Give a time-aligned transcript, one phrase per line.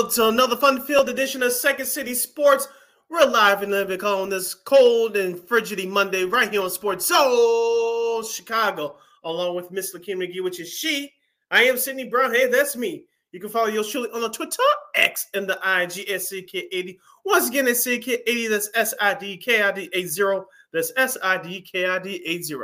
[0.00, 2.66] To another fun-filled edition of Second City Sports.
[3.10, 8.22] We're live in the on this cold and frigidy Monday right here on Sports Soul
[8.22, 11.12] Chicago, along with Miss Lakeem McGee, which is she.
[11.50, 12.32] I am Sydney Brown.
[12.32, 13.04] Hey, that's me.
[13.32, 14.62] You can follow yours truly on the Twitter,
[14.94, 16.96] X, and the IG at SidKid80.
[17.26, 18.48] Once again, it's SidKid80.
[18.48, 20.40] That's S-I-D-K-I-D 80.
[20.72, 22.54] That's S-I-D-K-I-D 80.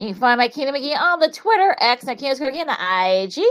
[0.00, 3.40] You can find my Keenan McGee on the Twitter, X, and Keenan McGee on the
[3.40, 3.46] IG.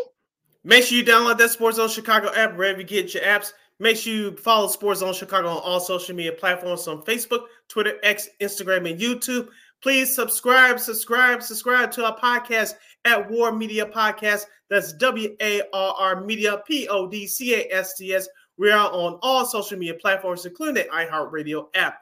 [0.66, 3.54] Make sure you download that Sports Zone Chicago app wherever you get your apps.
[3.80, 8.00] Make sure you follow Sports Zone Chicago on all social media platforms on Facebook, Twitter,
[8.02, 9.50] X, Instagram, and YouTube.
[9.84, 12.74] Please subscribe, subscribe, subscribe to our podcast
[13.06, 14.46] at WARR Media Podcast.
[14.72, 18.28] That's W A R R Media, P O D C A S T S.
[18.58, 22.00] We are on all social media platforms, including the iHeartRadio app.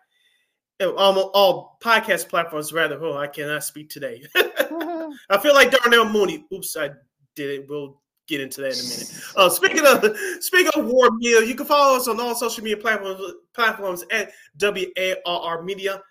[0.80, 2.97] Um, all podcast platforms, rather.
[3.03, 4.23] Oh, I cannot speak today.
[4.36, 6.45] I feel like Darnell Mooney.
[6.53, 6.91] Oops, I
[7.36, 7.66] did it.
[7.67, 9.14] We'll get into that in a minute.
[9.36, 12.78] Uh, speaking of speaking of WARR Media, you can follow us on all social media
[12.78, 13.22] platforms
[13.54, 16.02] platforms at WARR Media.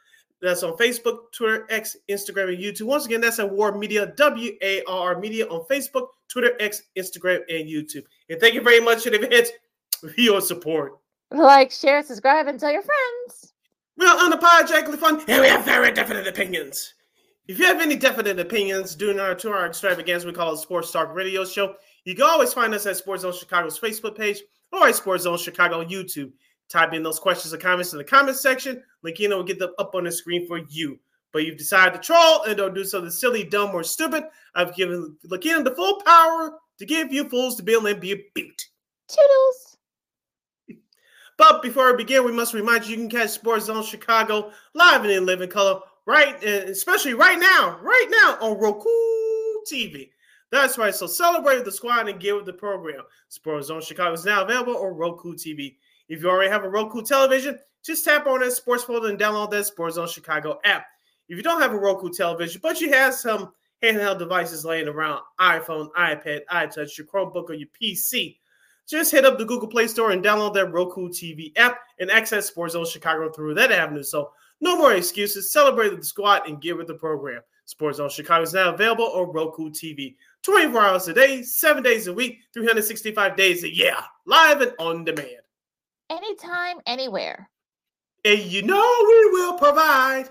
[0.40, 2.82] That's on Facebook, Twitter, X, Instagram, and YouTube.
[2.82, 8.02] Once again, that's at WARR Media, WARR Media on Facebook, Twitter, X, Instagram, and YouTube.
[8.28, 9.50] And thank you very much in advance
[10.00, 10.98] for your support.
[11.30, 13.54] Like, share, subscribe, and tell your friends.
[13.96, 16.94] We are unapologetically fun, and we have very definite opinions.
[17.46, 20.90] If you have any definite opinions during our two hour extravaganza, we call it Sports
[20.90, 21.76] Talk Radio Show.
[22.04, 24.42] You can always find us at Sports Zone Chicago's Facebook page
[24.72, 26.32] or at Sports Zone Chicago on YouTube.
[26.68, 28.82] Type in those questions or comments in the comment section.
[29.04, 30.98] Lakina will get them up on the screen for you.
[31.32, 34.24] But you've decided to troll and don't do something silly, dumb, or stupid.
[34.54, 38.16] I've given Lakina the full power to give you fools to bill and be a
[38.34, 38.68] beat.
[39.08, 39.76] Toodles.
[41.38, 45.02] But before we begin, we must remind you you can catch Sports Zone Chicago live
[45.02, 48.88] and in living color, right, eh, especially right now, right now on Roku
[49.70, 50.10] TV.
[50.52, 50.94] That's right.
[50.94, 53.00] So celebrate with the squad and get with the program.
[53.28, 55.76] Sports Zone Chicago is now available on Roku TV.
[56.10, 59.50] If you already have a Roku television, just tap on that sports folder and download
[59.52, 60.84] that Sports Zone Chicago app.
[61.30, 65.22] If you don't have a Roku television, but you have some handheld devices laying around
[65.40, 68.36] iPhone, iPad, iTouch, your Chromebook, or your PC,
[68.86, 72.46] just hit up the Google Play Store and download that Roku TV app and access
[72.46, 74.02] Sports Zone Chicago through that avenue.
[74.02, 75.50] So no more excuses.
[75.50, 77.40] Celebrate the squad and get with the program.
[77.64, 80.16] Sports Zone Chicago is now available on Roku TV.
[80.42, 83.94] 24 hours a day, seven days a week, 365 days a year,
[84.26, 85.28] live and on demand.
[86.10, 87.48] Anytime, anywhere.
[88.24, 90.28] And you know we will provide.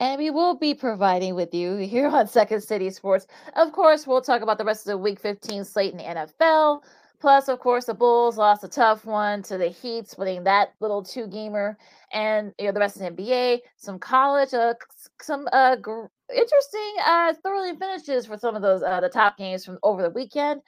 [0.00, 3.26] And we will be providing with you here on Second City Sports.
[3.56, 6.82] Of course, we'll talk about the rest of the week 15 slate in the NFL.
[7.20, 11.02] Plus, of course, the Bulls lost a tough one to the Heat, splitting that little
[11.02, 11.78] two gamer,
[12.12, 14.74] and you know the rest of the NBA, some college, uh,
[15.22, 19.64] some uh, gr- interesting uh thoroughly finishes for some of those uh the top games
[19.64, 20.60] from over the weekend.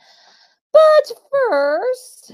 [0.72, 1.12] But
[1.50, 2.32] first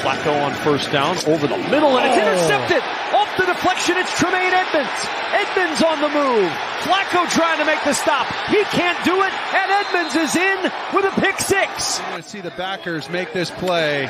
[0.00, 2.24] Flacco on first down over the middle and it's oh.
[2.24, 2.82] intercepted.
[3.12, 4.88] Off the deflection, it's Tremaine Edmunds.
[5.32, 6.50] Edmunds on the move.
[6.80, 8.26] Flacco trying to make the stop.
[8.48, 10.62] He can't do it, and Edmunds is in
[10.94, 11.98] with a pick six.
[11.98, 14.08] You're going to see the backers make this play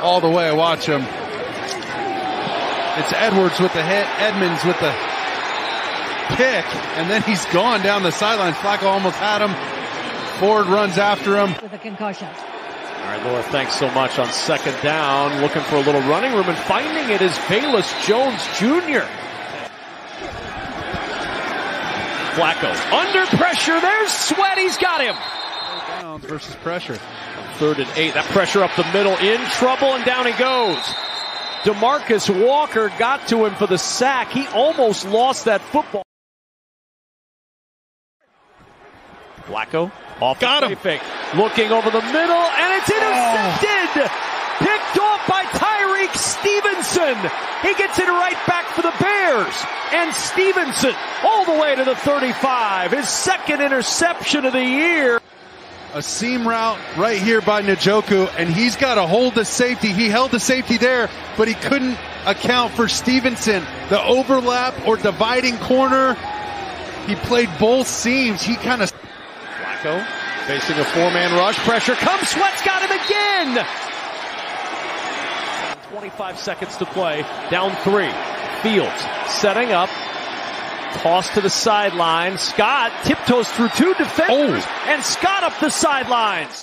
[0.00, 0.54] all the way.
[0.54, 1.02] Watch them.
[3.00, 4.92] It's Edwards with the hit, Edmunds with the
[6.36, 6.64] pick,
[6.96, 8.54] and then he's gone down the sideline.
[8.54, 9.54] Flacco almost had him.
[10.40, 11.54] Ford runs after him.
[11.62, 12.28] With a concussion.
[12.28, 15.40] All right, Laura, thanks so much on second down.
[15.40, 19.06] Looking for a little running room and finding it is Bayless Jones Jr.
[22.34, 23.80] Flacco under pressure.
[23.80, 24.56] There's Sweat.
[24.56, 25.14] He's got him.
[26.00, 26.98] Downs versus pressure.
[27.54, 28.14] Third and eight.
[28.14, 30.78] That pressure up the middle in trouble and down he goes.
[31.64, 34.32] Demarcus Walker got to him for the sack.
[34.32, 36.02] He almost lost that football.
[39.52, 40.76] Flacco off got him.
[40.76, 41.02] Fake.
[41.36, 42.96] Looking over the middle and it's oh.
[42.96, 44.10] intercepted.
[44.10, 44.28] Oh.
[44.58, 47.16] Picked off by Tyrique Stevenson.
[47.62, 49.54] He gets it right back for the Bears.
[49.92, 50.94] And Stevenson
[51.24, 52.92] all the way to the 35.
[52.92, 55.20] His second interception of the year
[55.94, 59.92] a seam route right here by Njoku, and he's got to hold the safety.
[59.92, 63.62] He held the safety there, but he couldn't account for Stevenson.
[63.90, 66.14] The overlap or dividing corner,
[67.06, 68.42] he played both seams.
[68.42, 68.92] He kind of.
[69.82, 71.56] Flacco facing a four-man rush.
[71.58, 72.28] Pressure comes.
[72.28, 73.66] Sweat's got him again.
[75.90, 77.22] 25 seconds to play.
[77.50, 78.10] Down three.
[78.62, 79.90] Fields setting up.
[81.00, 82.38] Toss to the sideline.
[82.38, 84.84] Scott tiptoes through two defenders oh.
[84.88, 86.61] and Scott up the sidelines.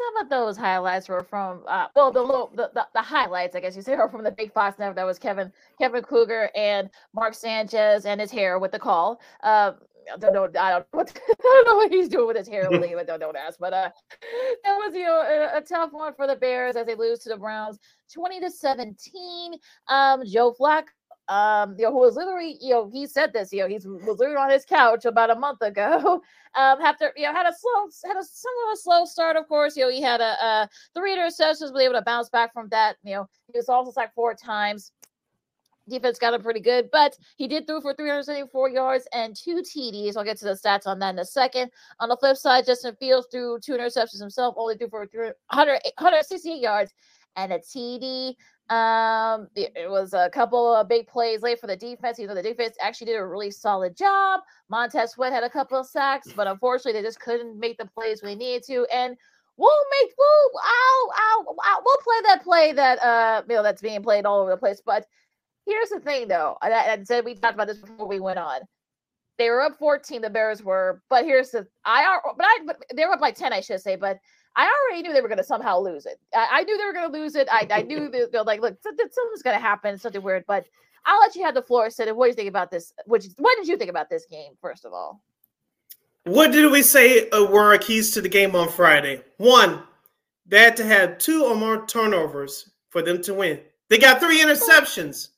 [0.00, 3.60] Some of those highlights were from, uh, well, the, little, the, the the highlights, I
[3.60, 4.96] guess you say, are from the Big Fox Network.
[4.96, 9.20] That was Kevin Kevin Kugler and Mark Sanchez and his hair with the call.
[9.42, 9.72] Uh,
[10.12, 10.44] I don't know.
[10.58, 13.36] I don't, what, I don't know what he's doing with his hair, but don't, don't
[13.36, 13.58] ask.
[13.58, 13.90] But uh,
[14.64, 17.28] that was you know a, a, tough one for the Bears as they lose to
[17.28, 17.78] the Browns,
[18.12, 19.54] twenty to seventeen.
[19.88, 20.86] Um, Joe Flacco
[21.30, 23.86] um, you know, who was literally, you know, he said this, you know, he was
[23.86, 26.22] literally on his couch about a month ago.
[26.56, 29.76] Um, after you know, had a slow, had a somewhat slow start, of course.
[29.76, 32.96] You know, he had a, a three interceptions, was able to bounce back from that.
[33.04, 34.90] You know, he was also sacked four times.
[35.88, 40.16] Defense got him pretty good, but he did throw for 374 yards and two TDs.
[40.16, 41.70] I'll get to the stats on that in a second.
[42.00, 46.60] On the flip side, Justin Fields threw two interceptions himself, only threw for 100, 168
[46.60, 46.92] yards
[47.36, 48.34] and a TD.
[48.70, 52.20] Um, it was a couple of big plays late for the defense.
[52.20, 54.40] You know, the defense actually did a really solid job.
[54.68, 58.22] Montez Sweat had a couple of sacks, but unfortunately, they just couldn't make the plays
[58.22, 58.86] when they needed to.
[58.94, 59.16] And
[59.56, 63.82] we'll make we'll I'll, I'll, I'll we'll play that play that uh you know that's
[63.82, 64.80] being played all over the place.
[64.84, 65.04] But
[65.66, 66.56] here's the thing, though.
[66.62, 68.60] I, I said we talked about this before we went on.
[69.38, 72.84] They were up 14, the Bears were, but here's the I are, but I but
[72.94, 74.18] they were up by 10, I should say, but
[74.60, 76.20] I already knew they were going to somehow lose it.
[76.34, 77.48] I, I, knew they were going to lose it.
[77.50, 80.44] I, I knew that they're like, look, something's going to happen, something weird.
[80.46, 80.66] But
[81.06, 82.14] I'll let you have the floor, Sid.
[82.14, 82.92] What do you think about this?
[83.06, 85.22] What, what did you think about this game, first of all?
[86.24, 89.22] What did we say uh, were our keys to the game on Friday?
[89.38, 89.82] One,
[90.44, 93.60] they had to have two or more turnovers for them to win.
[93.88, 95.28] They got three interceptions.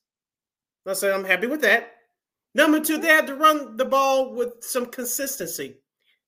[0.85, 1.93] I say I'm happy with that.
[2.57, 5.77] Number two, they had to run the ball with some consistency.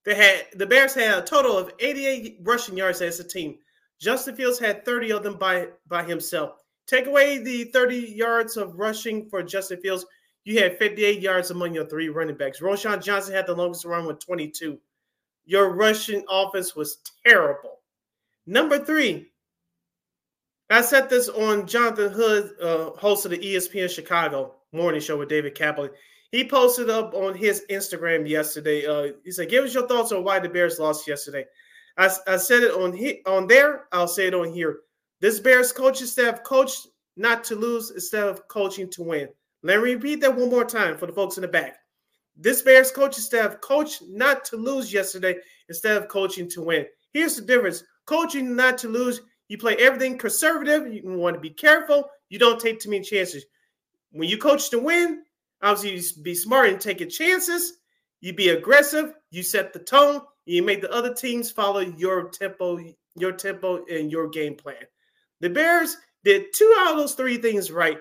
[0.05, 3.57] They had the Bears had a total of 88 rushing yards as a team.
[4.01, 6.53] Justin Fields had 30 of them by by himself.
[6.87, 10.05] Take away the 30 yards of rushing for Justin Fields,
[10.45, 12.61] you had 58 yards among your three running backs.
[12.61, 14.79] Roschon Johnson had the longest run with 22.
[15.47, 17.81] Your rushing offense was terrible.
[18.47, 19.31] Number three,
[20.69, 25.29] I said this on Jonathan Hood, uh, host of the ESPN Chicago morning show with
[25.29, 25.91] David Kaplan
[26.35, 28.85] he posted up on his Instagram yesterday.
[28.85, 31.47] Uh, he said, "Give us your thoughts on why the Bears lost yesterday."
[31.97, 33.85] I, I said it on he, on there.
[33.93, 34.81] I'll say it on here.
[35.21, 39.29] This Bears coaching staff coached not to lose instead of coaching to win.
[39.63, 41.77] Let me repeat that one more time for the folks in the back.
[42.37, 45.37] This Bears coaching staff coached not to lose yesterday
[45.69, 46.85] instead of coaching to win.
[47.13, 49.21] Here's the difference: coaching not to lose.
[49.47, 50.93] You play everything conservative.
[50.93, 52.11] You want to be careful.
[52.29, 53.45] You don't take too many chances.
[54.11, 55.24] When you coach to win,
[55.65, 57.79] Obviously, you be smart and taking chances.
[58.21, 59.15] You be aggressive.
[59.31, 60.21] You set the tone.
[60.45, 62.79] You make the other teams follow your tempo,
[63.17, 64.85] your tempo, and your game plan.
[65.41, 67.99] The Bears did two out of those three things right.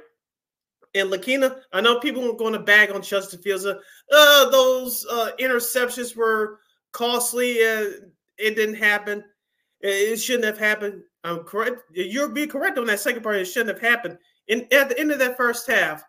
[0.93, 3.65] And Lakina, I know people are going to bag on Justin Fields.
[3.65, 6.59] Uh, those uh, interceptions were
[6.91, 7.59] costly.
[7.65, 7.85] Uh,
[8.37, 9.23] it didn't happen.
[9.79, 11.01] It, shouldn't have happened.
[11.23, 11.81] I'm correct.
[11.93, 13.37] You're being correct on that second part.
[13.37, 14.17] It shouldn't have happened.
[14.49, 16.03] And at the end of that first half,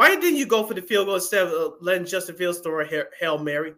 [0.00, 2.80] why didn't you go for the field goal instead of uh, letting Justin Fields throw
[2.80, 3.74] a hail mary?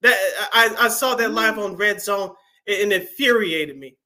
[0.00, 0.16] That
[0.52, 2.36] I, I saw that live on Red Zone
[2.68, 3.96] and it infuriated me.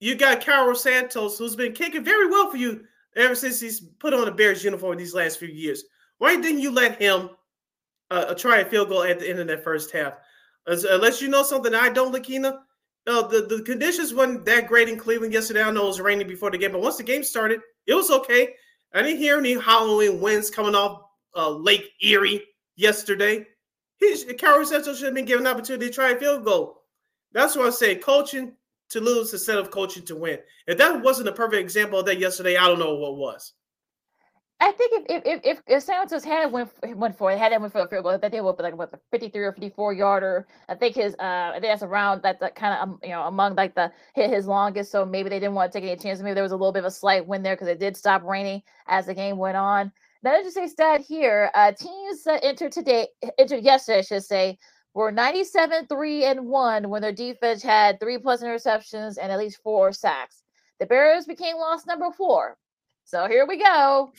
[0.00, 2.82] You got Cairo Santos, who's been kicking very well for you
[3.14, 5.84] ever since he's put on a Bears uniform these last few years.
[6.18, 7.30] Why didn't you let him
[8.10, 10.14] uh, try a field goal at the end of that first half?
[10.66, 12.58] Unless you know something I don't, Lakina.
[13.06, 15.62] Uh, the, the conditions weren't that great in Cleveland yesterday.
[15.62, 18.10] I know it was raining before the game, but once the game started, it was
[18.10, 18.56] okay.
[18.94, 21.02] I didn't hear any Halloween winds coming off
[21.36, 22.42] uh, Lake Erie
[22.76, 23.46] yesterday.
[23.98, 26.82] He, Cairo Santos should have been given an opportunity to try a field goal.
[27.32, 28.52] That's why I say coaching
[28.90, 30.38] to lose instead of coaching to win.
[30.66, 33.52] If that wasn't a perfect example of that yesterday, I don't know what was.
[34.60, 37.72] I think if if if, if Santos had went went for it, had that went
[37.72, 39.70] for a field goal, that they would be like what the fifty three or fifty
[39.70, 40.48] four yarder.
[40.68, 43.22] I think his uh, I think that's around that that kind of um, you know
[43.22, 44.90] among like the hit his longest.
[44.90, 46.24] So maybe they didn't want to take any chances.
[46.24, 48.24] Maybe there was a little bit of a slight win there because it did stop
[48.24, 49.92] raining as the game went on.
[50.24, 53.06] Now, just say stat here: uh, teams that entered today,
[53.38, 54.58] entered yesterday, I should say,
[54.92, 59.38] were ninety seven three and one when their defense had three plus interceptions and at
[59.38, 60.42] least four sacks.
[60.80, 62.56] The Bears became loss number four.
[63.04, 64.12] So here we go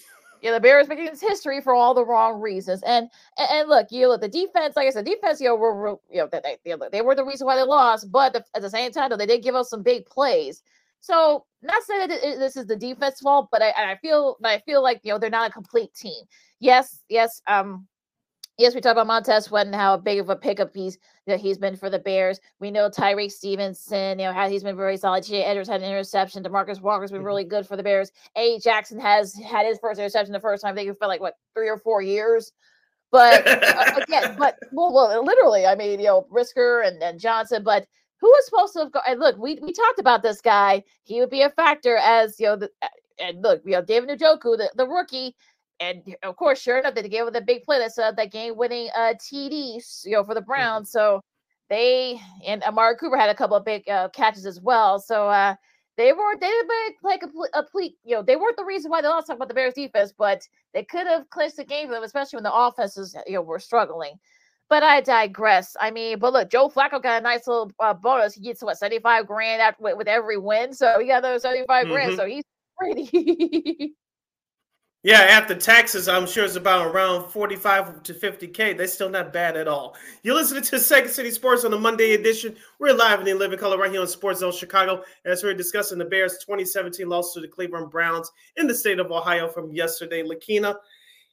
[0.44, 2.82] know, the Bears making this history for all the wrong reasons.
[2.84, 5.76] And and, and look, you know, the defense, like I said, defense, you know, were,
[5.76, 8.12] were you know, they, they, they were the reason why they lost.
[8.12, 10.64] But the, at the same time, though, they did give us some big plays.
[11.02, 14.84] So not saying that this is the defense fault, but I, I feel I feel
[14.84, 16.24] like you know they're not a complete team.
[16.60, 17.88] Yes, yes, um,
[18.60, 20.98] Yes, we talked about Montez Sweat and how big of a pickup he's
[21.28, 22.42] that he's been for the Bears.
[22.60, 25.24] We know Tyrique Stevenson, you know, how he's been very solid.
[25.24, 26.44] Jay Edwards had an interception.
[26.44, 27.28] Demarcus Walker's been mm-hmm.
[27.28, 28.12] really good for the Bears.
[28.36, 28.60] A.
[28.60, 30.74] Jackson has had his first interception the first time.
[30.74, 32.52] I think it felt like what three or four years.
[33.12, 37.64] But uh, again, but well, well, literally, I mean, you know, Brisker and, and Johnson,
[37.64, 37.88] but
[38.20, 39.04] who was supposed to have gone?
[39.08, 40.84] And look, we we talked about this guy.
[41.04, 42.70] He would be a factor as you know, the,
[43.20, 45.36] and look, you know, David Njoku, the, the rookie
[45.80, 48.90] and of course, sure enough, they gave it the big play that set that game-winning
[48.96, 50.48] uh, TD, you know, for the mm-hmm.
[50.48, 50.92] Browns.
[50.92, 51.22] So
[51.70, 55.00] they and Amari Cooper had a couple of big uh, catches as well.
[55.00, 55.56] So uh,
[55.98, 59.02] they were they did like a, a complete, you know, they weren't the reason why
[59.02, 59.28] they lost.
[59.28, 62.38] Talk about the Bears defense, but they could have clinched the game for them, especially
[62.38, 64.16] when the offenses you know were struggling.
[64.70, 65.76] But I digress.
[65.80, 68.36] I mean, but look, Joe Flacco got a nice little uh, bonus.
[68.36, 71.42] He gets what seventy five grand after, with, with, every win, so he got those
[71.42, 71.94] seventy five mm-hmm.
[71.94, 72.16] grand.
[72.18, 72.44] So he's
[72.78, 73.96] pretty.
[75.02, 78.78] Yeah, after taxes, I'm sure it's about around 45 to 50K.
[78.78, 79.96] That's still not bad at all.
[80.24, 82.58] You're listening to Second City Sports on the Monday edition.
[82.80, 86.00] We're live in the living color right here on Sports Zone Chicago as we're discussing
[86.00, 90.22] the Bears' 2017 loss to the Cleveland Browns in the state of Ohio from yesterday.
[90.22, 90.76] Lakina,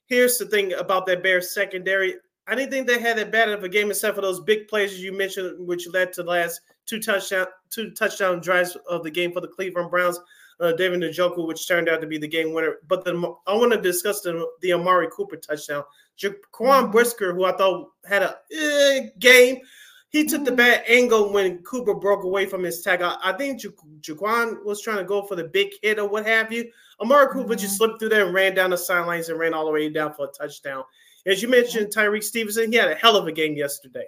[0.06, 2.14] here's the thing about that Bears secondary.
[2.46, 5.02] I didn't think they had that bad of a game except for those big plays
[5.02, 9.32] you mentioned, which led to the last two touchdown two touchdown drives of the game
[9.32, 10.20] for the Cleveland Browns
[10.60, 12.76] uh, David Njoku, which turned out to be the game winner.
[12.88, 15.84] But the, I want to discuss the, the Amari Cooper touchdown.
[16.18, 16.90] Jaquan mm-hmm.
[16.92, 19.58] Brisker, who I thought had a eh, game,
[20.08, 20.56] he took the mm-hmm.
[20.56, 23.02] bad angle when Cooper broke away from his tag.
[23.02, 23.70] I, I think ja-
[24.00, 26.70] Jaquan was trying to go for the big hit or what have you.
[27.00, 27.58] Amari Cooper mm-hmm.
[27.58, 30.14] just slipped through there and ran down the sidelines and ran all the way down
[30.14, 30.84] for a touchdown.
[31.26, 34.06] As you mentioned, Tyrique Stevenson, he had a hell of a game yesterday.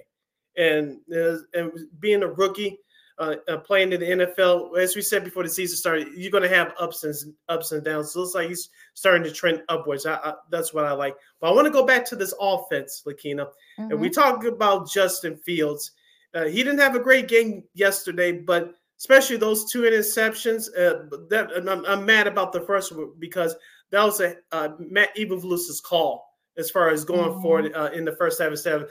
[0.56, 2.78] And, uh, and being a rookie,
[3.18, 6.48] uh, uh, playing in the NFL, as we said before the season started, you're going
[6.48, 7.14] to have ups and
[7.48, 8.12] ups and downs.
[8.12, 10.06] So it looks like he's starting to trend upwards.
[10.06, 11.16] I, I, that's what I like.
[11.40, 13.90] But I want to go back to this offense, Lakina, mm-hmm.
[13.90, 14.46] and we mm-hmm.
[14.46, 15.92] about Justin Fields.
[16.34, 20.68] Uh, he didn't have a great game yesterday, but especially those two interceptions.
[20.76, 23.56] Uh, that I'm, I'm, mad about the first one because
[23.90, 26.24] that was a uh, Matt Eberflus's call
[26.56, 27.42] as far as going mm-hmm.
[27.42, 28.90] forward uh, in the first half instead of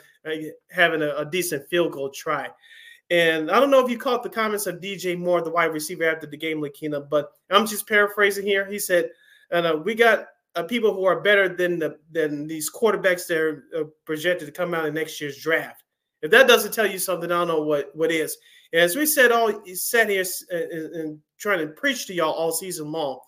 [0.71, 2.49] having a, a decent field goal try.
[3.09, 6.03] And I don't know if you caught the comments of DJ Moore, the wide receiver,
[6.03, 8.65] after the game, Lakina, but I'm just paraphrasing here.
[8.65, 9.11] He said,
[9.51, 13.63] uh, "We got uh, people who are better than the than these quarterbacks that are
[13.77, 15.83] uh, projected to come out in next year's draft."
[16.21, 18.37] If that doesn't tell you something, I don't know what what is.
[18.73, 22.51] And as we said, all sat here and, and trying to preach to y'all all
[22.51, 23.19] season long.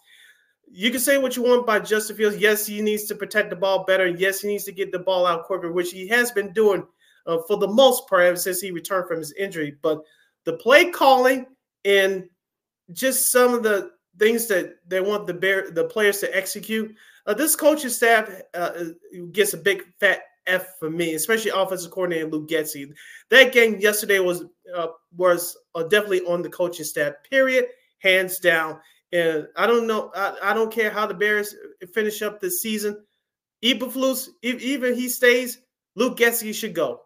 [0.72, 2.38] You can say what you want by Justin Fields.
[2.38, 4.08] Yes, he needs to protect the ball better.
[4.08, 6.86] Yes, he needs to get the ball out quicker, which he has been doing
[7.26, 9.76] uh, for the most part since he returned from his injury.
[9.82, 10.02] But
[10.46, 11.46] the play calling
[11.86, 12.28] and
[12.92, 16.94] just some of the things that they want the bear the players to execute.
[17.26, 18.72] Uh, this coaching staff uh,
[19.32, 22.92] gets a big fat F for me, especially offensive coordinator Luke Getsy.
[23.30, 24.44] That game yesterday was
[24.76, 27.14] uh, was uh, definitely on the coaching staff.
[27.30, 27.66] Period,
[28.00, 28.80] hands down.
[29.12, 30.12] And I don't know.
[30.16, 31.56] I, I don't care how the Bears
[31.94, 33.04] finish up this season.
[33.64, 35.60] Eberflus, if even he stays,
[35.96, 37.02] Luke Getsy should go.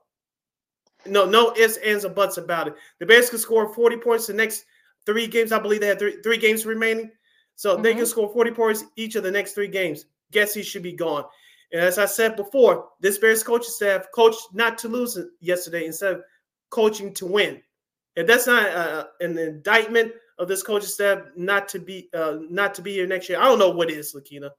[1.06, 2.76] No, no ifs, ands, or buts about it.
[3.00, 4.66] The Bears could score 40 points the next
[5.06, 5.52] three games.
[5.52, 7.12] I believe they had three, three games remaining.
[7.56, 7.84] So mm-hmm.
[7.84, 10.06] they can score 40 points each of the next three games.
[10.32, 11.26] Getsy should be gone.
[11.72, 16.14] And as I said before, this Bears coaching staff coached not to lose yesterday instead
[16.14, 16.24] of
[16.70, 17.62] coaching to win.
[18.16, 22.76] If that's not uh, an indictment of this coaching staff not to be uh, not
[22.76, 24.52] to be here next year, I don't know what is, Lakina.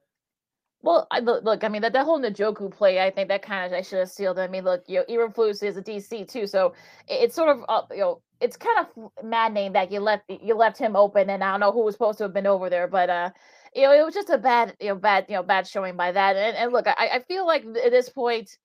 [0.85, 3.75] Well, I, look, I mean that that whole Njoku play, I think that kind of
[3.75, 4.37] I should have sealed.
[4.37, 4.41] It.
[4.43, 6.75] I mean, look, you know, Eberflus is a DC too, so
[7.07, 10.55] it, it's sort of uh, you know, it's kind of maddening that you left you
[10.55, 12.87] left him open, and I don't know who was supposed to have been over there,
[12.87, 13.31] but uh,
[13.75, 16.11] you know, it was just a bad, you know, bad, you know, bad showing by
[16.11, 16.35] that.
[16.35, 18.55] And, and look, I, I feel like at this point,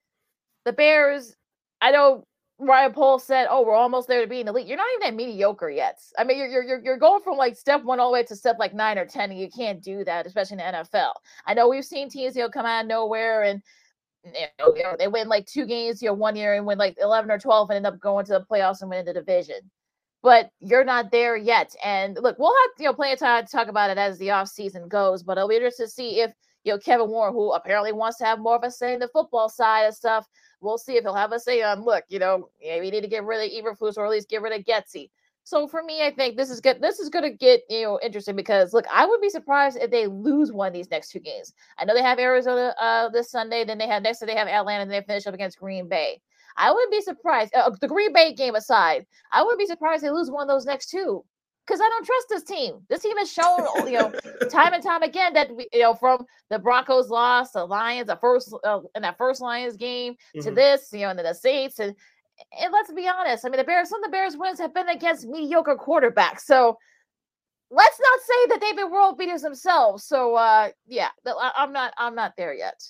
[0.66, 1.34] the Bears,
[1.80, 2.24] I don't know
[2.60, 4.52] Ryan Poles said, "Oh, we're almost there to be in the.
[4.52, 5.98] You're not even that mediocre yet.
[6.18, 8.56] I mean, you're you're you're going from like step one all the way to step
[8.58, 11.12] like nine or ten, and you can't do that, especially in the NFL.
[11.46, 13.62] I know we've seen teams you know come out of nowhere and
[14.24, 16.78] you know, you know they win like two games, you know, one year and win
[16.78, 19.70] like eleven or twelve, and end up going to the playoffs and winning the division.
[20.22, 21.74] But you're not there yet.
[21.82, 24.32] And look, we'll have you know plenty of time to talk about it as the
[24.32, 25.22] off season goes.
[25.22, 26.32] But I'll be interested to see if
[26.64, 29.08] you know Kevin Warren, who apparently wants to have more of a say in the
[29.08, 30.26] football side of stuff
[30.60, 31.84] We'll see if he'll have a say on.
[31.84, 34.42] Look, you know, maybe we need to get rid of Eberflus or at least get
[34.42, 35.10] rid of Getsy.
[35.42, 36.82] So for me, I think this is good.
[36.82, 39.90] This is going to get you know interesting because look, I would be surprised if
[39.90, 41.54] they lose one of these next two games.
[41.78, 44.20] I know they have Arizona uh, this Sunday, then they have next.
[44.20, 46.20] They have Atlanta, and they finish up against Green Bay.
[46.58, 47.54] I wouldn't be surprised.
[47.54, 50.66] Uh, the Green Bay game aside, I wouldn't be surprised they lose one of those
[50.66, 51.24] next two
[51.66, 52.80] because I don't trust this team.
[52.88, 54.12] This team has shown, you know,
[54.50, 58.16] time and time again that we, you know, from the Broncos loss, the Lions, the
[58.16, 60.40] first uh, in that first Lions game mm-hmm.
[60.40, 61.94] to this, you know, and then the Saints, and
[62.60, 64.88] and let's be honest, I mean, the Bears, some of the Bears wins have been
[64.88, 66.78] against mediocre quarterbacks, so
[67.70, 70.04] let's not say that they've been world beaters themselves.
[70.04, 71.08] So, uh, yeah,
[71.56, 72.80] I'm not, I'm not there yet.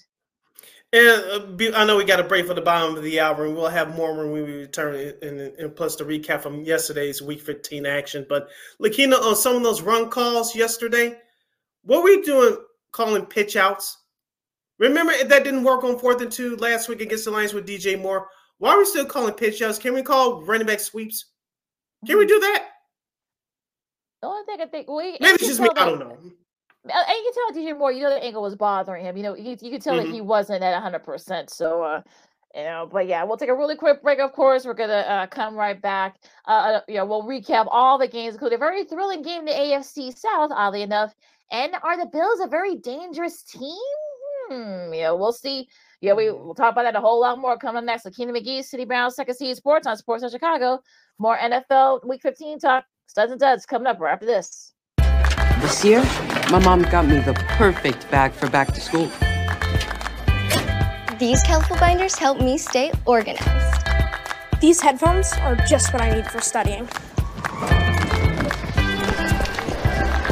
[0.93, 3.55] And uh, I know we got a break for the bottom of the hour, and
[3.55, 7.87] we'll have more when we return, and, and plus the recap from yesterday's Week 15
[7.87, 8.27] action.
[8.29, 8.49] But
[8.81, 11.17] Lakina, on some of those run calls yesterday,
[11.85, 12.57] what were you doing
[12.91, 13.99] calling pitch outs?
[14.79, 18.01] Remember that didn't work on fourth and two last week against the Lions with DJ
[18.01, 18.27] Moore.
[18.59, 19.79] Why are we still calling pitch outs?
[19.79, 21.27] Can we call running back sweeps?
[22.07, 22.67] Can we do that?
[24.23, 25.69] The only thing I think, maybe it's just me.
[25.77, 26.19] I don't know.
[26.85, 29.17] And you can tell DJ Moore, you know, the ankle was bothering him.
[29.17, 30.07] You know, you, you can tell mm-hmm.
[30.07, 31.51] that he wasn't at 100%.
[31.51, 32.03] So, uh,
[32.55, 34.19] you know, but yeah, we'll take a really quick break.
[34.19, 36.17] Of course, we're gonna uh, come right back.
[36.49, 39.45] Uh, uh you know, we'll recap all the games, including a very thrilling game in
[39.45, 41.15] the AFC South, oddly enough.
[41.53, 43.79] And are the Bills a very dangerous team?
[44.49, 45.69] Hmm, you know, we'll see.
[46.01, 48.09] Yeah, we, will talk about that a whole lot more coming up next.
[48.17, 50.81] Keenan McGee, City Brown, Second City Sports on Sports of Chicago.
[51.19, 54.73] More NFL Week 15 talk, studs and duds coming up right after this.
[55.61, 56.03] This year,
[56.51, 59.11] my mom got me the perfect bag for back to school.
[61.19, 63.87] These colorful binders help me stay organized.
[64.63, 66.89] These headphones are just what I need for studying.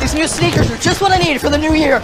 [0.00, 2.00] These new sneakers are just what I need for the new year.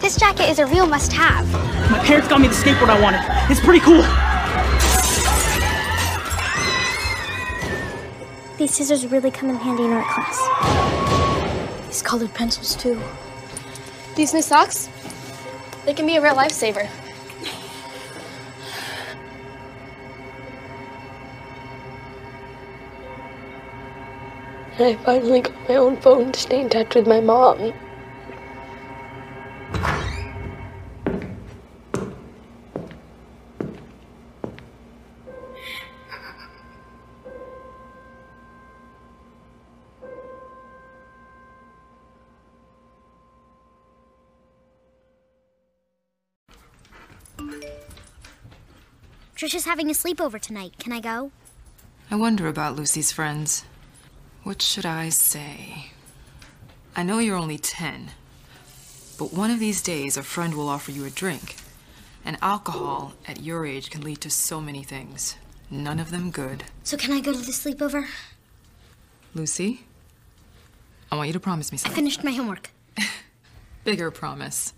[0.00, 1.50] This jacket is a real must-have.
[1.90, 3.22] My parents got me the skateboard I wanted.
[3.50, 4.04] It's pretty cool.
[8.64, 10.38] These scissors really come in handy in art class.
[11.86, 12.98] These colored pencils, too.
[14.16, 14.88] These new socks?
[15.84, 16.88] They can be a real lifesaver.
[24.78, 27.74] I finally got my own phone to stay in touch with my mom.
[49.34, 50.74] Trisha's having a sleepover tonight.
[50.78, 51.32] Can I go?
[52.08, 53.64] I wonder about Lucy's friends.
[54.44, 55.90] What should I say?
[56.94, 58.10] I know you're only 10,
[59.18, 61.56] but one of these days a friend will offer you a drink.
[62.24, 65.36] And alcohol at your age can lead to so many things,
[65.68, 66.64] none of them good.
[66.84, 68.06] So, can I go to the sleepover?
[69.34, 69.84] Lucy,
[71.10, 71.92] I want you to promise me something.
[71.92, 72.70] I finished my homework.
[73.84, 74.72] Bigger promise.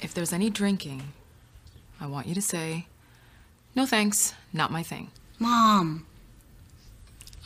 [0.00, 1.12] If there's any drinking,
[2.00, 2.86] I want you to say,
[3.74, 5.10] no thanks, not my thing.
[5.38, 6.06] Mom.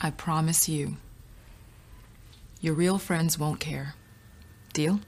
[0.01, 0.97] I promise you,
[2.61, 3.95] your real friends won't care.
[4.73, 4.99] Deal?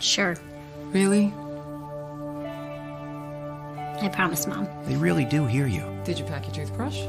[0.00, 0.36] Sure.
[0.92, 1.32] Really?
[4.00, 4.68] I promise, Mom.
[4.84, 5.84] They really do hear you.
[6.04, 7.00] Did you pack your toothbrush?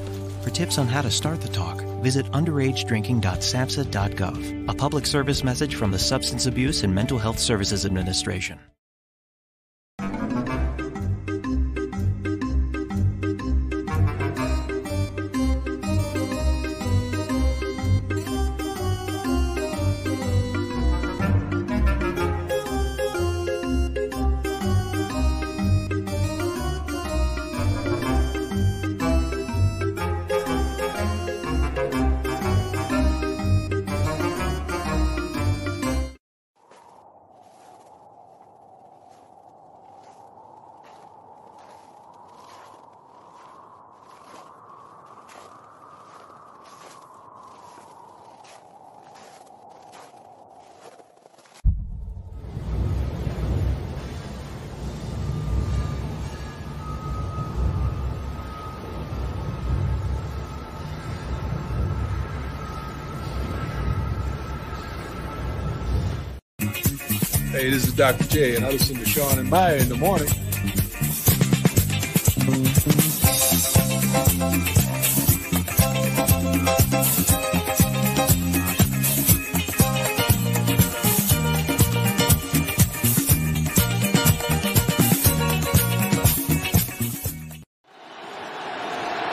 [0.41, 5.91] For tips on how to start the talk, visit underagedrinking.samhsa.gov, a public service message from
[5.91, 8.59] the Substance Abuse and Mental Health Services Administration.
[68.11, 68.23] Dr.
[68.25, 70.27] J, and I listen to Sean and Maya in the morning.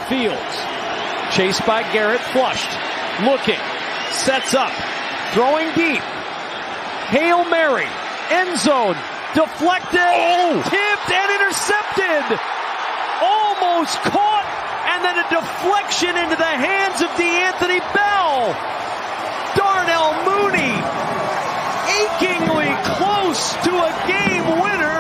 [0.09, 2.71] Fields, chased by Garrett, flushed,
[3.21, 3.61] looking,
[4.13, 4.73] sets up,
[5.35, 6.01] throwing deep.
[7.11, 7.87] Hail Mary,
[8.33, 8.97] end zone,
[9.37, 10.57] deflected, oh.
[10.65, 12.25] tipped, and intercepted.
[13.21, 14.49] Almost caught,
[14.89, 18.57] and then a deflection into the hands of DeAnthony Bell.
[19.55, 20.75] Darnell Mooney,
[22.01, 24.99] achingly close to a game winner,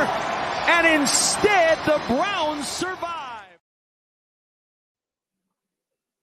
[0.69, 3.32] and instead the Browns survive.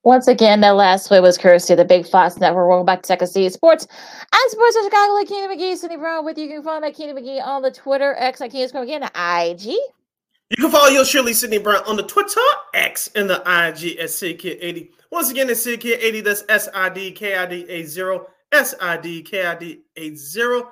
[0.03, 2.69] Once again, that last play was courtesy of the Big Fox Network.
[2.69, 3.85] Welcome back to Second City Sports.
[4.31, 6.45] I'm Sports of Chicago, like Keenan McGee, Cindy Brown with you.
[6.45, 9.65] You can follow me Keenan McGee on the Twitter, X, like Keenan again, IG.
[9.65, 12.39] You can follow your Shirley Sydney Brown on the Twitter,
[12.73, 14.89] X, and the IG at SidKid80.
[15.11, 16.23] Once again, it's SidKid80.
[16.23, 18.25] That's S I D K I D A 0.
[18.53, 20.71] S I D K I D A 0.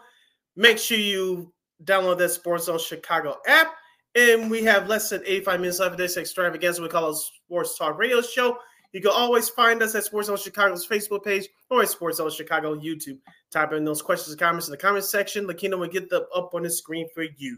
[0.55, 3.75] Make sure you download that Sports on Chicago app.
[4.15, 7.77] And we have less than 85 minutes left of this extravaganza we call a sports
[7.77, 8.57] talk radio show.
[8.93, 12.31] You can always find us at Sports Zone Chicago's Facebook page or at Sports Zone
[12.31, 13.19] Chicago YouTube.
[13.51, 15.45] Type in those questions and comments in the comment section.
[15.45, 17.57] Lakina will get them up on the screen for you.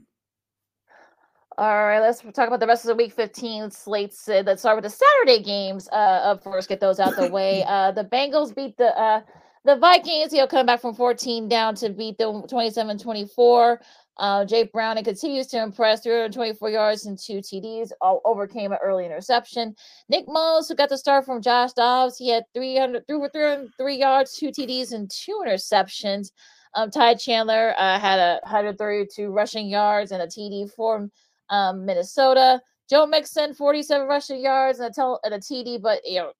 [1.57, 4.29] All right, let's talk about the rest of the week 15 slates.
[4.29, 5.95] Uh, let's start with the Saturday games uh,
[6.31, 7.65] up first, get those out the way.
[7.67, 9.21] Uh, the Bengals beat the uh,
[9.65, 13.81] the Vikings, know, come back from 14 down to beat them 27 24.
[14.17, 19.05] Uh, Jake Browning continues to impress 324 yards and two TDs, all overcame an early
[19.05, 19.73] interception.
[20.09, 24.49] Nick Mullens, who got the start from Josh Dobbs, he had 300, 303 yards, two
[24.49, 26.31] TDs, and two interceptions.
[26.75, 31.09] Um, Ty Chandler uh, had a 132 rushing yards and a TD for
[31.49, 32.61] um, Minnesota.
[32.89, 36.31] Joe Mixon, 47 rushing yards and a, tel- and a TD, but you know,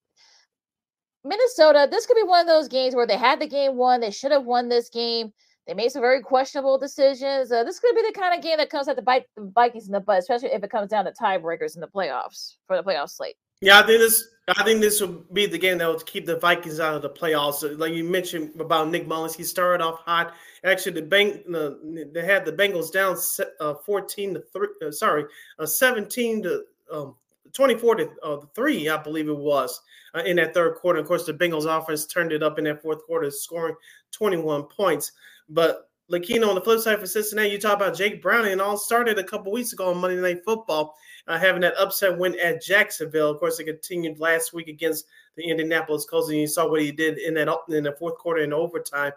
[1.24, 4.00] Minnesota, this could be one of those games where they had the game won.
[4.00, 5.34] They should have won this game.
[5.70, 7.52] They made some very questionable decisions.
[7.52, 9.86] Uh, this could be the kind of game that comes at the bite the Vikings
[9.86, 12.82] in the butt, especially if it comes down to tiebreakers in the playoffs for the
[12.82, 13.36] playoff slate.
[13.62, 14.30] Yeah, I think this.
[14.48, 17.10] I think this will be the game that will keep the Vikings out of the
[17.12, 17.78] playoffs.
[17.78, 20.34] Like you mentioned about Nick Mullens, he started off hot.
[20.64, 23.16] Actually, the bank the, they had the Bengals down
[23.60, 24.70] uh, fourteen to three.
[24.84, 25.26] Uh, sorry,
[25.60, 27.16] uh, seventeen to um,
[27.54, 29.80] twenty four to uh, three, I believe it was
[30.16, 31.00] uh, in that third quarter.
[31.00, 33.76] Of course, the Bengals offense turned it up in that fourth quarter, scoring
[34.12, 35.12] twenty one points.
[35.50, 38.78] But Lakina, on the flip side for Cincinnati, you talk about Jake Browning, and all
[38.78, 40.96] started a couple weeks ago on Monday Night Football,
[41.28, 43.30] uh, having that upset win at Jacksonville.
[43.30, 46.92] Of course, it continued last week against the Indianapolis Colts, and you saw what he
[46.92, 49.12] did in that in the fourth quarter in overtime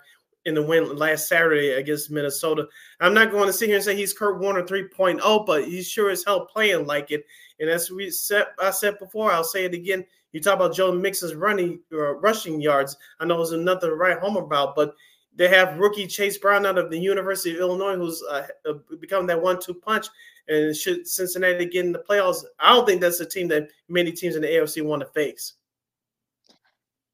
[0.45, 2.67] in the win last Saturday against Minnesota.
[3.01, 6.11] I'm not going to sit here and say he's Kurt Warner 3.0, but he sure
[6.11, 7.25] as hell playing like it.
[7.61, 10.05] And as we said, I said before, I'll say it again.
[10.33, 12.97] You talk about Joe Mixon's running uh, rushing yards.
[13.21, 14.95] I know it was another right home about, but
[15.35, 19.27] they have rookie Chase Brown out of the University of Illinois, who's uh, uh become
[19.27, 20.07] that one-two punch.
[20.49, 24.13] And should Cincinnati get in the playoffs, I don't think that's a team that many
[24.13, 25.55] teams in the AFC want to face.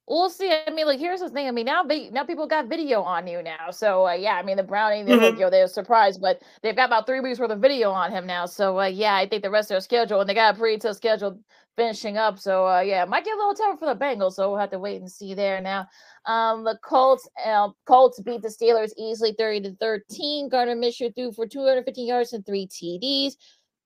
[0.09, 0.51] We'll see.
[0.51, 1.47] I mean, like, here's the thing.
[1.47, 3.71] I mean, now now people got video on you now.
[3.71, 5.35] So uh, yeah, I mean, the Browning, they mm-hmm.
[5.37, 8.27] you know, they're surprised, but they've got about three weeks worth of video on him
[8.27, 8.47] now.
[8.47, 10.79] So uh, yeah, I think the rest of their schedule, and they got a pretty
[10.79, 11.39] tough schedule
[11.77, 12.39] finishing up.
[12.39, 14.33] So uh, yeah, might get a little tougher for the Bengals.
[14.33, 15.61] So we'll have to wait and see there.
[15.61, 15.87] Now,
[16.29, 20.49] um, the Colts, uh, Colts beat the Steelers easily, thirty to thirteen.
[20.49, 23.33] Gardner Minshew threw for two hundred fifteen yards and three TDs.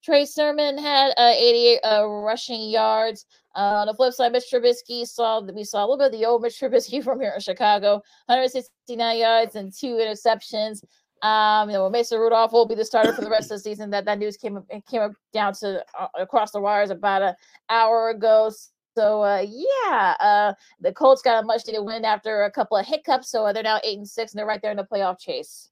[0.03, 3.25] Trey Sermon had uh, 88 uh, rushing yards.
[3.55, 6.13] Uh, on the flip side, Mitch Trubisky saw that we saw a little bit of
[6.13, 10.83] the old Mitch Trubisky from here in Chicago, 169 yards and two interceptions.
[11.23, 13.91] Um, you know, Mason Rudolph will be the starter for the rest of the season.
[13.91, 14.59] That that news came
[14.91, 17.35] came down to uh, across the wires about an
[17.69, 18.51] hour ago.
[18.97, 22.87] So uh, yeah, uh, the Colts got a much needed win after a couple of
[22.87, 23.31] hiccups.
[23.31, 25.71] So they're now eight and six, and they're right there in the playoff chase.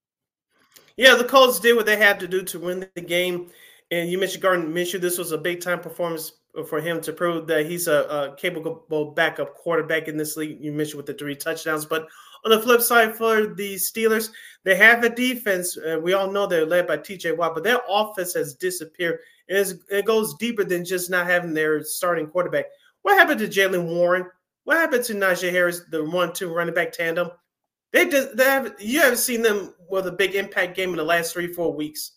[0.96, 3.50] Yeah, the Colts did what they had to do to win the game.
[3.90, 5.00] And you mentioned Gardner Minshew.
[5.00, 6.32] This was a big time performance
[6.68, 10.58] for him to prove that he's a, a, capable backup quarterback in this league.
[10.60, 12.08] You mentioned with the three touchdowns, but
[12.44, 14.30] on the flip side for the Steelers,
[14.64, 15.76] they have a defense.
[15.76, 17.32] Uh, we all know they're led by T.J.
[17.32, 19.20] Watt, but their offense has disappeared.
[19.48, 22.66] It, it goes deeper than just not having their starting quarterback.
[23.02, 24.26] What happened to Jaylen Warren?
[24.64, 27.30] What happened to Najee Harris, the one-two running back tandem?
[27.92, 31.04] They just they have you haven't seen them with a big impact game in the
[31.04, 32.12] last three four weeks.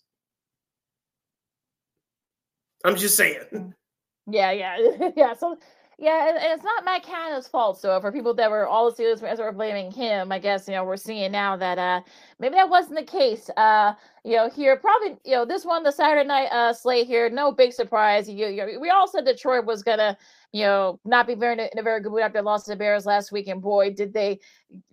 [2.84, 3.74] I'm just saying.
[4.28, 4.78] Yeah, yeah,
[5.15, 5.34] yeah.
[5.34, 5.58] So,
[5.98, 7.80] yeah, and it's not Matt Canada's fault.
[7.80, 10.74] So, for people that were all the Steelers fans were blaming him, I guess you
[10.74, 12.02] know we're seeing now that uh
[12.39, 13.50] maybe that wasn't the case.
[13.58, 13.93] Uh,
[14.24, 17.52] you know, here probably you know this one the Saturday night uh slate here, no
[17.52, 18.30] big surprise.
[18.30, 20.17] You, you we all said Detroit was gonna
[20.54, 23.06] you know not be very in a very good mood after loss to the Bears
[23.06, 24.39] last week, and boy did they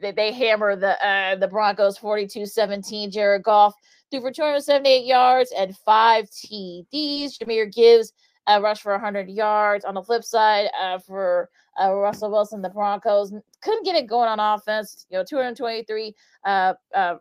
[0.00, 3.12] they, hammer the uh the Broncos 42-17.
[3.12, 3.74] Jared Goff
[4.10, 7.38] threw for 278 yards and five TDs.
[7.38, 8.12] Jahmyr Gibbs
[8.46, 9.84] uh, rushed for 100 yards.
[9.84, 14.28] On the flip side, uh, for uh, Russell Wilson, the Broncos couldn't get it going
[14.28, 15.06] on offense.
[15.10, 17.14] You know, 223 uh, uh,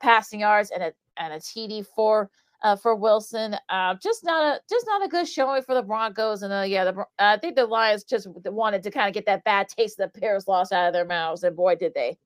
[0.00, 2.30] passing yards and a and a TD for
[2.62, 3.56] uh, for Wilson.
[3.68, 6.42] Uh, just not a just not a good showing for the Broncos.
[6.42, 9.44] And uh, yeah, the, I think the Lions just wanted to kind of get that
[9.44, 12.18] bad taste of the Bears loss out of their mouths, and boy, did they.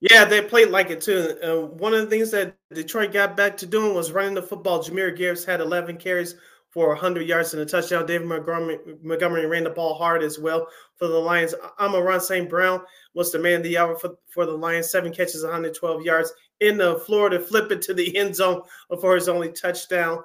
[0.00, 1.36] Yeah, they played like it too.
[1.42, 4.82] Uh, one of the things that Detroit got back to doing was running the football.
[4.82, 6.34] Jahmyr Gibbs had 11 carries
[6.70, 8.04] for 100 yards and a touchdown.
[8.04, 11.54] David Montgomery, Montgomery ran the ball hard as well for the Lions.
[11.78, 12.50] Amon-Ra St.
[12.50, 12.80] Brown
[13.14, 14.90] was the man of the hour for, for the Lions.
[14.90, 18.62] Seven catches, 112 yards in the floor to flip it to the end zone
[19.00, 20.22] for his only touchdown.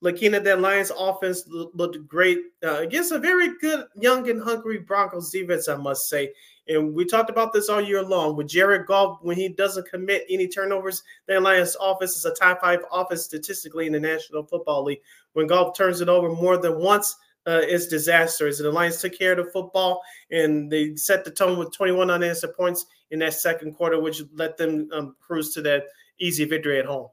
[0.00, 4.78] Looking at that Lions offense looked great uh, against a very good young and hungry
[4.78, 6.32] Broncos defense, I must say.
[6.68, 8.36] And we talked about this all year long.
[8.36, 12.60] With Jared Goff, when he doesn't commit any turnovers, the Lions offense is a top
[12.60, 15.00] five offense statistically in the National Football League.
[15.34, 17.16] When Goff turns it over more than once,
[17.46, 18.58] uh, it's disastrous.
[18.58, 22.10] And the Lions took care of the football and they set the tone with 21
[22.10, 25.84] unanswered points in that second quarter, which let them um, cruise to that
[26.18, 27.08] easy victory at home.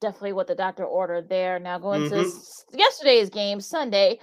[0.00, 1.60] Definitely what the doctor ordered there.
[1.60, 2.28] Now going mm-hmm.
[2.72, 4.18] to yesterday's game, Sunday.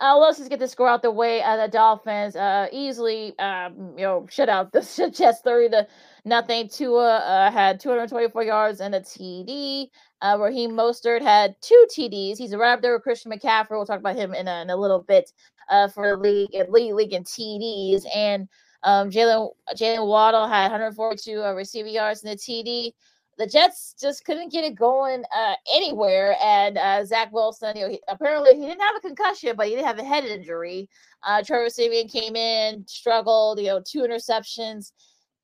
[0.00, 1.42] Uh, let's just get the score out the way.
[1.42, 4.80] Uh, the Dolphins uh, easily, um, you know, shut out the
[5.14, 5.86] Jets thirty to
[6.24, 6.68] nothing.
[6.68, 9.88] Tua uh, had 224 yards and a TD.
[10.22, 12.38] Uh, Raheem Mostert had two TDs.
[12.38, 13.70] He's right up there with Christian McCaffrey.
[13.72, 15.30] We'll talk about him in a, in a little bit
[15.70, 18.04] uh, for the league, league, league and TDs.
[18.14, 18.48] And
[18.84, 22.92] um, Jaylen Jaylen Waddle had 142 uh, receiving yards and a TD
[23.38, 26.36] the Jets just couldn't get it going uh, anywhere.
[26.42, 29.74] And uh, Zach Wilson, you know, he, apparently he didn't have a concussion, but he
[29.74, 30.88] didn't have a head injury.
[31.22, 34.92] Uh, Trevor Siemian came in, struggled, you know, two interceptions.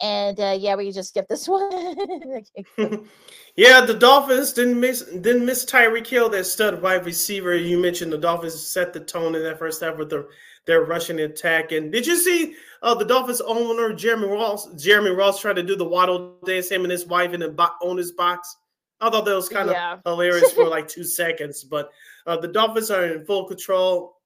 [0.02, 1.70] And uh, yeah, we just skip this one.
[3.56, 7.54] yeah, the Dolphins didn't miss didn't miss Tyreek Hill, that stud wide receiver.
[7.54, 10.26] You mentioned the Dolphins set the tone in that first half with the
[10.70, 11.72] their rushing attack.
[11.72, 14.72] And did you see uh, the Dolphins owner Jeremy Ross?
[14.80, 17.74] Jeremy Ross tried to do the waddle dance, him and his wife in the bo-
[17.82, 18.56] owner's box.
[19.00, 19.96] I thought that was kind of yeah.
[20.04, 21.64] hilarious for like two seconds.
[21.64, 21.90] But
[22.24, 24.18] uh, the Dolphins are in full control.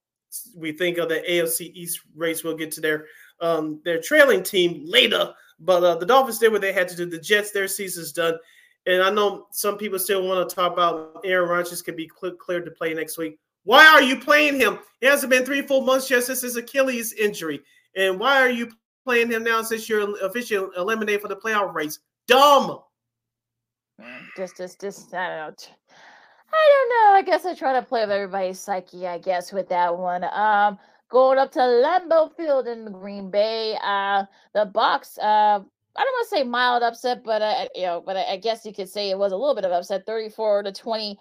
[0.54, 2.44] We think of the AFC East race.
[2.44, 3.06] We'll get to their
[3.40, 5.32] um, their trailing team later.
[5.60, 7.06] But uh, the Dolphins did what they had to do.
[7.06, 8.34] The Jets, their season's done.
[8.84, 12.36] And I know some people still want to talk about Aaron Rodgers could be cl-
[12.36, 13.38] cleared to play next week.
[13.64, 14.78] Why are you playing him?
[15.00, 17.62] It hasn't been three full months yet since his Achilles injury.
[17.96, 18.70] And why are you
[19.04, 21.98] playing him now since you're officially eliminated for the playoff race?
[22.26, 22.80] Dumb.
[24.36, 25.54] Just, just, just, I don't know.
[26.52, 27.18] I don't know.
[27.18, 30.24] I guess I try to play with everybody's psyche, I guess, with that one.
[30.24, 30.78] Um,
[31.10, 33.76] going up to Lambeau Field in Green Bay.
[33.82, 35.18] Uh, the Bucs.
[35.18, 35.60] Uh,
[35.96, 38.64] I don't want to say mild upset, but uh, you know, but I, I guess
[38.64, 40.06] you could say it was a little bit of upset.
[40.06, 41.18] Thirty-four to twenty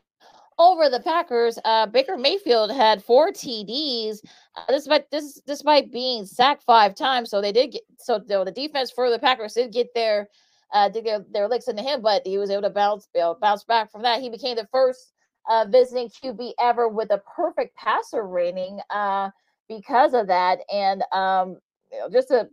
[0.59, 1.59] over the Packers.
[1.65, 4.19] Uh, Baker Mayfield had four TDs,
[4.55, 7.29] uh, despite this despite being sacked five times.
[7.29, 10.29] So they did get so the, the defense for the Packers did get their
[10.73, 13.37] uh did their, their licks into him, but he was able to bounce you know,
[13.39, 14.21] bounce back from that.
[14.21, 15.13] He became the first
[15.49, 19.29] uh, visiting QB ever with a perfect passer rating uh,
[19.67, 21.57] because of that, and um,
[21.93, 22.47] you know, just a,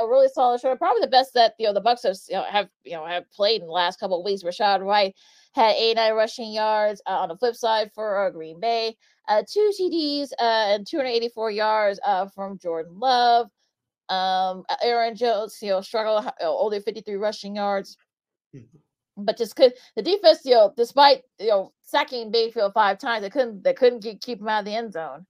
[0.00, 0.74] a really solid show.
[0.76, 3.30] Probably the best that you know the Bucks have you know, have you know have
[3.30, 4.42] played in the last couple of weeks.
[4.42, 5.14] Rachaad White
[5.54, 7.02] had 89 rushing yards.
[7.06, 8.96] Uh, on the flip side for uh, Green Bay,
[9.28, 13.48] uh, two TDs uh, and 284 yards uh, from Jordan Love.
[14.08, 17.96] Um, Aaron Jones, you know, struggled only 53 rushing yards.
[18.54, 19.24] Mm-hmm.
[19.24, 23.30] But just could the defense, you know, despite you know sacking Mayfield five times, they
[23.30, 25.26] couldn't they couldn't keep, keep him out of the end zone.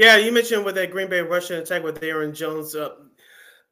[0.00, 2.74] Yeah, you mentioned with that Green Bay rushing attack with Aaron Jones.
[2.74, 2.94] Uh,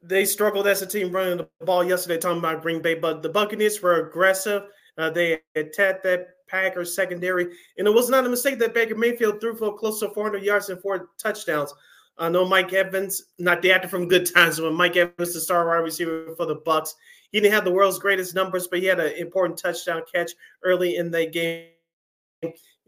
[0.03, 3.31] they struggled as a team running the ball yesterday, talking about Green Bay, but the
[3.31, 4.65] Buccaneers were aggressive.
[4.99, 7.45] Uh, they attacked that Packers secondary,
[7.79, 10.69] and it was not a mistake that Baker Mayfield threw for close to 400 yards
[10.69, 11.73] and four touchdowns.
[12.19, 15.67] I know Mike Evans, not the actor from Good Times, but Mike Evans, the star
[15.67, 16.95] wide receiver for the Bucks.
[17.33, 20.97] He didn't have the world's greatest numbers, but he had an important touchdown catch early
[20.97, 21.69] in the game.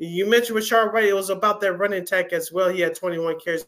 [0.02, 2.70] You mentioned Sharp White, it was about that running attack as well.
[2.70, 3.66] He had 21 carries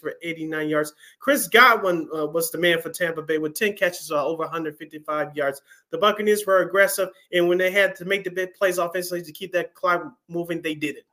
[0.00, 0.94] for 89 yards.
[1.20, 5.36] Chris Godwin uh, was the man for Tampa Bay with 10 catches for over 155
[5.36, 5.60] yards.
[5.90, 9.32] The Buccaneers were aggressive, and when they had to make the big plays offensively to
[9.32, 11.04] keep that clock moving, they did it.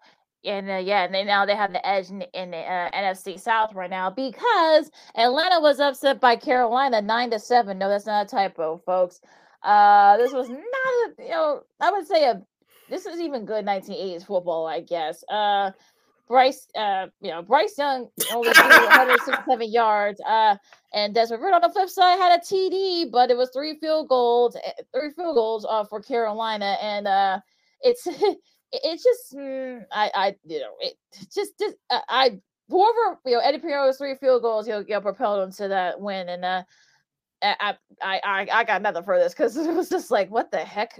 [0.43, 3.37] And uh, yeah, and they, now they have the edge in, in the uh, NFC
[3.37, 7.77] South right now because Atlanta was upset by Carolina nine to seven.
[7.77, 9.19] No, that's not a typo, folks.
[9.61, 12.41] Uh, this was not a you know I would say a
[12.91, 15.23] this is even good 1980s football, I guess.
[15.29, 15.71] Uh,
[16.27, 20.21] Bryce, uh, you know, Bryce Young only threw 167 yards.
[20.21, 20.55] Uh,
[20.93, 24.07] and Desmond Ridder on the flip side had a TD, but it was three field
[24.07, 27.39] goals, eh, three field goals uh, for Carolina, and uh,
[27.81, 28.07] it's
[28.71, 30.93] it's just mm, I I you know it
[31.33, 35.41] just just uh, I whoever you know Eddie Piñeiro's three field goals he'll, he'll propel
[35.41, 36.63] him to that win, and uh,
[37.41, 40.59] I I I I got nothing for this because it was just like what the
[40.59, 40.99] heck.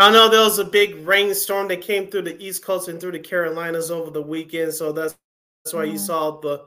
[0.00, 3.12] I know there was a big rainstorm that came through the East Coast and through
[3.12, 5.14] the Carolinas over the weekend, so that's
[5.64, 5.88] that's why mm.
[5.88, 6.04] you mm-hmm.
[6.04, 6.64] saw the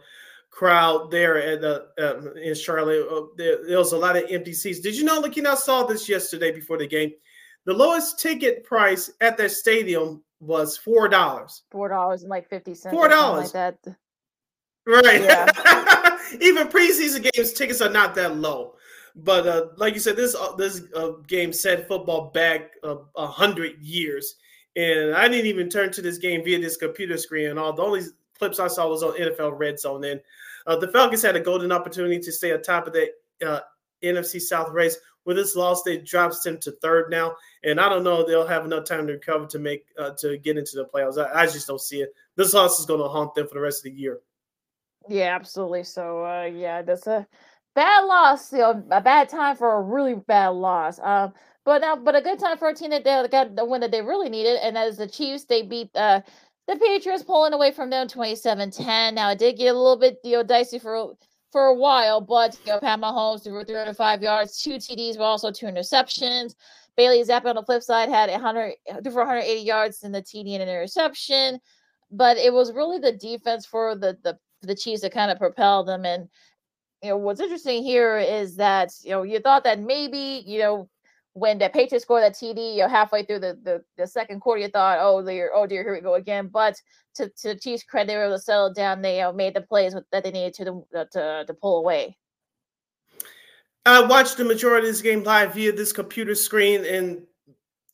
[0.52, 3.08] crowd there at the uh, in Charlotte.
[3.10, 4.82] Uh, there, there, was a lot of empty seats.
[4.82, 5.20] Did you know?
[5.20, 7.12] Looking, I saw this yesterday before the game.
[7.66, 11.64] The lowest ticket price at that stadium was four dollars.
[11.72, 12.94] Four dollars and like fifty cents.
[12.94, 13.56] Four dollars.
[13.56, 13.96] Like that.
[14.86, 15.24] Right.
[15.24, 16.20] Yeah.
[16.42, 18.76] Even preseason games tickets are not that low.
[19.16, 23.80] But uh, like you said, this uh, this uh, game set football back a hundred
[23.80, 24.36] years,
[24.76, 27.50] and I didn't even turn to this game via this computer screen.
[27.50, 28.02] And all the only
[28.38, 30.04] clips I saw was on NFL Red Zone.
[30.04, 30.22] And
[30.66, 33.12] Uh, the Falcons had a golden opportunity to stay atop of the
[33.46, 33.60] uh,
[34.02, 34.98] NFC South race.
[35.26, 38.66] With this loss, they drops them to third now, and I don't know they'll have
[38.66, 41.18] enough time to recover to make uh, to get into the playoffs.
[41.18, 42.14] I, I just don't see it.
[42.36, 44.20] This loss is going to haunt them for the rest of the year.
[45.08, 45.84] Yeah, absolutely.
[45.84, 47.28] So, uh, yeah, that's a
[47.76, 48.52] bad loss.
[48.52, 51.00] You know, a bad time for a really bad loss.
[51.00, 51.34] Um,
[51.66, 53.92] but now, but a good time for a team that they got the win that
[53.92, 55.46] they really needed, and that is the Chiefs.
[55.46, 56.22] They beat uh,
[56.68, 59.14] the Patriots, pulling away from them 27-10.
[59.14, 61.14] Now, it did get a little bit you know dicey for
[61.52, 65.52] for a while, but you know, Pat Mahomes threw 305 yards, two TDs, but also
[65.52, 66.56] two interceptions.
[66.98, 68.74] Bailey Zappe on the flip side had 100
[69.06, 71.60] for 180 yards in the TD and an interception.
[72.12, 75.88] But it was really the defense for the the the Chiefs that kind of propelled
[75.88, 76.06] them.
[76.06, 76.30] And
[77.04, 80.90] you know what's interesting here is that you know you thought that maybe you know
[81.34, 84.62] when the Patriots scored that TD, you know, halfway through the, the, the second quarter,
[84.62, 86.48] you thought, oh dear, oh dear, here we go again.
[86.48, 86.80] But
[87.16, 89.02] to to the Chiefs' credit, they were able to settle down.
[89.02, 92.18] They you know, made the plays that they needed to to to pull away.
[93.86, 97.24] I watched the majority of this game live via this computer screen, and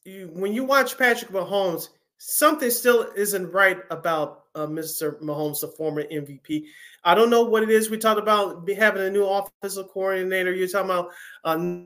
[0.05, 5.19] you, when you watch Patrick Mahomes, something still isn't right about uh, Mr.
[5.21, 6.65] Mahomes, the former MVP.
[7.03, 7.89] I don't know what it is.
[7.89, 10.53] We talked about having a new offensive coordinator.
[10.53, 11.11] You're talking about.
[11.43, 11.85] Uh,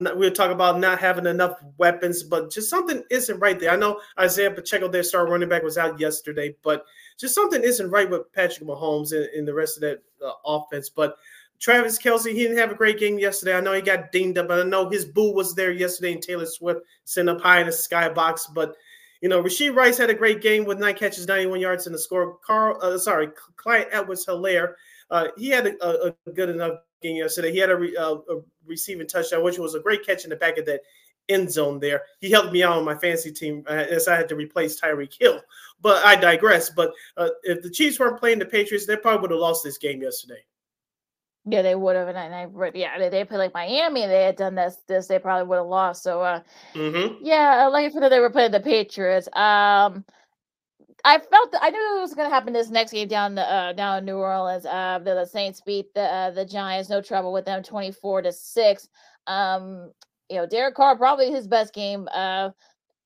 [0.00, 3.70] we'll talk about not having enough weapons, but just something isn't right there.
[3.70, 6.84] I know Isaiah Pacheco, their star running back, was out yesterday, but
[7.18, 10.88] just something isn't right with Patrick Mahomes and, and the rest of that uh, offense.
[10.88, 11.16] But
[11.58, 13.54] Travis Kelce, he didn't have a great game yesterday.
[13.54, 16.22] I know he got dinged up, but I know his boo was there yesterday, and
[16.22, 18.54] Taylor Swift sent up high in the skybox.
[18.54, 18.74] But
[19.20, 21.98] you know, Rashee Rice had a great game with nine catches, 91 yards in the
[21.98, 22.38] score.
[22.44, 24.74] Carl, uh, sorry, Clyde Edwards Helaire,
[25.10, 27.52] uh, he had a, a, good enough game yesterday.
[27.52, 30.36] He had a, re, uh, a, receiving touchdown, which was a great catch in the
[30.36, 30.80] back of that
[31.28, 32.02] end zone there.
[32.20, 35.14] He helped me out on my fantasy team uh, as I had to replace Tyreek
[35.18, 35.40] Hill.
[35.80, 36.70] But I digress.
[36.70, 39.78] But uh, if the Chiefs weren't playing the Patriots, they probably would have lost this
[39.78, 40.42] game yesterday.
[41.46, 44.06] Yeah, they would have, and I, yeah, they, they played like Miami.
[44.06, 46.02] They had done this, this they probably would have lost.
[46.02, 46.40] So, uh,
[46.74, 47.24] mm-hmm.
[47.24, 49.26] yeah, like for that they were playing the Patriots.
[49.28, 50.04] Um,
[51.04, 53.72] I felt I knew it was going to happen this next game down the uh,
[53.72, 54.66] down in New Orleans.
[54.66, 58.20] Uh, the, the Saints beat the uh, the Giants, no trouble with them, twenty four
[58.20, 58.88] to six.
[59.26, 59.92] Um,
[60.28, 62.08] you know, Derek Carr probably his best game.
[62.12, 62.50] Uh,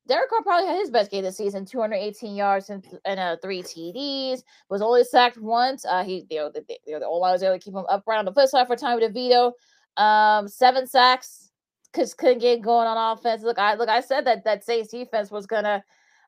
[0.07, 3.62] Derek Carr probably had his best game this season, 218 yards and, and uh, three
[3.62, 4.43] TDs.
[4.69, 5.85] Was only sacked once.
[5.85, 7.85] Uh, he, you know, the, you know, the O line was able to keep him
[7.88, 9.53] upright on the flip side for Tommy DeVito.
[9.97, 11.51] Um, seven sacks
[11.93, 13.43] because couldn't get going on offense.
[13.43, 15.83] Look, I look, I said that that Saints defense was gonna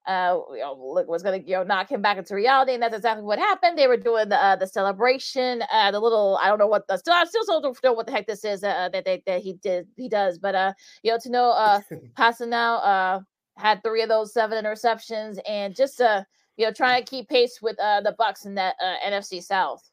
[0.06, 0.74] uh, you know,
[1.08, 3.76] was going to you know knock him back into reality, and that's exactly what happened.
[3.76, 6.96] They were doing the uh, the celebration, uh, the little I don't know what the
[6.96, 9.54] still I still don't know what the heck this is uh, that they, that he
[9.54, 11.80] did he does, but uh, you know to know uh,
[12.16, 13.20] passing now uh
[13.56, 16.24] had three of those seven interceptions, and just uh
[16.56, 19.88] you know trying to keep pace with uh the Bucks in that uh, NFC South.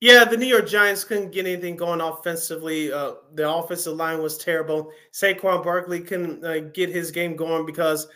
[0.00, 2.92] Yeah, the New York Giants couldn't get anything going offensively.
[2.92, 4.90] Uh, the offensive line was terrible.
[5.12, 8.06] Saquon Barkley couldn't uh, get his game going because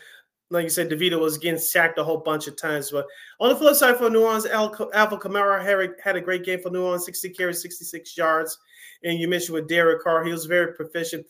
[0.51, 2.91] like you said, DeVito was getting sacked a whole bunch of times.
[2.91, 3.05] But
[3.39, 6.59] on the flip side for New Orleans, Al- Alvin Kamara had, had a great game
[6.61, 8.57] for New Orleans, 60 carries, 66 yards.
[9.03, 11.25] And you mentioned with Derek Carr, he was very proficient.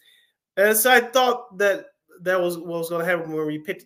[0.58, 1.86] And so I thought that
[2.22, 3.86] that was what was going to happen when we picked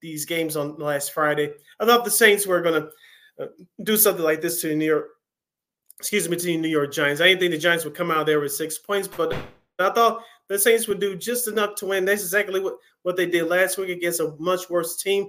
[0.00, 1.52] these games on last Friday.
[1.80, 3.48] I thought the Saints were going to uh,
[3.82, 5.08] do something like this to the New York,
[5.98, 7.20] excuse me, to the New York Giants.
[7.20, 9.34] I didn't think the Giants would come out there with six points, but
[9.78, 12.04] I thought the Saints would do just enough to win.
[12.04, 15.28] That's exactly what, what they did last week against a much worse team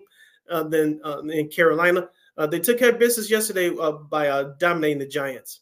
[0.49, 2.09] uh, than uh, in Carolina.
[2.37, 5.61] Uh, they took care of business yesterday uh, by uh, dominating the Giants.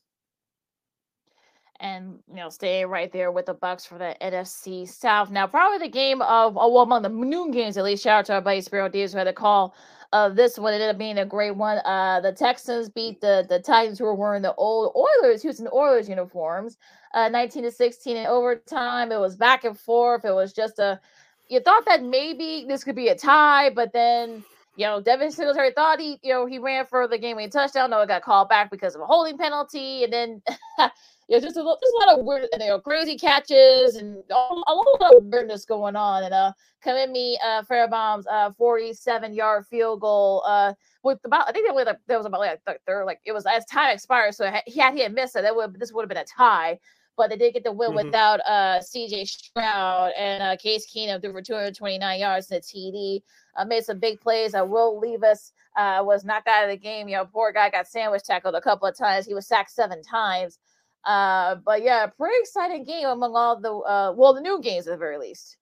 [1.84, 5.30] And you know, stay right there with the Bucks for the NFC South.
[5.30, 8.04] Now, probably the game of oh, well, among the noon games at least.
[8.04, 9.76] Shout out to our buddy Spero Dedes who had a call
[10.14, 10.72] uh, this one.
[10.72, 11.80] It ended up being a great one.
[11.84, 16.08] Uh, the Texans beat the the Titans who were wearing the old Oilers, Houston Oilers
[16.08, 16.78] uniforms,
[17.16, 19.12] uh, 19 to 16 in overtime.
[19.12, 20.24] It was back and forth.
[20.24, 21.02] It was just a.
[21.50, 24.42] You thought that maybe this could be a tie, but then
[24.78, 27.90] you know Devin Singletary thought he you know he ran for the game winning touchdown.
[27.90, 30.42] No, it got called back because of a holding penalty, and then.
[31.28, 34.64] you know, just a, just a lot of weird, you know, crazy catches and all,
[34.68, 36.24] a lot of weirdness going on.
[36.24, 36.52] And uh,
[36.84, 41.86] Ka'imi uh, Fairbairn's uh 47 yard field goal uh with about I think that was
[41.86, 44.94] like, that was about like third like it was as time expired, so he had
[44.94, 46.80] he had missed it, that would this would have been a tie.
[47.16, 48.08] But they did get the win mm-hmm.
[48.08, 53.22] without uh CJ Stroud and uh Case Keenum threw for 229 yards in the TD.
[53.56, 54.56] Uh, made some big plays.
[54.56, 57.08] Uh, Will Levis uh, was knocked out of the game.
[57.08, 59.26] You know, poor guy got sandwich tackled a couple of times.
[59.28, 60.58] He was sacked seven times.
[61.06, 64.92] Uh, but yeah, pretty exciting game among all the uh, well, the new games at
[64.92, 65.58] the very least.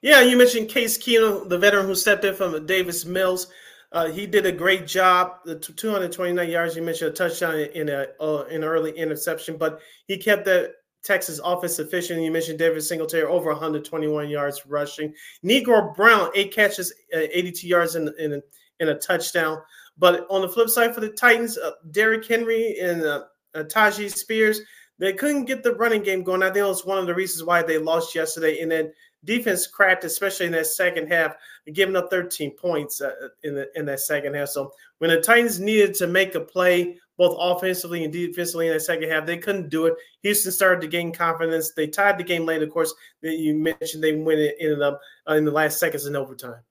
[0.00, 3.46] Yeah, you mentioned Case Keenum, the veteran who stepped in from Davis Mills.
[3.92, 5.34] Uh, he did a great job.
[5.44, 10.16] The 229 yards you mentioned, a touchdown in a uh, in early interception, but he
[10.16, 10.72] kept the
[11.04, 12.22] Texas offense efficient.
[12.22, 15.12] You mentioned David Singletary over 121 yards rushing.
[15.44, 18.40] Negro Brown eight catches, uh, 82 yards in in a,
[18.80, 19.58] in a touchdown.
[19.98, 23.24] But on the flip side for the Titans, uh, Derrick Henry and uh,
[23.54, 24.60] uh, Spears,
[24.98, 26.42] they couldn't get the running game going.
[26.42, 28.60] I think it was one of the reasons why they lost yesterday.
[28.60, 28.92] And then
[29.24, 31.34] defense cracked, especially in that second half,
[31.72, 33.10] giving up 13 points uh,
[33.42, 34.48] in the in that second half.
[34.48, 38.80] So when the Titans needed to make a play, both offensively and defensively in that
[38.80, 39.94] second half, they couldn't do it.
[40.22, 41.72] Houston started to gain confidence.
[41.72, 42.62] They tied the game late.
[42.62, 46.06] Of course, that you mentioned they win it ended up uh, in the last seconds
[46.06, 46.62] in overtime.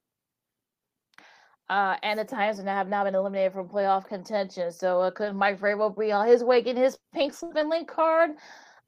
[1.71, 4.73] Uh, and the Titans have now been eliminated from playoff contention.
[4.73, 7.87] So uh, could Mike Vrabel be on his way getting his pink slip and link
[7.87, 8.31] card?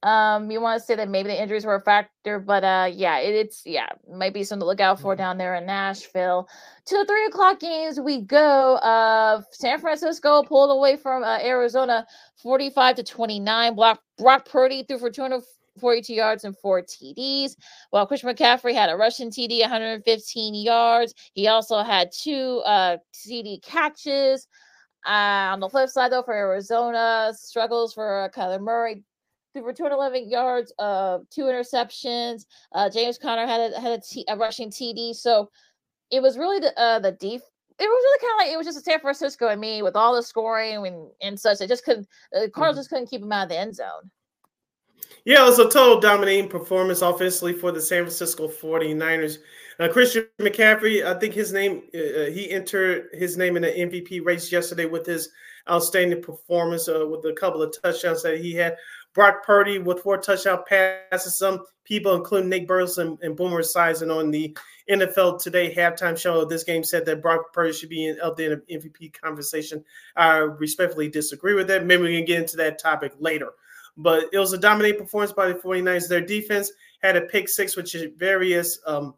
[0.04, 3.20] Um, you want to say that maybe the injuries were a factor, but uh, yeah,
[3.20, 5.24] it, it's yeah, might be something to look out for mm-hmm.
[5.24, 6.50] down there in Nashville.
[6.88, 8.76] To the three o'clock games we go.
[8.76, 12.06] Uh, San Francisco pulled away from uh, Arizona,
[12.36, 13.76] forty-five to twenty-nine.
[13.78, 15.44] Brock Brock Purdy threw for two hundred
[15.80, 17.56] 42 yards and four TDs.
[17.90, 21.14] While Christian McCaffrey had a rushing TD, 115 yards.
[21.34, 24.48] He also had two uh, TD catches.
[25.06, 29.04] Uh, on the flip side, though, for Arizona, struggles for uh, Kyler Murray.
[29.54, 32.46] For 211 yards, uh, two interceptions.
[32.72, 35.14] Uh, James Conner had a, had a, t- a rushing TD.
[35.14, 35.52] So
[36.10, 37.42] it was really the uh, the def-
[37.80, 39.96] it was really kind of like it was just a San Francisco and me with
[39.96, 41.62] all the scoring and, and such.
[41.62, 42.08] It just couldn't.
[42.32, 42.80] The Cardinals mm-hmm.
[42.80, 44.10] just couldn't keep him out of the end zone.
[45.26, 49.38] Yeah, it was a total dominating performance offensively for the San Francisco 49ers.
[49.80, 53.70] Uh, Christian McCaffrey, I think his name, uh, uh he entered his name in the
[53.70, 55.30] MVP race yesterday with his
[55.70, 58.78] outstanding performance uh, with a couple of touchdowns that he had.
[59.14, 61.38] Brock Purdy with four touchdown passes.
[61.38, 64.56] Some people, including Nick Burles and, and Boomer Esiason on the
[64.90, 68.36] NFL Today halftime show of this game, said that Brock Purdy should be in up
[68.36, 69.84] the MVP conversation.
[70.16, 71.86] I respectfully disagree with that.
[71.86, 73.52] Maybe we can get into that topic later.
[73.96, 76.08] But it was a dominating performance by the 49ers.
[76.08, 76.72] Their defense
[77.02, 79.14] had a pick six, which is various um,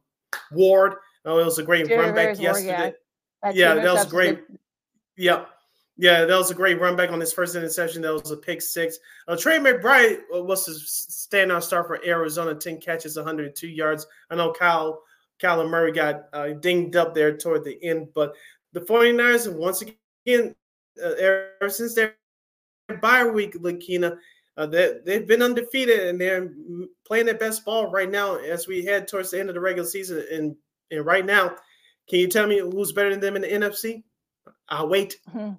[0.51, 0.95] Ward.
[1.23, 2.93] Oh, it was a great Jerry run back yesterday.
[3.43, 4.41] Yeah, yeah that was great.
[5.17, 5.45] Yeah.
[5.97, 8.01] Yeah, that was a great run back on his first interception.
[8.01, 8.97] That was a pick six.
[9.29, 14.05] Uh, Trey McBride uh, was the standout star for Arizona, 10 catches, 102 yards.
[14.29, 15.01] I know Kyle
[15.41, 18.33] Kyler Murray got uh, dinged up there toward the end, but
[18.73, 20.53] the 49ers, once again,
[21.03, 22.15] uh, ever since their
[23.01, 24.17] bye week, Lakina,
[24.57, 26.49] uh, they, they've been undefeated and they're
[27.05, 29.87] playing their best ball right now as we head towards the end of the regular
[29.87, 30.25] season.
[30.31, 30.55] And,
[30.91, 31.55] and right now,
[32.09, 34.03] can you tell me who's better than them in the NFC?
[34.69, 35.17] I'll wait.
[35.29, 35.55] Mm-hmm.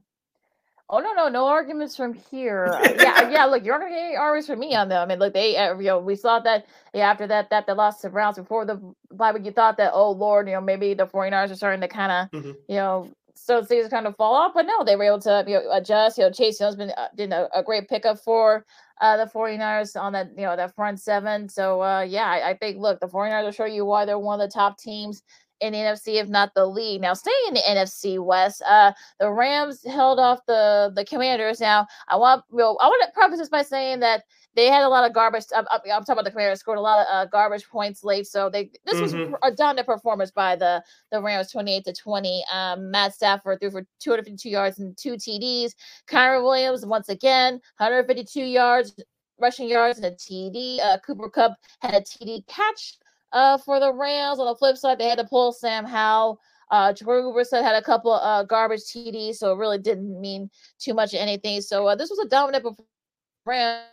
[0.88, 2.66] Oh no, no, no arguments from here.
[2.76, 3.44] Uh, yeah, yeah.
[3.46, 5.02] Look, you're gonna get arguments from me on them.
[5.02, 7.72] I mean, look, they, uh, you know, we saw that yeah, after that, that they
[7.72, 8.80] lost the rounds before the
[9.10, 9.44] bye week.
[9.44, 12.30] You thought that, oh Lord, you know, maybe the 49ers are starting to kind of,
[12.30, 12.52] mm-hmm.
[12.68, 14.52] you know, so things kind of fall off.
[14.54, 16.18] But no, they were able to you know, adjust.
[16.18, 18.64] You know, Chase Young's been uh, did a, a, great pickup for
[19.00, 21.48] uh, the 49ers on that, you know, that front seven.
[21.48, 24.40] So, uh, yeah, I, I think, look, the 49ers will show you why they're one
[24.40, 25.22] of the top teams
[25.60, 27.00] in the NFC, if not the league.
[27.00, 31.60] Now, staying in the NFC West, uh, the Rams held off the the Commanders.
[31.60, 34.24] Now, I want you know, I want to preface this by saying that
[34.56, 35.44] they had a lot of garbage.
[35.54, 38.48] I'm, I'm talking about the Commanders scored a lot of uh, garbage points late, so
[38.50, 39.32] they this mm-hmm.
[39.32, 40.82] was a dominant performance by the
[41.12, 42.44] the Rams, 28 to 20.
[42.52, 45.74] Um, Matt Stafford threw for 252 yards and two TDs.
[46.08, 48.96] Kyren Williams once again 152 yards
[49.38, 50.80] rushing yards and a TD.
[50.80, 52.98] Uh, Cooper Kupp had a TD catch
[53.32, 54.38] uh, for the Rams.
[54.38, 56.40] On the flip side, they had to pull Sam Howell.
[56.70, 60.50] Uh, Jacoby Brissett had a couple uh, garbage TDs, so it really didn't mean
[60.80, 61.60] too much of anything.
[61.60, 63.86] So uh, this was a dominant performance.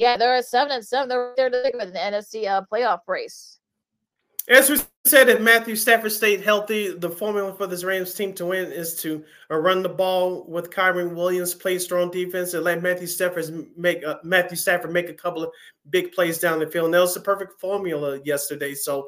[0.00, 1.10] Yeah, they're at seven and seven.
[1.10, 3.58] They're there to in the NFC uh, playoff race.
[4.48, 8.46] As we said, if Matthew Stafford stayed healthy, the formula for this Rams team to
[8.46, 12.82] win is to uh, run the ball with Kyren Williams, play strong defense, and let
[12.82, 15.50] Matthew Stafford make uh, Matthew Stafford make a couple of
[15.90, 16.86] big plays down the field.
[16.86, 18.72] And that was the perfect formula yesterday.
[18.72, 19.06] So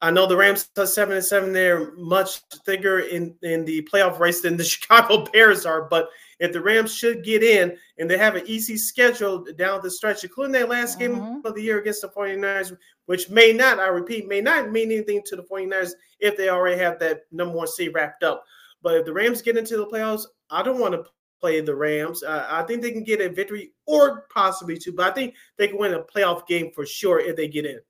[0.00, 1.52] I know the Rams are seven and seven.
[1.52, 6.08] They're much thicker in in the playoff race than the Chicago Bears are, but
[6.40, 10.24] if the Rams should get in and they have an easy schedule down the stretch,
[10.24, 11.46] including their last game mm-hmm.
[11.46, 12.76] of the year against the 49ers,
[13.06, 16.78] which may not, I repeat, may not mean anything to the 49ers if they already
[16.78, 18.44] have that number one seed wrapped up.
[18.82, 21.04] But if the Rams get into the playoffs, I don't want to
[21.40, 22.22] play the Rams.
[22.22, 25.68] Uh, I think they can get a victory or possibly two, but I think they
[25.68, 27.80] can win a playoff game for sure if they get in.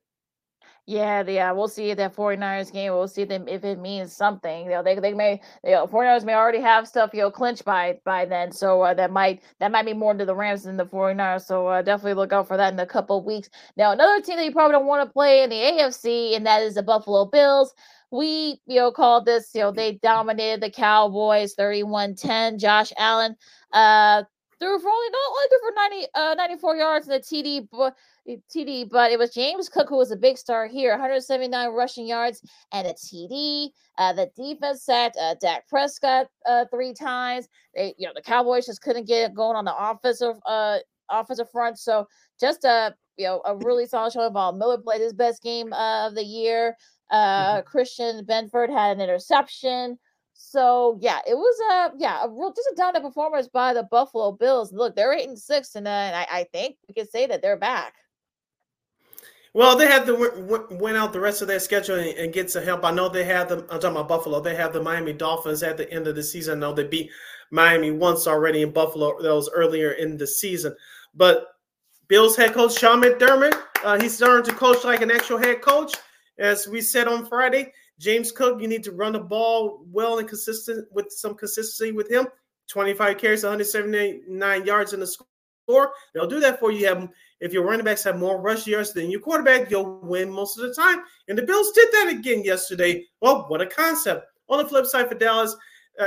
[0.91, 2.93] Yeah, yeah, we'll see that 49ers game.
[2.93, 4.65] We'll see them if it means something.
[4.65, 7.65] You know, they they may you know 49ers may already have stuff you know clinched
[7.65, 8.51] by by then.
[8.51, 11.43] So uh, that might that might be more to the Rams than the 49ers.
[11.47, 13.51] So uh, definitely look out for that in a couple weeks.
[13.77, 16.63] Now another team that you probably don't want to play in the AFC, and that
[16.63, 17.73] is the Buffalo Bills.
[18.11, 22.59] we you know called this you know they dominated the Cowboys 31-10.
[22.59, 23.37] Josh Allen
[23.73, 24.25] uh
[24.59, 27.95] threw for only not only threw for 90 uh 94 yards in the TD but
[28.55, 32.43] TD, but it was James Cook who was a big star here 179 rushing yards
[32.73, 33.71] and a TD.
[33.99, 37.49] Uh, the defense sacked uh, Dak Prescott uh, three times.
[37.75, 40.79] They, you know, the Cowboys just couldn't get going on the offensive uh
[41.11, 41.79] offensive front.
[41.79, 42.07] So
[42.39, 44.33] just a you know a really solid showing.
[44.33, 46.77] Von Miller played his best game uh, of the year.
[47.11, 47.67] Uh, mm-hmm.
[47.67, 49.99] Christian Benford had an interception.
[50.35, 54.33] So yeah, it was a yeah a real just a dominant performance by the Buffalo
[54.33, 54.73] Bills.
[54.73, 57.43] Look, they're eight and six, and, uh, and I, I think we can say that
[57.43, 57.95] they're back.
[59.53, 62.63] Well, they have to win out the rest of their schedule and, and, get some
[62.63, 62.85] help.
[62.85, 63.59] I know they have the.
[63.69, 64.41] I'm talking about Buffalo.
[64.41, 66.59] They have the Miami Dolphins at the end of the season.
[66.59, 67.11] I know they beat
[67.51, 69.21] Miami once already in Buffalo.
[69.21, 70.77] That was earlier in the season.
[71.15, 71.49] But
[72.07, 75.95] Bills head coach Sean McDermott, uh, he's starting to coach like an actual head coach.
[76.39, 80.29] As we said on Friday, James Cook, you need to run the ball well and
[80.29, 82.27] consistent with some consistency with him.
[82.69, 85.93] 25 carries, 179 yards in the score.
[86.15, 86.87] They'll do that for you.
[86.87, 87.09] Have
[87.41, 90.69] if your running backs have more rush yards than your quarterback, you'll win most of
[90.69, 91.01] the time.
[91.29, 93.05] And the Bills did that again yesterday.
[93.21, 94.27] Well, what a concept.
[94.49, 95.57] On the flip side for Dallas,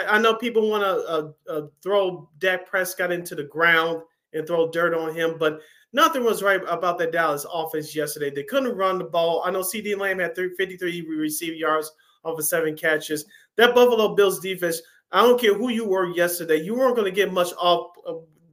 [0.07, 4.01] I know people want to uh, uh, throw Dak Prescott into the ground
[4.33, 5.59] and throw dirt on him, but
[5.91, 8.31] nothing was right about the Dallas offense yesterday.
[8.31, 9.43] They couldn't run the ball.
[9.45, 11.91] I know CeeDee Lamb had 53 receiving yards
[12.23, 13.25] off of seven catches.
[13.57, 14.81] That Buffalo Bills defense,
[15.11, 17.91] I don't care who you were yesterday, you weren't going to get much off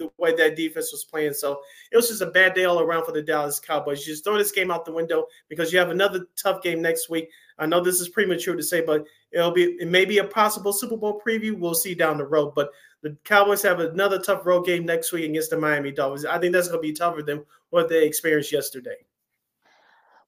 [0.00, 1.34] the way that defense was playing.
[1.34, 1.60] So
[1.92, 4.06] it was just a bad day all around for the Dallas Cowboys.
[4.06, 7.08] You just throw this game out the window because you have another tough game next
[7.08, 7.30] week.
[7.58, 10.72] I know this is premature to say, but it'll be it may be a possible
[10.72, 11.56] Super Bowl preview.
[11.56, 12.54] We'll see down the road.
[12.56, 12.70] But
[13.02, 16.24] the Cowboys have another tough road game next week against the Miami Dolphins.
[16.24, 18.96] I think that's going to be tougher than what they experienced yesterday.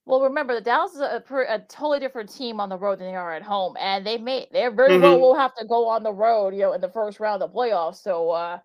[0.04, 3.14] Well, remember the Dallas is a, a, totally different team on the road than they
[3.14, 5.02] are at home, and they may they very mm-hmm.
[5.02, 7.52] well will have to go on the road, you know, in the first round of
[7.52, 8.02] the playoffs.
[8.02, 8.58] So, uh,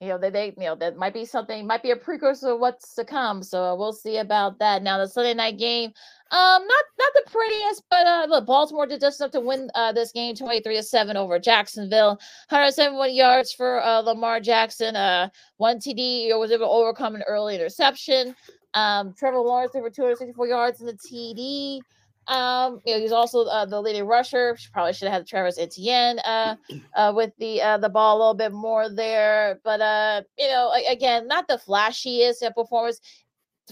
[0.00, 2.60] you know, they, they you know that might be something, might be a precursor of
[2.60, 3.42] what's to come.
[3.42, 4.82] So we'll see about that.
[4.82, 5.90] Now the Sunday night game,
[6.30, 9.92] um, not not the prettiest, but uh, look, Baltimore did just enough to win uh
[9.92, 12.20] this game, twenty three to seven over Jacksonville.
[12.48, 14.94] One hundred seventy one yards for uh Lamar Jackson.
[14.94, 18.36] Uh, one TD was able to overcome an early interception.
[18.74, 21.80] Um, Trevor Lawrence over 264 yards in the TD.
[22.28, 24.54] Um, you know, he's also uh, the leading rusher.
[24.58, 26.56] She probably should have had Travis Etienne uh,
[26.94, 29.60] uh, with the uh, the ball a little bit more there.
[29.64, 33.00] But uh, you know, again, not the flashiest performance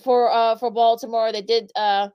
[0.02, 1.32] for uh for Baltimore.
[1.32, 2.08] They did uh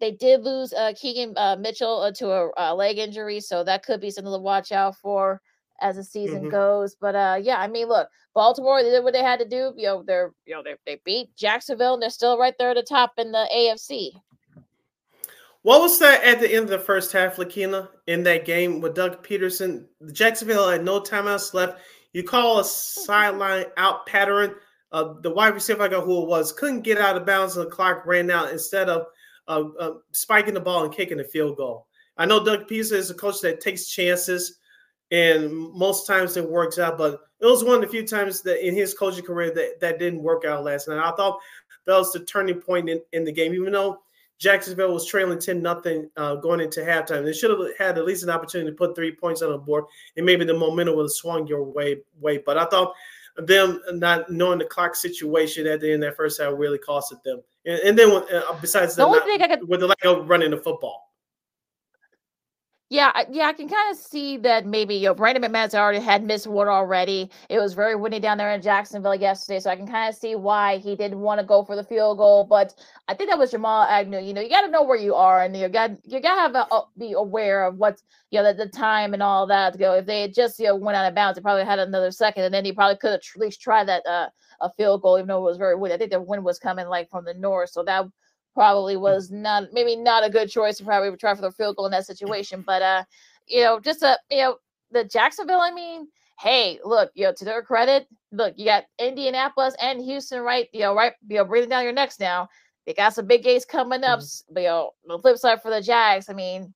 [0.00, 3.82] they did lose uh Keaton uh, Mitchell uh, to a, a leg injury, so that
[3.82, 5.40] could be something to watch out for
[5.80, 6.50] as the season mm-hmm.
[6.50, 6.96] goes.
[7.00, 9.72] But uh, yeah, I mean, look, Baltimore they did what they had to do.
[9.76, 12.76] You know, they're you know they they beat Jacksonville and they're still right there at
[12.76, 14.12] the top in the AFC.
[15.68, 18.94] What was that at the end of the first half, Lakina, in that game with
[18.94, 19.84] Doug Pederson?
[20.12, 21.78] Jacksonville had no timeouts left.
[22.14, 24.54] You call a sideline out pattern.
[24.92, 27.66] Uh, the wide receiver, I got who it was, couldn't get out of bounds and
[27.66, 29.08] the clock ran out instead of
[29.46, 31.86] uh, uh, spiking the ball and kicking a field goal.
[32.16, 34.60] I know Doug Pederson is a coach that takes chances
[35.10, 36.96] and most times it works out.
[36.96, 39.98] But it was one of the few times that in his coaching career that that
[39.98, 40.96] didn't work out last night.
[40.96, 41.38] I thought
[41.84, 43.98] that was the turning point in, in the game, even though
[44.38, 47.24] Jacksonville was trailing 10 nothing uh, going into halftime.
[47.24, 49.84] They should have had at least an opportunity to put three points on the board,
[50.16, 51.98] and maybe the momentum would have swung your way.
[52.20, 52.38] way.
[52.38, 52.94] But I thought
[53.36, 57.22] them not knowing the clock situation at the end of that first half really costed
[57.24, 57.42] them.
[57.66, 60.28] And, and then uh, besides the only not, thing I could, with the lack of
[60.28, 61.07] running the football.
[62.90, 66.24] Yeah, yeah, I can kind of see that maybe you know Brandon McManus already had
[66.24, 67.30] missed one already.
[67.50, 70.34] It was very windy down there in Jacksonville yesterday, so I can kind of see
[70.36, 72.44] why he didn't want to go for the field goal.
[72.44, 72.74] But
[73.06, 74.20] I think that was Jamal Agnew.
[74.20, 76.58] You know, you got to know where you are, and you got you got to
[76.58, 79.74] have a, be aware of what's you know the, the time and all that.
[79.74, 81.78] To go if they had just you know went out of bounds, they probably had
[81.78, 84.30] another second, and then he probably could have at least tried that uh,
[84.62, 85.94] a field goal, even though it was very windy.
[85.94, 88.06] I think the wind was coming like from the north, so that
[88.58, 89.00] probably mm.
[89.00, 91.92] was not maybe not a good choice to probably try for the field goal in
[91.92, 92.64] that situation.
[92.66, 93.04] But uh,
[93.46, 94.56] you know, just a you know,
[94.90, 96.08] the Jacksonville, I mean,
[96.40, 100.80] hey, look, you know, to their credit, look, you got Indianapolis and Houston right, you
[100.80, 102.48] know, right, you know, breathing down your necks now.
[102.84, 104.20] They got some big games coming up.
[104.20, 104.58] Mm-hmm.
[104.58, 106.74] You know, the flip side for the Jags, I mean,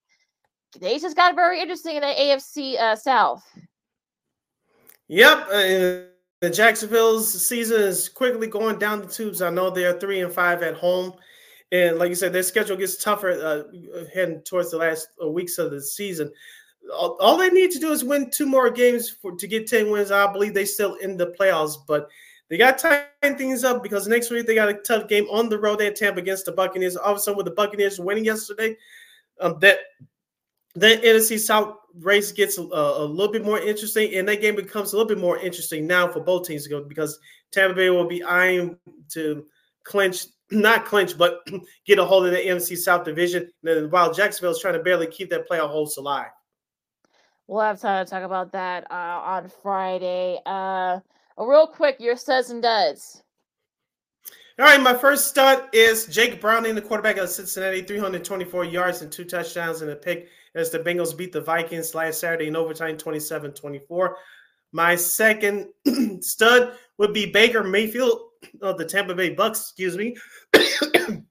[0.79, 3.43] they just got very interesting in the AFC uh, South.
[5.09, 5.39] Yep.
[5.49, 6.09] Uh,
[6.41, 9.43] the Jacksonville's season is quickly going down the tubes.
[9.43, 11.13] I know they're three and five at home.
[11.73, 15.57] And like you said, their schedule gets tougher uh, heading towards the last uh, weeks
[15.57, 16.31] of the season.
[16.93, 19.91] All, all, they need to do is win two more games for to get 10
[19.91, 20.11] wins.
[20.11, 22.09] I believe they still in the playoffs, but
[22.51, 25.49] they got to tighten things up because next week they got a tough game on
[25.49, 26.97] the road at Tampa against the Buccaneers.
[26.97, 28.77] All of a sudden, with the Buccaneers winning yesterday,
[29.41, 29.79] um, that
[30.75, 34.93] then NFC South race gets a, a, little bit more interesting, and that game becomes
[34.93, 37.19] a little bit more interesting now for both teams to go because
[37.53, 38.77] Tampa Bay will be eyeing
[39.11, 39.47] to
[39.85, 41.47] clinch, not clinch, but
[41.87, 43.51] get a hold of the NFC South division.
[43.65, 46.31] And while Jacksonville is trying to barely keep that playoff hopes alive.
[47.49, 50.39] We'll have time to talk about that uh, on Friday.
[50.47, 51.01] Uh,
[51.37, 53.23] real quick, your studs and duds.
[54.59, 59.11] All right, my first stud is Jake Browning, the quarterback of Cincinnati, 324 yards and
[59.11, 62.97] two touchdowns and a pick as the Bengals beat the Vikings last Saturday in overtime
[62.97, 64.17] 27 24.
[64.73, 65.69] My second
[66.21, 70.17] stud would be Baker Mayfield of the Tampa Bay Bucks, excuse me.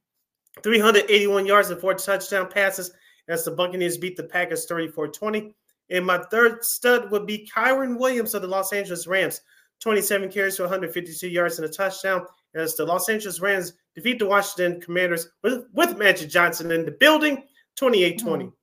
[0.64, 2.92] 381 yards and four touchdown passes
[3.28, 5.54] as the Buccaneers beat the Packers 34 20.
[5.90, 9.42] And my third stud would be Kyren Williams of the Los Angeles Rams,
[9.82, 14.26] 27 carries for 152 yards and a touchdown as the Los Angeles Rams defeat the
[14.26, 17.44] Washington Commanders with, with Magic Johnson in the building
[17.76, 18.46] 28 20.
[18.46, 18.56] Mm-hmm.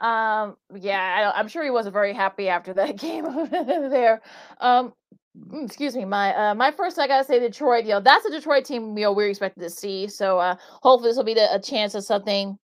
[0.00, 4.20] Um, yeah, I, am sure he wasn't very happy after that game there.
[4.60, 4.92] Um,
[5.62, 7.84] excuse me, my uh, my first, I gotta say, Detroit.
[7.84, 8.96] You know, that's a Detroit team.
[8.96, 10.08] You know, we're expected to see.
[10.08, 12.58] So uh, hopefully, this will be the, a chance of something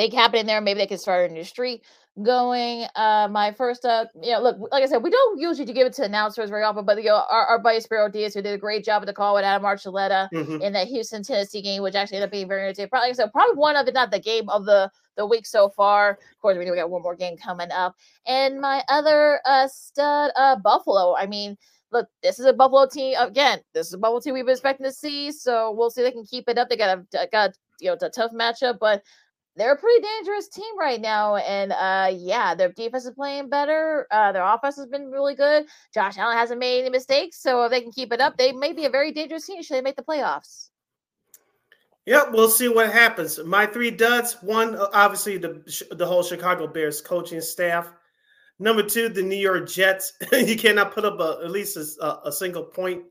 [0.00, 0.60] big happening there.
[0.62, 1.84] Maybe they can start a new streak
[2.22, 2.86] going.
[2.96, 5.92] Uh, my first up, you know, look, like I said, we don't usually give it
[5.94, 8.58] to announcers very often, but you know, our, our buddy Spero Dedes, who did a
[8.58, 10.62] great job at the call with Adam Archuleta mm-hmm.
[10.62, 12.88] in that Houston Tennessee game, which actually ended up being very entertaining.
[12.88, 15.68] Probably, like said, probably one of, if not the game of the the week so
[15.68, 16.12] far.
[16.12, 17.94] Of course, we know we got one more game coming up.
[18.26, 21.14] And my other uh, stud, uh, Buffalo.
[21.14, 21.58] I mean,
[21.92, 23.60] look, this is a Buffalo team again.
[23.74, 25.30] This is a Buffalo team we've been expecting to see.
[25.30, 26.68] So we'll see if they can keep it up.
[26.70, 29.02] They got a got you know a tough matchup, but
[29.56, 31.36] they're a pretty dangerous team right now.
[31.36, 34.06] And uh yeah, their defense is playing better.
[34.10, 35.66] Uh their offense has been really good.
[35.92, 37.42] Josh Allen hasn't made any mistakes.
[37.42, 39.76] So if they can keep it up, they may be a very dangerous team should
[39.76, 40.70] they make the playoffs.
[42.06, 43.38] Yep, we'll see what happens.
[43.44, 47.92] My three duds: one, obviously the the whole Chicago Bears coaching staff.
[48.58, 50.14] Number two, the New York Jets.
[50.32, 53.04] you cannot put up a, at least a, a, single point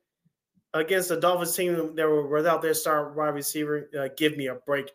[0.76, 3.90] against the Dolphins team that were without their star wide receiver.
[3.98, 4.92] Uh, give me a break.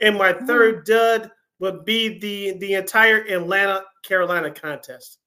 [0.00, 0.46] And my mm-hmm.
[0.46, 1.30] third dud
[1.60, 5.18] would be the the entire Atlanta Carolina contest.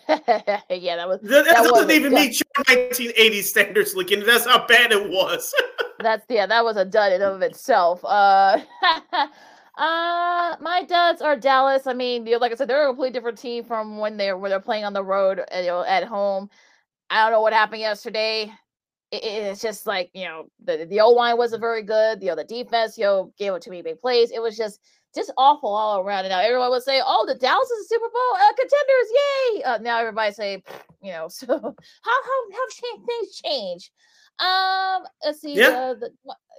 [0.08, 3.94] yeah, that was that, that doesn't even meet your 1980 standards.
[3.94, 5.54] Looking, that's how bad it was.
[6.00, 8.04] that's yeah, that was a dud in of itself.
[8.04, 8.58] Uh,
[9.78, 11.86] uh, my duds are Dallas.
[11.86, 14.36] I mean, you know, like I said, they're a completely different team from when they're
[14.36, 16.50] when they're playing on the road, you know, at home.
[17.10, 18.52] I don't know what happened yesterday.
[19.14, 22.22] It, it's just like you know, the the O line wasn't very good.
[22.22, 24.30] You know, the defense, you know, gave up too many big plays.
[24.30, 24.80] It was just
[25.14, 26.24] just awful all around.
[26.24, 29.62] And now everyone would say, "Oh, the Dallas is a Super Bowl uh, contenders, yay!"
[29.62, 30.62] Uh, now everybody say,
[31.02, 31.62] you know, so how
[32.24, 33.90] how how things change?
[34.38, 35.54] Um, let's see.
[35.54, 35.94] Yeah.
[35.98, 36.10] the,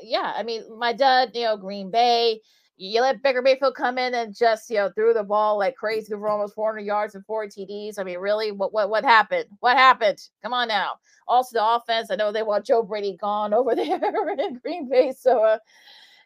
[0.02, 0.34] yeah.
[0.36, 2.42] I mean, my dad, you know, Green Bay.
[2.78, 6.12] You let Baker Mayfield come in and just you know threw the ball like crazy
[6.12, 7.98] for almost 400 yards and four TDs.
[7.98, 9.46] I mean, really, what what what happened?
[9.60, 10.22] What happened?
[10.44, 10.94] Come on now.
[11.28, 12.12] Also, the offense.
[12.12, 14.00] I know they want Joe Barry gone over there
[14.40, 15.58] in Green Bay, so uh,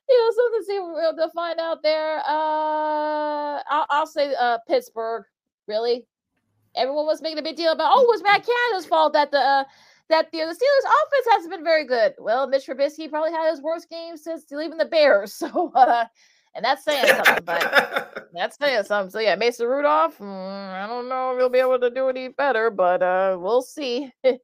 [0.10, 2.20] you know, something to see to find out there.
[2.20, 5.26] Uh, I'll, I'll say uh, Pittsburgh.
[5.68, 6.08] Really,
[6.76, 7.92] everyone was making a big deal about.
[7.94, 9.64] Oh, it was Matt Canada's fault that the uh,
[10.10, 12.14] that the, the Steelers' offense hasn't been very good.
[12.18, 15.34] Well, Mitch Trubisky probably had his worst game since leaving the Bears.
[15.40, 16.06] So, uh,
[16.56, 19.12] and that's saying something, but that's saying something.
[19.12, 20.18] So yeah, Mason Rudolph.
[20.18, 23.62] Mm, I don't know if he'll be able to do any better, but uh, we'll
[23.62, 24.12] see.
[24.26, 24.38] I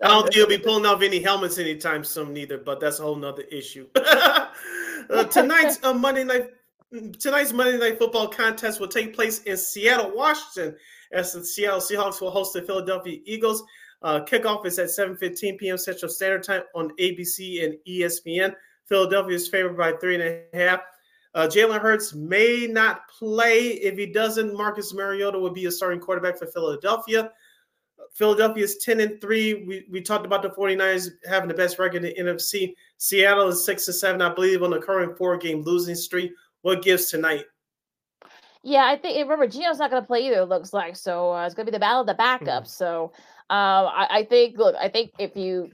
[0.00, 2.58] don't think he'll be pulling off any helmets anytime soon, neither.
[2.58, 3.86] But that's a whole nother issue.
[3.96, 6.50] uh, tonight's uh, Monday night.
[7.18, 10.76] Tonight's Monday Night Football contest will take place in Seattle, Washington,
[11.12, 13.64] as the Seattle Seahawks will host the Philadelphia Eagles.
[14.02, 15.76] Uh, kickoff is at 7:15 p.m.
[15.78, 18.54] Central Standard Time on ABC and ESPN.
[18.86, 20.80] Philadelphia is favored by three and a half.
[21.34, 23.70] Uh, Jalen Hurts may not play.
[23.70, 27.30] If he doesn't, Marcus Mariota will be a starting quarterback for Philadelphia.
[28.12, 29.64] Philadelphia is 10 and 3.
[29.64, 32.74] We, we talked about the 49ers having the best record in the NFC.
[32.98, 36.32] Seattle is 6 and 7, I believe, on the current four game losing streak.
[36.62, 37.44] What gives tonight?
[38.62, 40.42] Yeah, I think remember Gino's not going to play either.
[40.42, 41.32] It looks like so.
[41.32, 42.46] Uh, it's going to be the battle of the backups.
[42.46, 42.66] Mm-hmm.
[42.66, 43.12] So
[43.50, 45.70] um, I, I, think, look, I think if you,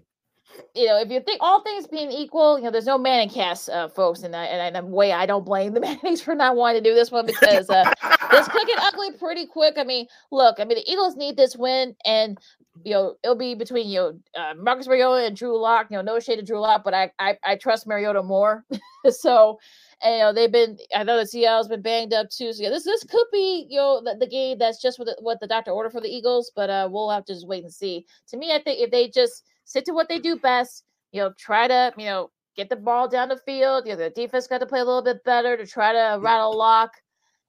[0.75, 3.69] you know, if you think all things being equal, you know, there's no Manning cast,
[3.69, 6.83] uh, folks, and I, and I'm way I don't blame the Mannings for not wanting
[6.83, 7.93] to do this one because uh,
[8.31, 9.75] this could get ugly pretty quick.
[9.77, 12.39] I mean, look, I mean, the Eagles need this win, and
[12.85, 15.89] you know, it'll be between you know uh, Marcus Mariota and Drew Lock.
[15.91, 18.65] You know, no shade to Drew Lock, but I I, I trust Mariota more.
[19.11, 19.59] so
[20.03, 20.79] and, you know, they've been.
[20.95, 22.53] I know the Seattle's been banged up too.
[22.53, 25.17] So yeah, this this could be you know the, the game that's just what the,
[25.21, 27.73] what the doctor ordered for the Eagles, but uh, we'll have to just wait and
[27.73, 28.07] see.
[28.29, 31.33] To me, I think if they just stick to what they do best, you know,
[31.39, 33.87] try to you know get the ball down the field.
[33.87, 36.57] You know, the defense got to play a little bit better to try to rattle
[36.57, 36.93] lock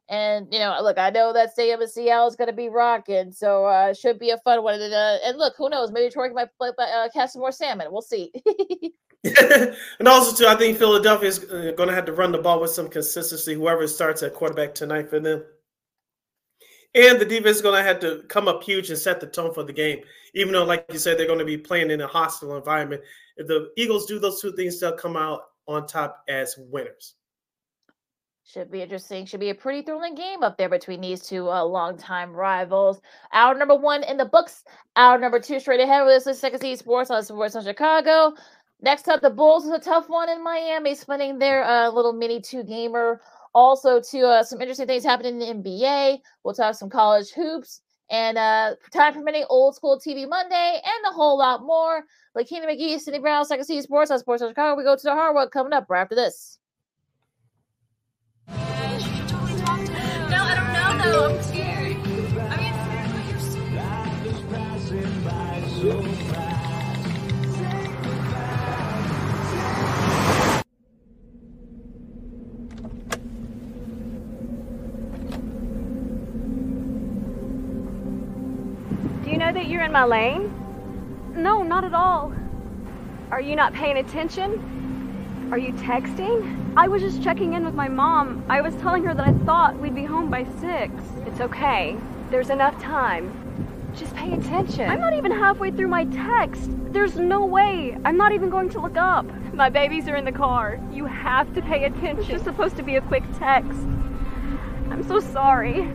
[0.08, 3.32] And you know, look, I know that stadium in Seattle is going to be rocking,
[3.32, 4.80] so uh, should be a fun one.
[4.80, 5.92] And, uh, and look, who knows?
[5.92, 7.88] Maybe Torque might uh, catch some more salmon.
[7.92, 8.32] We'll see.
[10.00, 12.60] and also, too, I think Philadelphia is uh, going to have to run the ball
[12.60, 13.54] with some consistency.
[13.54, 15.44] Whoever starts at quarterback tonight for them.
[16.94, 19.54] And the defense is going to have to come up huge and set the tone
[19.54, 20.02] for the game.
[20.34, 23.02] Even though, like you said, they're going to be playing in a hostile environment.
[23.38, 27.16] If the Eagles do those two things, they'll come out on top as winners.
[28.44, 29.26] Should be interesting.
[29.26, 33.00] Should be a pretty thrilling game up there between these two uh, longtime rivals.
[33.32, 34.66] Hour number one in the books.
[34.98, 38.34] Hour number two straight ahead with this Second City Sports on SportZone Chicago.
[38.82, 42.42] Next up, the Bulls is a tough one in Miami, spending their uh, little mini
[42.42, 43.22] two gamer
[43.54, 46.20] also, to uh, some interesting things happening in the NBA.
[46.44, 51.14] We'll talk some college hoops and uh, time permitting, old school TV Monday, and a
[51.14, 52.04] whole lot more.
[52.36, 54.78] Like Lakina McGee, Sydney Brown, Second City Sports on Sports Chicago.
[54.78, 56.60] We go to the hard work coming up right after this.
[58.48, 58.56] No,
[60.38, 61.36] I don't know.
[61.36, 61.81] I'm scared.
[79.52, 80.54] Know that you're in my lane?
[81.36, 82.34] No, not at all.
[83.32, 85.50] Are you not paying attention?
[85.52, 86.74] Are you texting?
[86.78, 88.46] I was just checking in with my mom.
[88.48, 90.94] I was telling her that I thought we'd be home by six.
[91.26, 91.98] It's okay.
[92.30, 93.38] There's enough time.
[93.94, 94.90] Just pay attention.
[94.90, 96.70] I'm not even halfway through my text.
[96.94, 97.98] There's no way.
[98.06, 99.26] I'm not even going to look up.
[99.54, 100.80] My babies are in the car.
[100.94, 102.20] You have to pay attention.
[102.20, 103.80] It's just supposed to be a quick text.
[104.90, 105.92] I'm so sorry.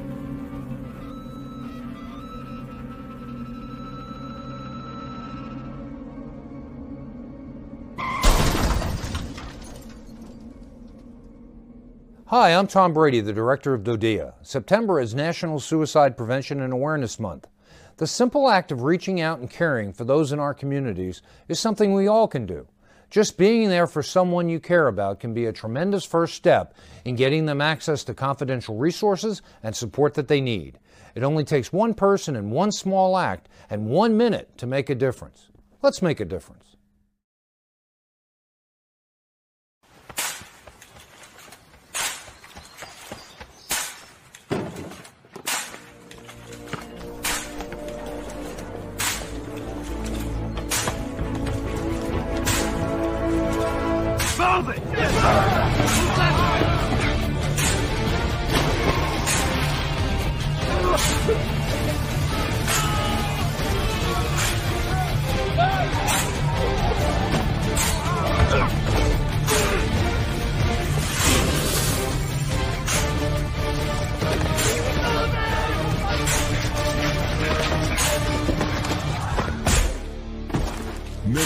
[12.31, 14.35] Hi, I'm Tom Brady, the director of DODEA.
[14.43, 17.47] September is National Suicide Prevention and Awareness Month.
[17.99, 21.95] The simple act of reaching out and caring for those in our communities is something
[21.95, 22.67] we all can do.
[23.11, 26.75] Just being there for someone you care about can be a tremendous first step
[27.05, 30.81] in getting them access to confidential resources and support that they need.
[31.15, 34.97] It only takes one person and one small act and one minute to make a
[34.97, 35.47] difference.
[35.81, 36.76] Let's make a difference.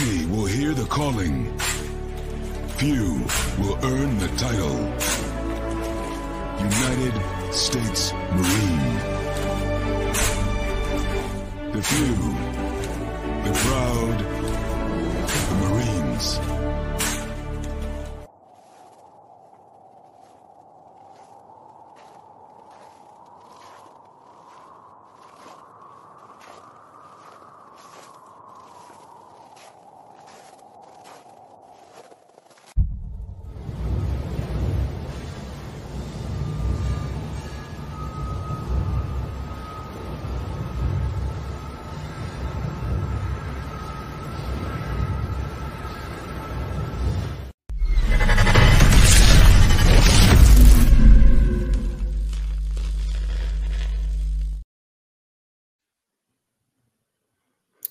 [0.00, 1.52] Many will hear the calling
[2.78, 3.22] Few
[3.58, 4.78] will earn the title.
[6.58, 8.96] United States Marine.
[11.72, 12.14] The few,
[13.44, 14.39] the proud,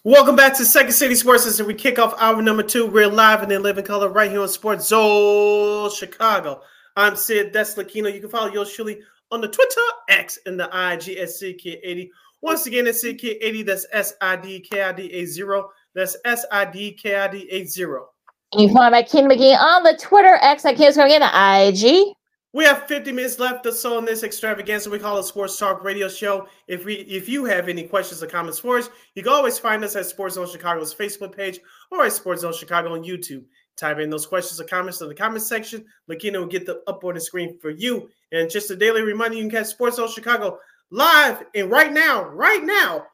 [0.09, 2.87] Welcome back to Second City Sports as we kick off hour number two.
[2.87, 6.63] We're live and in living color right here on Sports Zone Chicago.
[6.95, 8.11] I'm Sid Deslakino.
[8.11, 12.09] You can follow yours truly on the Twitter, X, and the IG at SidKid80.
[12.41, 13.63] Once again, it's SidKid80.
[13.67, 15.69] That's S I D K I D A 0.
[15.93, 18.07] That's S I D K I D A 0.
[18.55, 22.15] You can find my King McGee on the Twitter, X, I can't again, the IG.
[22.51, 25.83] We have 50 minutes left or so in this extravaganza we call a sports talk
[25.83, 26.47] radio show.
[26.67, 29.83] If we if you have any questions or comments for us, you can always find
[29.83, 31.59] us at Sports Zone Chicago's Facebook page
[31.91, 33.43] or at Sports Zone Chicago on YouTube.
[33.77, 35.85] Type in those questions or comments in the comment section.
[36.09, 38.09] Lakina will get them up on the screen for you.
[38.31, 40.57] And just a daily reminder, you can catch Sports Zone Chicago
[40.89, 43.05] live and right now, right now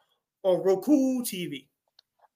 [0.43, 1.67] on Roku TV.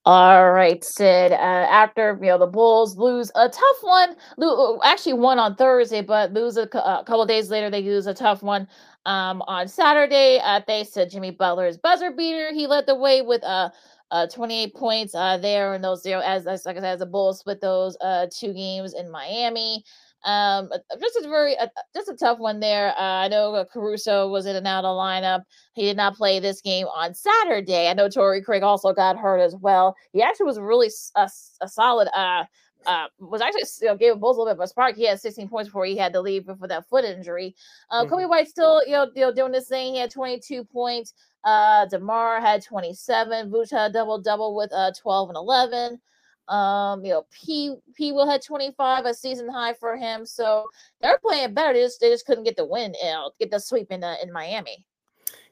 [0.06, 1.32] All right, Sid.
[1.32, 6.02] Uh, after you know the Bulls lose a tough one, lo- actually won on Thursday,
[6.04, 7.72] but lose a, a couple days later.
[7.72, 8.68] They lose a tough one
[9.08, 10.41] um, on Saturday.
[10.43, 13.72] Uh, thanks to Jimmy Butler's buzzer beater, he led the way with uh,
[14.12, 17.08] uh 28 points uh there and those zero as as like I said, as the
[17.08, 19.86] Bulls split those uh two games in Miami.
[20.26, 22.89] Um, uh, just a very uh, just a tough one there.
[22.97, 25.43] Uh, I know uh, Caruso was in and out of lineup.
[25.74, 27.88] He did not play this game on Saturday.
[27.88, 29.95] I know Torrey Craig also got hurt as well.
[30.11, 31.30] He actually was really a
[31.67, 32.09] solid.
[32.13, 32.45] Uh,
[32.86, 34.95] uh, was actually you know, gave Bulls a little bit of a spark.
[34.95, 37.55] He had 16 points before he had to leave for that foot injury.
[37.91, 39.95] Uh, Coby White still you know, you know doing this thing.
[39.95, 41.13] He had 22 points.
[41.43, 43.51] Uh, Demar had 27.
[43.51, 45.99] Vooch had a double double with uh 12 and 11.
[46.50, 50.26] Um, you know, P P will had 25, a season high for him.
[50.26, 50.66] So
[51.02, 51.74] they're playing better.
[51.74, 54.32] They just, they just couldn't get the win, you get the sweep in uh, in
[54.34, 54.84] Miami.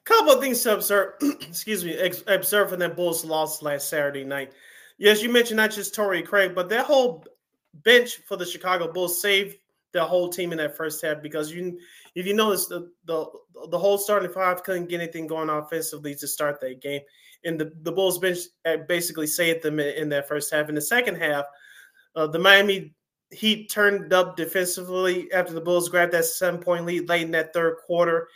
[0.04, 1.14] couple of things to observe.
[1.40, 4.52] excuse me, ex- observe from that Bulls loss last Saturday night.
[4.98, 7.24] Yes, you mentioned not just Torrey Craig, but that whole
[7.84, 9.56] bench for the Chicago Bulls saved
[9.92, 11.78] the whole team in that first half because you,
[12.14, 13.26] if you notice, the the
[13.70, 17.02] the whole starting five couldn't get anything going offensively to start that game,
[17.44, 20.68] and the the Bulls bench uh, basically saved them in, in that first half.
[20.68, 21.44] In the second half,
[22.16, 22.94] uh, the Miami
[23.30, 27.52] Heat turned up defensively after the Bulls grabbed that seven point lead late in that
[27.52, 28.28] third quarter,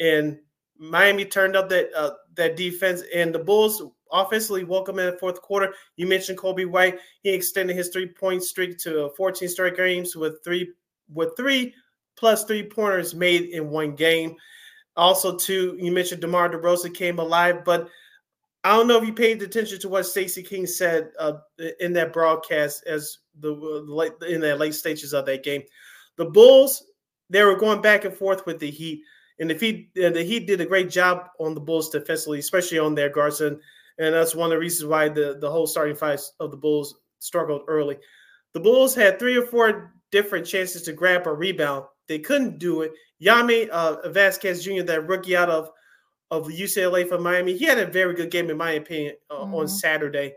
[0.00, 0.38] and
[0.78, 5.18] Miami turned up that uh, that defense, and the Bulls offensively woke them in the
[5.18, 5.74] fourth quarter.
[5.96, 10.42] You mentioned Coby White; he extended his three point streak to 14 straight games with
[10.42, 10.72] three
[11.12, 11.74] with three
[12.16, 14.34] plus three pointers made in one game.
[14.96, 17.88] Also, too, you mentioned DeMar DeRozan came alive, but
[18.68, 21.38] I don't know if you paid attention to what Stacey King said uh,
[21.80, 25.62] in that broadcast as the late in the late stages of that game.
[26.16, 26.84] The Bulls
[27.30, 29.00] they were going back and forth with the Heat,
[29.38, 32.78] and the Heat uh, the Heat did a great job on the Bulls defensively, especially
[32.78, 33.58] on their guards, and,
[33.98, 36.94] and that's one of the reasons why the the whole starting five of the Bulls
[37.20, 37.96] struggled early.
[38.52, 41.86] The Bulls had three or four different chances to grab a rebound.
[42.06, 42.92] They couldn't do it.
[43.22, 45.70] Yami uh, Jaquez Jr., that rookie out of
[46.30, 47.56] of UCLA for Miami.
[47.56, 49.54] He had a very good game, in my opinion, uh, mm-hmm.
[49.54, 50.34] on Saturday.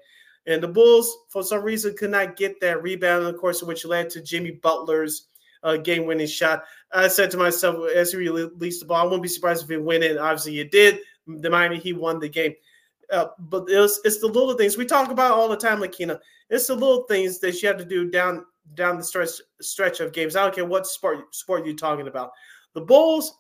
[0.47, 4.09] And the Bulls, for some reason, could not get that rebound, of course, which led
[4.11, 5.27] to Jimmy Butler's
[5.63, 6.63] uh, game winning shot.
[6.91, 9.77] I said to myself, as he released the ball, I wouldn't be surprised if he
[9.77, 10.17] went in.
[10.17, 10.99] Obviously, it did.
[11.27, 12.55] The Miami, he won the game.
[13.11, 16.19] Uh, but it was, it's the little things we talk about all the time, Lakina.
[16.49, 20.13] It's the little things that you have to do down down the stretch stretch of
[20.13, 20.35] games.
[20.35, 22.31] I don't care what sport sport you're talking about.
[22.73, 23.39] The Bulls,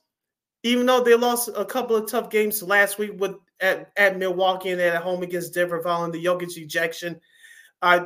[0.63, 4.69] even though they lost a couple of tough games last week with at, at Milwaukee
[4.69, 7.19] and at home against Denver following the Jokic ejection,
[7.81, 8.05] uh,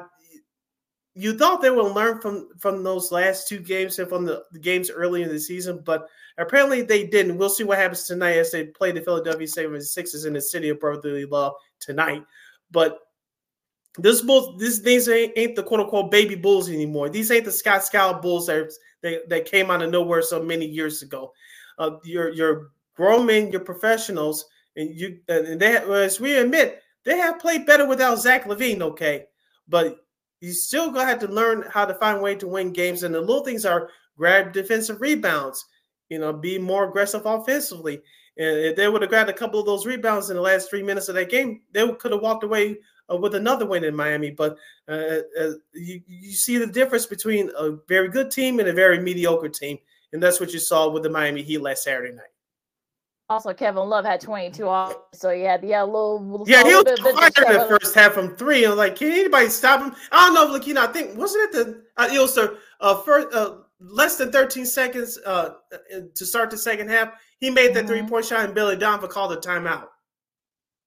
[1.14, 4.60] you thought they would learn from from those last two games and from the, the,
[4.60, 7.38] games early in the season, but apparently they didn't.
[7.38, 10.80] We'll see what happens tonight as they play the Philadelphia 76ers in the city of
[10.80, 12.24] brotherly love tonight.
[12.72, 13.00] But
[13.98, 17.10] this Bulls, these ain't, ain't the quote unquote baby Bulls anymore.
[17.10, 20.66] These ain't the Scott Scout Bulls that, that, that came out of nowhere so many
[20.66, 21.32] years ago.
[21.78, 24.46] Uh, you're you're grown men, you're professionals,
[24.76, 28.82] and you and they as we admit they have played better without Zach LaVine.
[28.82, 29.26] Okay,
[29.68, 29.98] but
[30.42, 33.04] you still gonna have to learn how to find a way to win games.
[33.04, 35.64] And the little things are grab defensive rebounds.
[36.10, 38.02] You know, be more aggressive offensively.
[38.38, 40.84] And if they would have grabbed a couple of those rebounds in the last three
[40.84, 42.78] minutes of that game, they could have walked away
[43.12, 44.32] uh, with another win in Miami.
[44.32, 44.58] But
[44.88, 49.00] uh, uh, you, you see the difference between a very good team and a very
[49.00, 49.78] mediocre team.
[50.16, 52.24] And that's what you saw with the Miami Heat last Saturday night.
[53.28, 56.86] Also, Kevin Love had 22 off, so yeah, yeah, a little, little yeah, he was
[56.86, 58.64] bit, in the first half from three.
[58.64, 59.94] And I'm like, can anybody stop him?
[60.12, 62.58] I don't know, like you know, I think wasn't it the uh, it was the
[62.80, 65.56] uh, first uh, less than 13 seconds uh,
[66.14, 67.10] to start the second half.
[67.40, 67.88] He made that mm-hmm.
[67.88, 69.88] three point shot, and Billy Donovan called a timeout.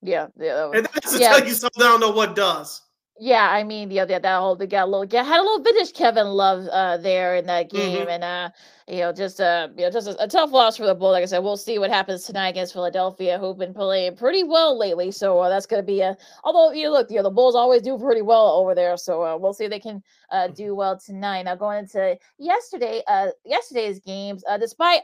[0.01, 1.37] Yeah, yeah, was, and that's yeah.
[1.37, 1.83] tell you something.
[1.83, 2.81] I don't know what does.
[3.21, 5.61] Yeah, I mean, yeah, yeah, that whole they got a little, yeah, had a little
[5.61, 8.11] vintage Kevin Love uh, there in that game, mm-hmm.
[8.11, 8.51] and uh,
[8.87, 11.13] you know, just uh, you know, just a, a, tough loss for the Bulls.
[11.13, 14.79] Like I said, we'll see what happens tonight against Philadelphia, who've been playing pretty well
[14.79, 15.11] lately.
[15.11, 16.17] So uh, that's going to be a.
[16.45, 19.25] Although you know, look, you know, the Bulls always do pretty well over there, so
[19.25, 20.01] uh, we'll see if they can
[20.31, 21.43] uh, do well tonight.
[21.43, 25.03] Now going into yesterday, uh, yesterday's games, uh, despite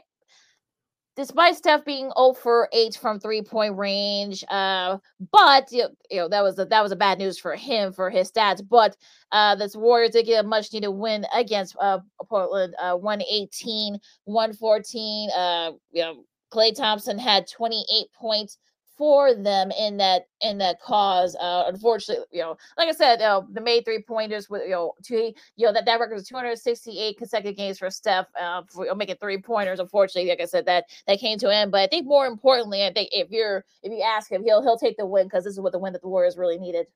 [1.15, 4.97] despite Steph being 0 for 8 from three point range, uh,
[5.31, 8.31] but you know that was a, that was a bad news for him for his
[8.31, 8.61] stats.
[8.67, 8.95] But
[9.31, 15.29] uh, the Warriors did get a much needed win against uh, Portland, uh, 118, 114.
[15.31, 18.57] Uh, you know, Klay Thompson had 28 points
[18.97, 21.35] for them in that in that cause.
[21.35, 25.33] Uh, unfortunately, you know, like I said, the made three pointers with you know two,
[25.55, 29.41] you know that that record was 268 consecutive games for Steph uh, for making three
[29.41, 29.79] pointers.
[29.79, 31.71] Unfortunately, like I said, that that came to an end.
[31.71, 34.77] But I think more importantly, I think if you're if you ask him, he'll he'll
[34.77, 36.87] take the win because this is what the win that the Warriors really needed.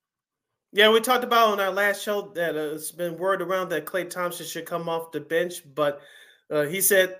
[0.71, 3.85] Yeah, we talked about on our last show that uh, it's been word around that
[3.85, 5.99] Klay Thompson should come off the bench, but
[6.51, 7.17] uh, he said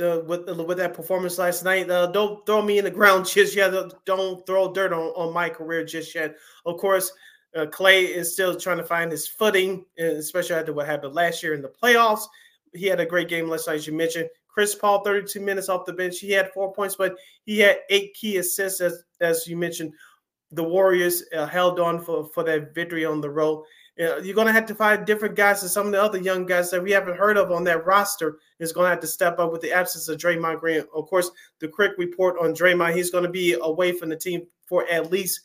[0.00, 3.54] uh, with with that performance last night, uh, don't throw me in the ground just
[3.56, 3.72] yet.
[4.04, 6.36] Don't throw dirt on, on my career just yet.
[6.66, 7.12] Of course,
[7.56, 11.54] uh, Klay is still trying to find his footing, especially after what happened last year
[11.54, 12.24] in the playoffs.
[12.74, 14.28] He had a great game last night, as you mentioned.
[14.48, 16.18] Chris Paul, 32 minutes off the bench.
[16.18, 19.92] He had four points, but he had eight key assists, as, as you mentioned.
[20.50, 23.64] The Warriors uh, held on for, for that victory on the road.
[23.98, 26.70] You're going to have to find different guys and some of the other young guys
[26.70, 29.50] that we haven't heard of on that roster is going to have to step up
[29.50, 30.84] with the absence of Draymond Green.
[30.94, 34.46] Of course, the quick report on Draymond, he's going to be away from the team
[34.66, 35.40] for at least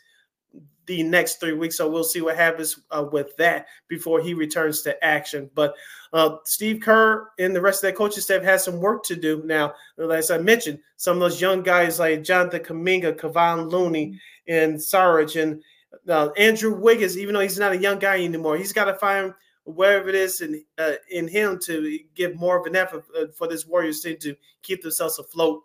[0.85, 1.77] the next three weeks.
[1.77, 5.49] So we'll see what happens uh, with that before he returns to action.
[5.55, 5.73] But
[6.11, 9.41] uh, Steve Kerr and the rest of that coaching staff has some work to do
[9.45, 9.73] now.
[9.97, 15.37] As I mentioned, some of those young guys like Jonathan Kuminga, Kevon Looney, and Sarge,
[15.37, 15.63] and
[16.09, 19.33] uh, Andrew Wiggins, even though he's not a young guy anymore, he's got to find
[19.65, 23.47] wherever it is in uh, in him to give more of an effort uh, for
[23.47, 25.63] this Warriors team to keep themselves afloat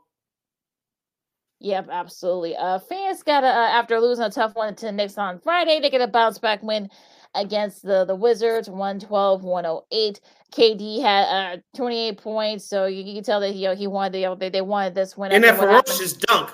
[1.61, 2.57] Yep, absolutely.
[2.57, 5.91] Uh, fans got to uh, after losing a tough one to Knicks on Friday, they
[5.91, 6.89] get a bounce back win
[7.35, 10.21] against the the Wizards, 112-108.
[10.53, 13.87] KD had uh 28 points, so you, you can tell that he you know, he
[13.87, 15.33] wanted the, they, they wanted this win.
[15.33, 16.51] And that ferocious dunk.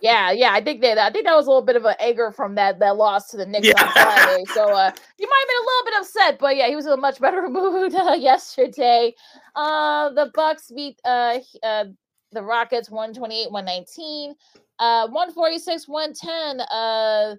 [0.00, 2.30] Yeah, yeah, I think that I think that was a little bit of an anger
[2.30, 3.82] from that that loss to the Knicks yeah.
[3.82, 4.44] on Friday.
[4.54, 6.92] So uh, he might have been a little bit upset, but yeah, he was in
[6.92, 9.14] a much better mood uh, yesterday.
[9.56, 11.84] Uh, the Bucks beat uh, uh
[12.32, 14.34] the Rockets 128, 119.
[14.78, 16.60] Uh, 146, 110.
[16.60, 17.34] Uh,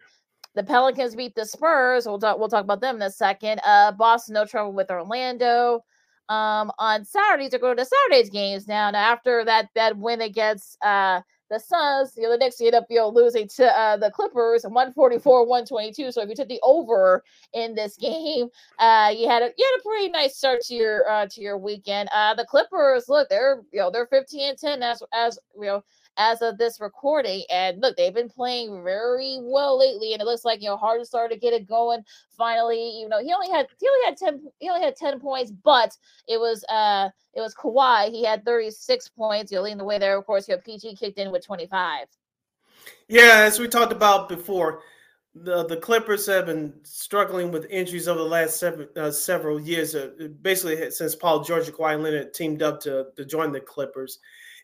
[0.55, 2.05] the Pelicans beat the Spurs.
[2.05, 2.39] We'll talk.
[2.39, 3.61] We'll talk about them in a second.
[3.65, 5.83] Uh, Boston no trouble with Orlando.
[6.27, 8.91] Um, on Saturdays to go to Saturday's games now.
[8.91, 12.85] Now after that that win against uh the Suns, you know, the Knicks ended up
[12.89, 16.11] you know losing to uh, the Clippers 144 122.
[16.11, 17.23] So if you took the over
[17.53, 18.47] in this game,
[18.79, 21.57] uh, you had a you had a pretty nice start to your uh, to your
[21.57, 22.09] weekend.
[22.13, 25.83] Uh, the Clippers, look, they're you know they're 15 and 10 as as you know
[26.19, 27.43] as of this recording.
[27.49, 31.05] And look, they've been playing very well lately, and it looks like you know Harden
[31.05, 32.03] started to get it going
[32.37, 32.99] finally.
[32.99, 35.97] You know, he only had he only had ten he only had ten points, but
[36.27, 38.11] it was uh it was Kawhi.
[38.11, 39.51] He had thirty six points.
[39.51, 40.17] You're leading the way there.
[40.17, 42.07] Of course, your PG kicked in with twenty five.
[43.07, 44.81] Yeah, as we talked about before,
[45.33, 49.95] the the Clippers have been struggling with injuries over the last seven, uh, several years.
[49.95, 50.09] Uh,
[50.41, 54.19] basically, since Paul George and Kawhi Leonard teamed up to to join the Clippers.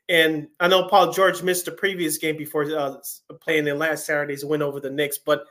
[0.07, 2.97] And I know Paul George missed the previous game before uh,
[3.41, 5.17] playing in last Saturday's win over the Knicks.
[5.17, 5.45] But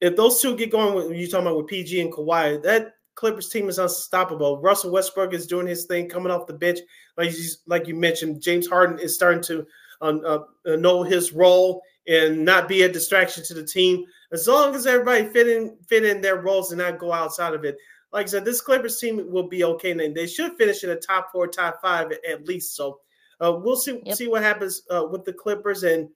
[0.00, 3.68] if those two get going, you're talking about with PG and Kawhi, that Clippers team
[3.68, 4.60] is unstoppable.
[4.60, 6.80] Russell Westbrook is doing his thing, coming off the bench,
[7.16, 8.42] like you, like you mentioned.
[8.42, 9.66] James Harden is starting to
[10.00, 14.04] uh, know his role and not be a distraction to the team.
[14.32, 17.64] As long as everybody fit in fit in their roles and not go outside of
[17.64, 17.76] it.
[18.12, 20.96] Like I said, this Clippers team will be okay, and they should finish in the
[20.96, 22.76] top four, top five at least.
[22.76, 23.00] So
[23.40, 24.16] uh, we'll see yep.
[24.16, 26.08] see what happens uh, with the Clippers and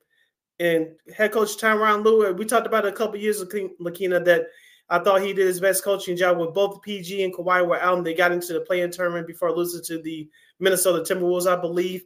[0.60, 2.32] and head coach Tyronn Lue.
[2.32, 4.46] We talked about a couple years ago, Lakina, that
[4.90, 7.98] I thought he did his best coaching job with both PG and Kawhi were out
[7.98, 10.28] and they got into the play-in tournament before losing to the
[10.60, 12.04] Minnesota Timberwolves, I believe.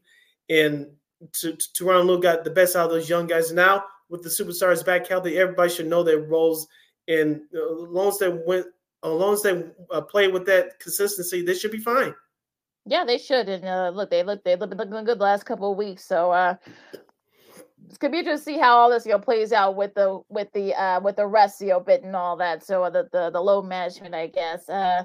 [0.48, 0.88] And
[1.34, 3.52] to, to Tyronn Lue got the best out of those young guys.
[3.52, 6.66] Now with the superstars back healthy, everybody should know their roles.
[7.08, 8.66] And uh, as long as they went,
[9.04, 12.14] as long as they uh, play with that consistency, they should be fine.
[12.84, 13.48] Yeah, they should.
[13.48, 16.04] And uh, look, they look they've been looking good the last couple of weeks.
[16.04, 16.56] So uh,
[17.88, 20.20] it's gonna be interesting to see how all this you know plays out with the
[20.28, 22.64] with the uh with the rest you know bit and all that.
[22.64, 24.68] So uh, the the the low management, I guess.
[24.68, 25.04] Uh,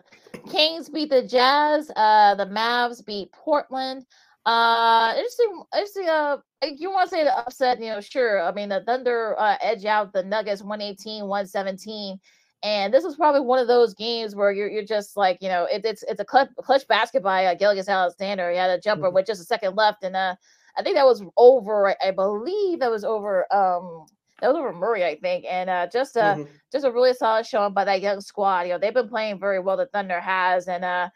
[0.49, 1.91] Kings beat the Jazz.
[1.95, 4.05] Uh, the Mavs beat Portland.
[4.45, 5.63] Uh, interesting.
[5.73, 6.09] Interesting.
[6.09, 7.79] Uh, you want to say the upset?
[7.79, 8.41] You know, sure.
[8.41, 12.17] I mean, the Thunder uh, edge out the Nuggets 118, 117.
[12.63, 15.67] And this was probably one of those games where you're, you're just like, you know,
[15.71, 18.49] it, it's it's a clutch, clutch basket by uh, Gilgeous-Alexander.
[18.51, 19.15] He had a jumper mm-hmm.
[19.15, 20.35] with just a second left, and uh,
[20.75, 21.95] I think that was over.
[22.03, 23.41] I, believe that was over.
[23.53, 24.07] Um,
[24.41, 26.51] that was over Murray, I think, and uh, just a mm-hmm.
[26.71, 28.61] just a really solid showing by that young squad.
[28.61, 29.77] You know, they've been playing very well.
[29.77, 31.09] The Thunder has, and uh,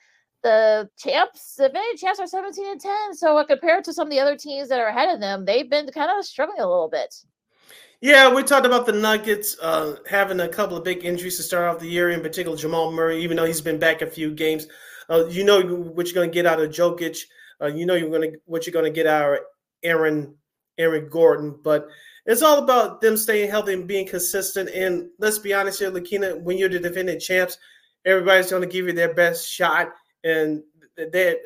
[0.43, 3.15] the champs, the defending champs, are seventeen and ten.
[3.15, 5.69] So uh, compared to some of the other teams that are ahead of them, they've
[5.69, 7.15] been kind of struggling a little bit.
[8.01, 11.65] Yeah, we talked about the Nuggets uh, having a couple of big injuries to start
[11.65, 14.65] off the year, in particular Jamal Murray, even though he's been back a few games.
[15.07, 17.19] Uh, you know what you're going to get out of Jokic.
[17.61, 19.39] Uh, you know you're going to what you're going to get out of
[19.83, 20.35] Aaron
[20.79, 21.87] Aaron Gordon, but
[22.25, 24.69] it's all about them staying healthy and being consistent.
[24.69, 27.59] And let's be honest here, Lakina, when you're the defending champs,
[28.03, 29.89] everybody's going to give you their best shot.
[30.23, 30.63] And
[31.11, 31.37] they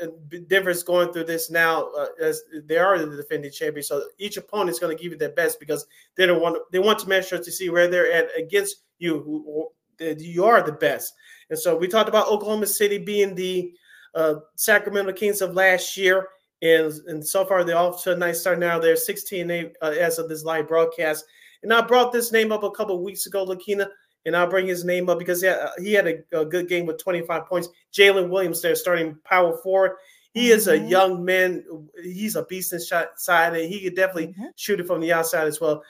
[0.47, 3.87] Denver's going through this now uh, as they are the defending champions.
[3.87, 5.85] So each opponent is going to give you their best because
[6.17, 10.45] they don't want they want to measure to see where they're at against you, you
[10.45, 11.13] are the best.
[11.49, 13.73] And so we talked about Oklahoma City being the
[14.13, 16.29] uh, Sacramento Kings of last year.
[16.61, 18.79] And, and so far, they're off to a nice start now.
[18.79, 21.25] They're 16 8 uh, as of this live broadcast.
[21.63, 23.89] And I brought this name up a couple weeks ago, Lakina,
[24.26, 26.86] and I'll bring his name up because he had, he had a, a good game
[26.86, 27.69] with 25 points.
[27.93, 29.97] Jalen Williams, there starting power forward.
[30.34, 30.88] He is a mm-hmm.
[30.88, 31.63] young man.
[32.03, 33.07] He's a beast inside,
[33.53, 34.47] and he could definitely mm-hmm.
[34.55, 35.82] shoot it from the outside as well.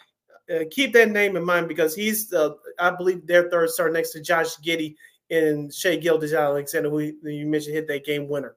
[0.53, 4.11] Uh, keep that name in mind because he's, the, I believe, their third star next
[4.11, 4.95] to Josh Giddey
[5.31, 8.55] and Shai Gilgeous-Alexander, who you mentioned hit that game winner.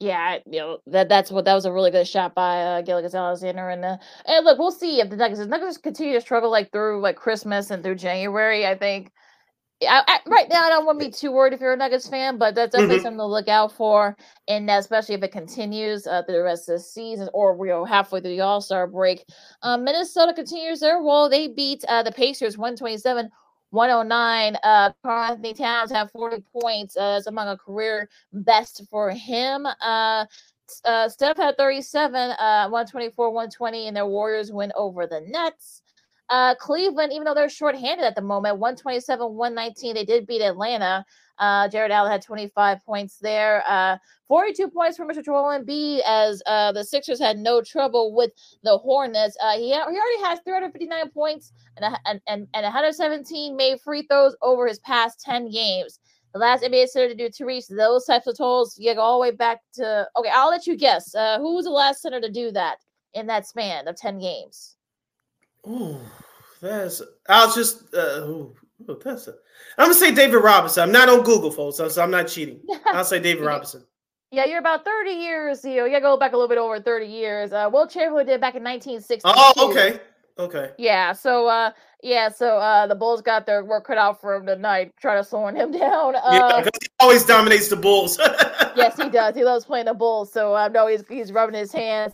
[0.00, 3.68] Yeah, you know that that's what that was a really good shot by uh, Gilgeous-Alexander,
[3.68, 3.96] and uh,
[4.26, 7.16] and look, we'll see if the Nuggets, the Nuggets continue to struggle like through like
[7.16, 8.64] Christmas and through January.
[8.64, 9.10] I think
[9.82, 12.08] I, I, right now, I don't want to be too worried if you're a Nuggets
[12.08, 13.04] fan, but that's definitely mm-hmm.
[13.04, 14.16] something to look out for,
[14.48, 17.72] and especially if it continues uh, through the rest of the season or we're you
[17.72, 19.24] know, halfway through the All Star break.
[19.62, 21.28] Um, Minnesota continues their role.
[21.28, 23.30] They beat uh, the Pacers 127
[23.70, 24.56] 109.
[24.62, 26.96] Uh, Karl-Anthony Towns had 40 points.
[26.96, 29.66] Uh, it's among a career best for him.
[29.80, 30.26] Uh,
[30.84, 35.82] uh, Steph had 37, uh, 124, 120, and their Warriors win over the Nets.
[36.30, 41.04] Uh, Cleveland, even though they're shorthanded at the moment, 127, 119, they did beat Atlanta.
[41.38, 43.62] Uh, Jarrett Allen had 25 points there.
[43.66, 45.24] Uh, 42 points for Mr.
[45.24, 49.36] Joel Embiid as uh, the Sixers had no trouble with the Hornets.
[49.42, 54.36] Uh, he, he already has 359 points and, and, and, and 117 made free throws
[54.42, 56.00] over his past 10 games.
[56.34, 59.18] The last NBA center to do to reach those types of totals, you go all
[59.18, 60.06] the way back to.
[60.14, 61.14] Okay, I'll let you guess.
[61.14, 62.78] Uh, who was the last center to do that
[63.14, 64.76] in that span of 10 games?
[65.68, 66.00] Ooh,
[66.60, 67.02] that's.
[67.28, 67.94] I'll just.
[67.94, 68.54] Uh, ooh,
[68.88, 69.28] ooh, that's.
[69.28, 69.34] A,
[69.76, 70.82] I'm gonna say David Robinson.
[70.82, 72.60] I'm not on Google, folks, so I'm not cheating.
[72.86, 73.84] I'll say David Robinson.
[74.30, 75.64] Yeah, you're about 30 years.
[75.64, 77.52] You know, you go back a little bit over 30 years.
[77.52, 79.22] Uh, Wilt Chamberlain did back in 1960.
[79.24, 80.00] Oh, okay.
[80.38, 80.70] Okay.
[80.78, 81.14] Yeah.
[81.14, 82.28] So, uh, yeah.
[82.28, 85.46] So, uh, the Bulls got their work cut out for him tonight, trying to slow
[85.46, 86.14] him down.
[86.14, 88.18] Uh, yeah, he always dominates the Bulls.
[88.76, 89.34] yes, he does.
[89.34, 90.30] He loves playing the Bulls.
[90.30, 92.12] So, I know he's he's rubbing his hands.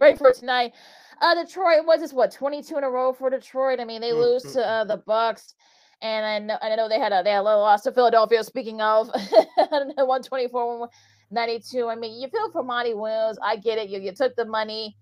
[0.00, 0.74] Ready for tonight.
[1.20, 3.80] Uh, Detroit was this what 22 in a row for Detroit.
[3.80, 4.20] I mean, they mm-hmm.
[4.20, 5.54] lose to uh, the Bucks,
[6.00, 8.42] and I know I know they had a they had a little loss to Philadelphia.
[8.42, 11.88] Speaking of, I don't 124, 192.
[11.88, 13.38] I mean, you feel for Monty Williams.
[13.42, 13.90] I get it.
[13.90, 14.96] You you took the money.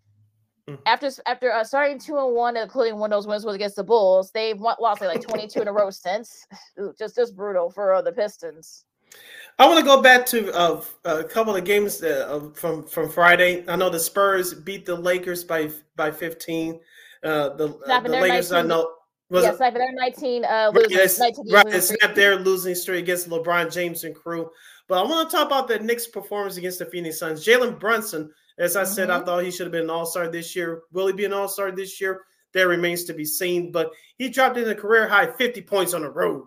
[0.84, 3.84] After after uh, starting two and one, including one of those wins was against the
[3.84, 6.46] Bulls, they've lost like, like 22 in a row since.
[6.80, 8.84] Ooh, just just brutal for uh, the Pistons.
[9.58, 13.64] I want to go back to uh, a couple of games uh, from from Friday.
[13.66, 16.80] I know the Spurs beat the Lakers by by 15.
[17.24, 18.92] Uh, the, uh, the Lakers, 19, I know.
[19.30, 20.90] Was yes, it, they're 19 uh, losing.
[20.90, 24.48] Yes, 19 right, losing their losing streak against LeBron James and crew.
[24.86, 27.44] But I want to talk about the Knicks' performance against the Phoenix Suns.
[27.44, 28.92] Jalen Brunson, as I mm-hmm.
[28.92, 29.26] said, I mm-hmm.
[29.26, 30.82] thought he should have been an All Star this year.
[30.92, 32.22] Will he be an All Star this year?
[32.54, 33.70] That remains to be seen.
[33.70, 36.46] But he dropped in a career high 50 points on the road.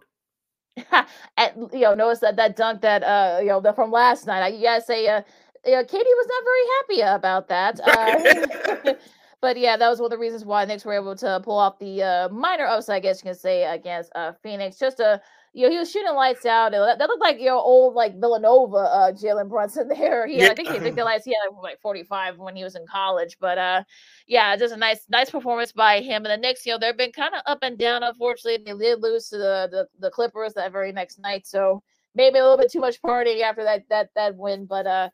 [1.37, 4.41] At, you know, notice that that dunk that uh you know the, from last night.
[4.41, 5.21] I you gotta say uh,
[5.65, 7.79] you know, KD was not very happy about that.
[8.87, 8.93] Uh,
[9.41, 11.79] but yeah, that was one of the reasons why Knicks were able to pull off
[11.79, 14.77] the uh, minor upset, I guess you can say, against uh, Phoenix.
[14.77, 15.21] Just a
[15.53, 16.71] you know, he was shooting lights out.
[16.71, 20.25] That, that looked like your know, old like Villanova uh Jalen Brunson there.
[20.25, 20.49] He, yeah.
[20.49, 23.37] I think he think the lights he had like 45 when he was in college.
[23.39, 23.83] But uh
[24.27, 26.25] yeah, just a nice nice performance by him.
[26.25, 28.63] And the Knicks, you know, they've been kind of up and down, unfortunately.
[28.65, 31.45] They did lose to the, the the Clippers that very next night.
[31.45, 31.83] So
[32.15, 34.65] maybe a little bit too much partying after that that that win.
[34.65, 35.09] But uh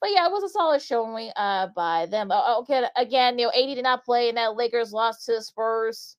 [0.00, 2.30] but yeah, it was a solid showing uh by them.
[2.30, 5.42] Uh, okay, again, you know, AD did not play, and that Lakers lost to the
[5.42, 6.16] Spurs.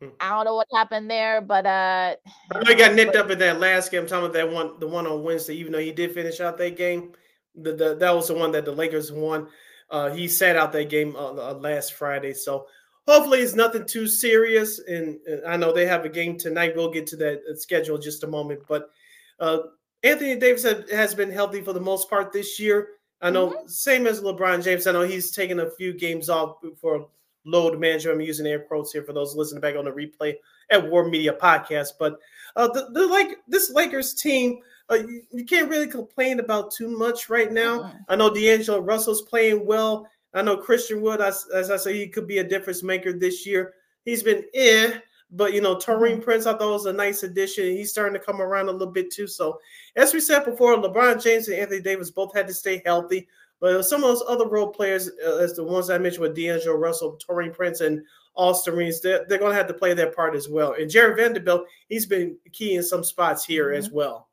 [0.00, 0.08] Hmm.
[0.20, 2.16] I don't know what happened there, but uh
[2.52, 4.02] I know he got nipped but, up in that last game.
[4.02, 5.54] I'm talking about that one, the one on Wednesday.
[5.54, 7.12] Even though he did finish out that game,
[7.54, 9.48] the, the that was the one that the Lakers won.
[9.90, 12.66] Uh, he sat out that game uh, uh, last Friday, so
[13.06, 14.80] hopefully it's nothing too serious.
[14.80, 16.74] And, and, I know they have a game tonight.
[16.74, 18.62] We'll get to that uh, schedule just a moment.
[18.68, 18.90] But
[19.38, 19.58] uh,
[20.02, 22.88] Anthony Davis has been healthy for the most part this year.
[23.20, 23.68] I know, mm-hmm.
[23.68, 24.86] same as LeBron James.
[24.86, 27.08] I know he's taken a few games off for
[27.46, 28.12] load manager.
[28.12, 30.34] I'm using air quotes here for those listening back on the replay
[30.70, 31.92] at WARR Media Podcast.
[31.98, 32.18] But
[32.56, 34.58] uh, the, the like this Lakers team,
[34.90, 37.92] uh, you, you, can't really complain about too much right now.
[38.08, 40.08] I know D'Angelo Russell's playing well.
[40.34, 43.46] I know Christian Wood, as, as I say, he could be a difference maker this
[43.46, 43.74] year.
[44.04, 44.98] He's been eh,
[45.30, 46.22] but you know, Taurean mm-hmm.
[46.22, 47.64] Prince, I thought was a nice addition.
[47.64, 49.26] He's starting to come around a little bit too.
[49.26, 49.60] So,
[49.96, 53.28] as we said before, LeBron James and Anthony Davis both had to stay healthy.
[53.60, 56.76] But some of those other role players, uh, as the ones I mentioned with D'Angelo
[56.76, 58.02] Russell, Taurean Prince, and
[58.34, 60.74] Austin Reaves, they're, they're going to have to play their part as well.
[60.78, 63.78] And Jared Vanderbilt, he's been key in some spots here mm-hmm.
[63.78, 64.28] as well.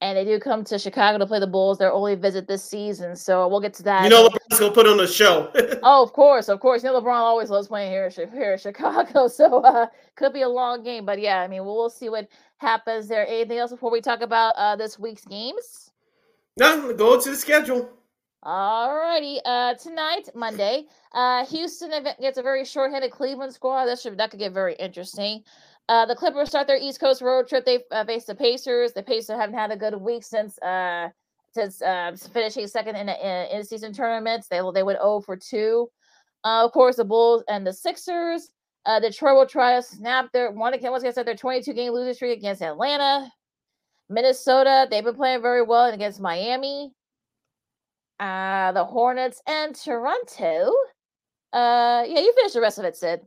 [0.00, 1.78] and they do come to Chicago to play the Bulls.
[1.78, 4.04] Their only visit this season, so we'll get to that.
[4.04, 5.50] You know, LeBron's gonna put on a show.
[5.82, 6.82] oh, of course, of course.
[6.82, 9.86] You know, LeBron always loves playing here, here in Chicago, so uh,
[10.16, 11.04] could be a long game.
[11.04, 12.28] But yeah, I mean, we'll, we'll see what
[12.58, 13.26] happens there.
[13.26, 15.90] Anything else before we talk about uh, this week's games?
[16.56, 17.88] No, go to the schedule.
[18.44, 21.90] Alrighty, uh, tonight, Monday, uh, Houston
[22.20, 23.86] gets a very short-handed Cleveland squad.
[23.86, 25.42] That should that could get very interesting.
[25.88, 27.64] Uh, the Clippers start their East Coast road trip.
[27.64, 28.92] They uh, face the Pacers.
[28.92, 31.08] The Pacers haven't had a good week since uh,
[31.50, 34.46] since uh, finishing second in the in, season tournaments.
[34.46, 35.88] They they went 0 for 2.
[36.44, 38.50] Uh, of course, the Bulls and the Sixers.
[38.86, 41.92] Uh, Detroit will try to snap their one again once again start their 22 game
[41.92, 43.28] losing streak against Atlanta.
[44.08, 46.92] Minnesota, they've been playing very well against Miami.
[48.20, 50.72] Uh, the Hornets and Toronto.
[51.52, 53.20] Uh, yeah, you finish the rest of it, Sid.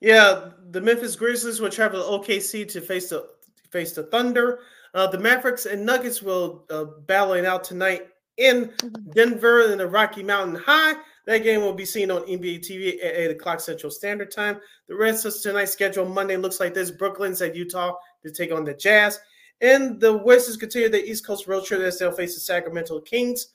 [0.00, 3.28] Yeah, the Memphis Grizzlies will travel to OKC to face the
[3.70, 4.60] face the Thunder.
[4.94, 9.10] Uh, the Mavericks and Nuggets will uh, battling out tonight in mm-hmm.
[9.10, 10.94] Denver in the Rocky Mountain High.
[11.26, 14.60] That game will be seen on NBA TV at 8 o'clock Central Standard Time.
[14.88, 18.64] The rest of tonight's schedule Monday looks like this Brooklyn's at Utah to take on
[18.64, 19.20] the Jazz.
[19.60, 23.48] And the Wizards continue their East Coast road trip as they'll face the Sacramento Kings.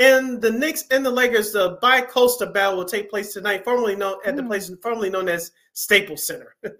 [0.00, 4.16] And the Knicks and the Lakers, the bi-coastal battle will take place tonight, formerly known
[4.24, 4.48] at the hmm.
[4.48, 6.56] place formerly known as Staples Center.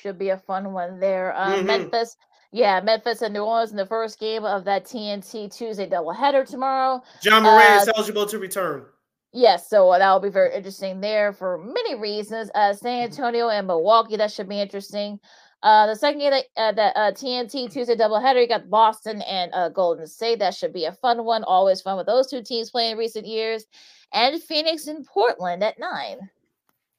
[0.00, 1.36] Should be a fun one there.
[1.36, 1.66] Uh, mm-hmm.
[1.66, 2.16] Memphis,
[2.52, 7.02] yeah, Memphis and New Orleans in the first game of that TNT Tuesday doubleheader tomorrow.
[7.22, 8.86] Ja Morant uh, is eligible to return.
[9.32, 12.50] Yes, so uh, that will be very interesting there for many reasons.
[12.54, 15.20] Uh, San Antonio and Milwaukee, that should be interesting.
[15.66, 19.68] Uh, the second game, that, uh, uh, TNT Tuesday doubleheader, you got Boston and uh,
[19.68, 20.38] Golden State.
[20.38, 21.42] That should be a fun one.
[21.42, 23.64] Always fun with those two teams playing in recent years.
[24.12, 26.30] And Phoenix and Portland at nine.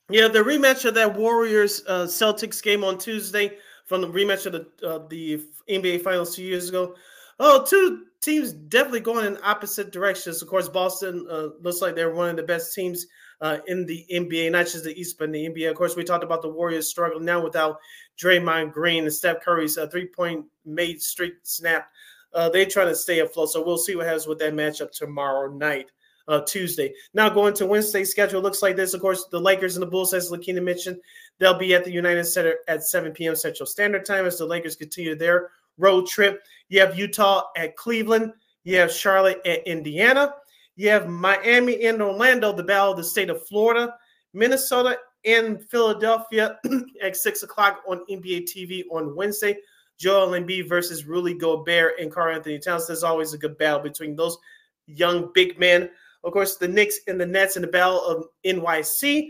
[0.10, 4.52] Yeah, the rematch of that Warriors uh, Celtics game on Tuesday from the rematch of
[4.52, 6.94] the uh, the NBA Finals two years ago.
[7.40, 10.42] Oh, two teams definitely going in opposite directions.
[10.42, 13.08] Of course, Boston uh, looks like they're one of the best teams
[13.42, 15.70] uh, in the NBA, not just the East, but in the NBA.
[15.70, 17.78] Of course, we talked about the Warriors struggling now without
[18.22, 21.94] Draymond Green and Steph Curry's uh, three point made streak snapped.
[22.34, 23.50] Uh, they trying to stay afloat.
[23.50, 25.92] So we'll see what happens with that matchup tomorrow night
[26.28, 26.94] uh, Tuesday.
[27.14, 28.94] Now going to Wednesday's schedule looks like this.
[28.94, 30.98] Of course, the Lakers and the Bulls, as Lakina mentioned,
[31.40, 33.36] they'll be at the United Center at 7 p.m.
[33.36, 36.44] Central Standard Time as the Lakers continue their road trip.
[36.70, 38.34] You have Utah at Cleveland.
[38.64, 40.34] You have Charlotte at Indiana.
[40.78, 43.94] You have Miami and Orlando, the battle of the state of Florida.
[44.34, 46.60] Minnesota and Philadelphia
[47.04, 49.58] at 6 o'clock on NBA TV on Wednesday.
[49.98, 52.86] Joel Embiid versus Rudy Gobert and Karl-Anthony Towns.
[52.86, 54.38] There's always a good battle between those
[54.86, 55.90] young big men.
[56.24, 59.30] Of course, the Knicks and the Nets in the battle of NYC.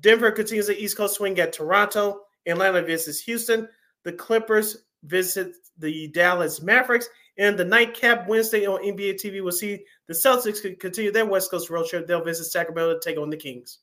[0.00, 2.20] Denver continues the East Coast swing at Toronto.
[2.46, 3.68] Atlanta visits Houston.
[4.04, 7.08] The Clippers visit the Dallas Mavericks.
[7.38, 11.50] And the nightcap Wednesday on NBA TV will see the Celtics could continue their West
[11.50, 12.06] Coast road trip.
[12.06, 13.78] They'll visit Sacramento to take on the Kings.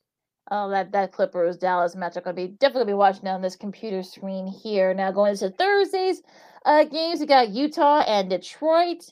[0.50, 4.02] Oh, that that Clippers Dallas match I'm gonna be definitely be watching on this computer
[4.02, 4.92] screen here.
[4.94, 6.22] Now going into Thursdays
[6.64, 9.04] uh, games, we got Utah and Detroit,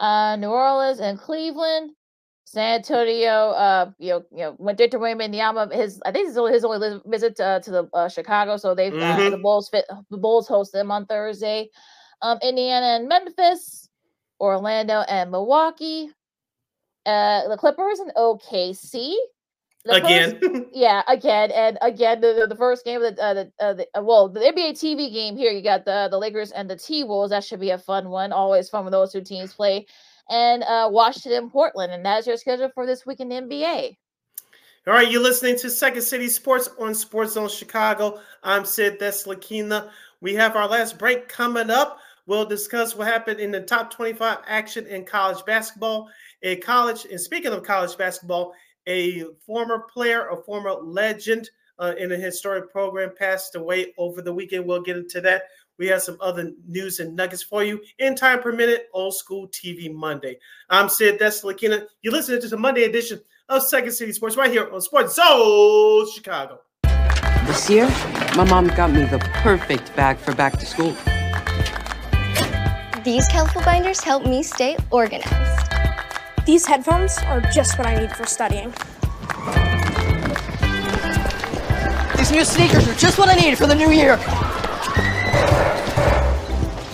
[0.00, 1.92] uh, New Orleans and Cleveland.
[2.46, 6.64] San Antonio, uh, you know, you know, when Victor Wembanyama, his I think it's his
[6.64, 9.26] only visit uh, to the uh, Chicago, so they mm-hmm.
[9.26, 9.36] uh, the.
[9.36, 11.68] Bulls fit the Bulls host them on Thursday.
[12.22, 13.90] Um, Indiana and Memphis,
[14.40, 16.08] Orlando and Milwaukee,
[17.08, 19.14] uh, the Clippers and OKC.
[19.84, 22.20] The again, first, yeah, again and again.
[22.20, 24.72] The, the, the first game of the, uh, the, uh, the uh, well, the NBA
[24.72, 25.50] TV game here.
[25.50, 27.30] You got the the Lakers and the T Wolves.
[27.30, 28.32] That should be a fun one.
[28.32, 29.86] Always fun when those two teams play
[30.28, 31.92] and uh, Washington, Portland.
[31.92, 33.96] And that's your schedule for this week in the NBA.
[34.86, 38.20] All right, you're listening to Second City Sports on Sports Zone Chicago.
[38.42, 39.90] I'm Sid Deslakina.
[40.20, 41.98] We have our last break coming up.
[42.26, 46.08] We'll discuss what happened in the top 25 action in college basketball.
[46.42, 48.54] A college, and speaking of college basketball,
[48.86, 51.50] a former player, a former legend
[51.80, 54.64] uh, in a historic program passed away over the weekend.
[54.64, 55.42] We'll get into that.
[55.78, 59.48] We have some other news and nuggets for you in time per minute, old school
[59.48, 60.38] TV Monday.
[60.70, 61.86] I'm Sid Deslakina.
[62.02, 66.10] You're listening to the Monday edition of Second City Sports right here on Sports Zone
[66.12, 66.60] Chicago.
[67.46, 67.88] This year,
[68.36, 70.94] my mom got me the perfect bag for back to school.
[73.04, 75.67] These colorful binders help me stay organized.
[76.48, 78.72] These headphones are just what I need for studying.
[82.16, 84.16] These new sneakers are just what I need for the new year.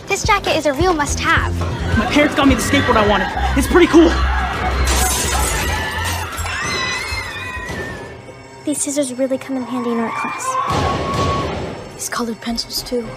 [0.09, 1.57] This jacket is a real must-have.
[1.97, 3.29] My parents got me the skateboard I wanted.
[3.57, 4.11] It's pretty cool.
[8.65, 11.95] These scissors really come in handy in art class.
[11.95, 13.09] These colored pencils, too.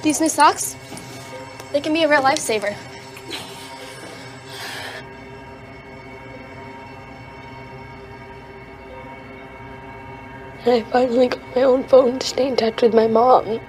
[0.00, 0.76] These new socks?
[1.72, 2.76] They can be a real lifesaver.
[10.64, 13.60] And I finally got my own phone to stay in touch with my mom.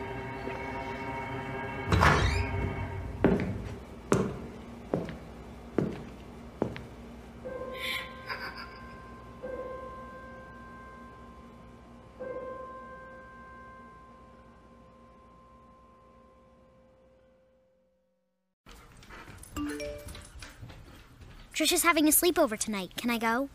[21.54, 22.92] Trisha's having a sleepover tonight.
[22.96, 23.50] Can I go?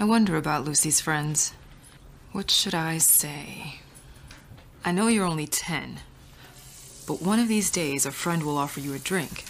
[0.00, 1.52] I wonder about Lucy's friends.
[2.36, 3.80] What should I say?
[4.84, 6.00] I know you're only 10,
[7.06, 9.44] but one of these days a friend will offer you a drink.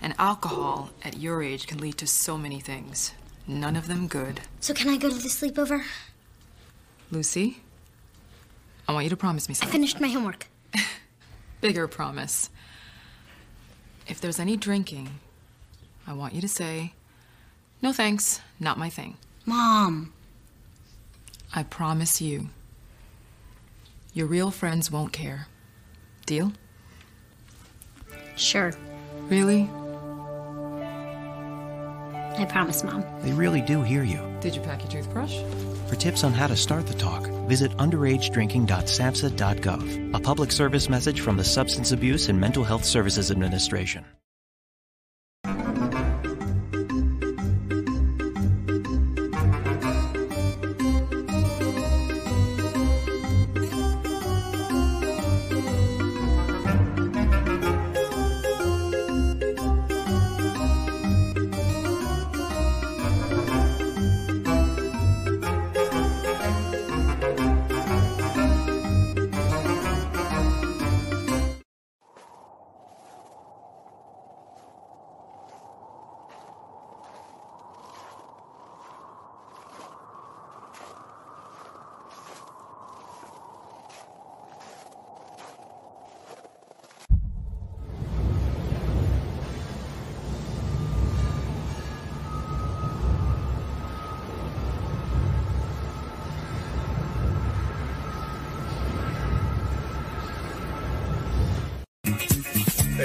[0.00, 3.12] And alcohol at your age can lead to so many things,
[3.46, 4.40] none of them good.
[4.58, 5.84] So can I go to the sleepover?
[7.10, 7.58] Lucy,
[8.88, 9.68] I want you to promise me something.
[9.68, 10.46] I finished my homework.
[11.60, 12.48] Bigger promise.
[14.08, 15.10] If there's any drinking,
[16.06, 16.94] I want you to say,
[17.82, 19.18] no thanks, not my thing.
[19.44, 20.14] Mom.
[21.54, 22.48] I promise you.
[24.12, 25.46] Your real friends won't care.
[26.26, 26.52] Deal?
[28.36, 28.72] Sure.
[29.28, 29.70] Really?
[32.36, 33.04] I promise, Mom.
[33.22, 34.18] They really do hear you.
[34.40, 35.38] Did you pack your toothbrush?
[35.88, 40.14] For tips on how to start the talk, visit underagedrinking.samhsa.gov.
[40.14, 44.04] A public service message from the Substance Abuse and Mental Health Services Administration.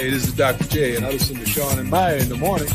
[0.09, 0.63] This is Dr.
[0.63, 2.67] J, and I listen to Sean and Maya in the morning.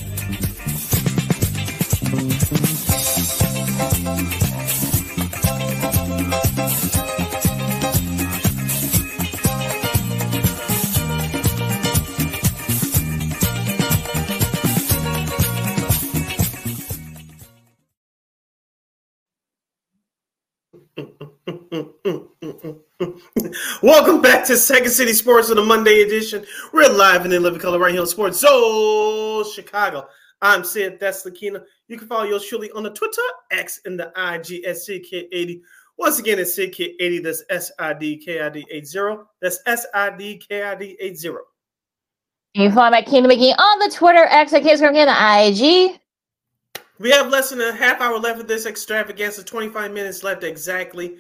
[23.83, 26.45] Welcome back to Second City Sports on the Monday edition.
[26.71, 30.07] We're live in the living color right here on Sports Zone Chicago.
[30.43, 30.99] I'm Sid.
[31.01, 31.63] That's Lakina.
[31.89, 33.23] You can follow yours truly on the Twitter,
[33.53, 35.63] X, and the IG at SidKid80.
[35.97, 37.23] Once again, it's SidKid80.
[37.23, 39.17] That's S I D K I D 80.
[39.41, 41.29] That's S I D K I D 80.
[42.53, 45.99] You can follow my Kingdom McGee on the Twitter, X, can't scroll again, the IG.
[46.99, 51.17] We have less than a half hour left of this extravaganza, 25 minutes left exactly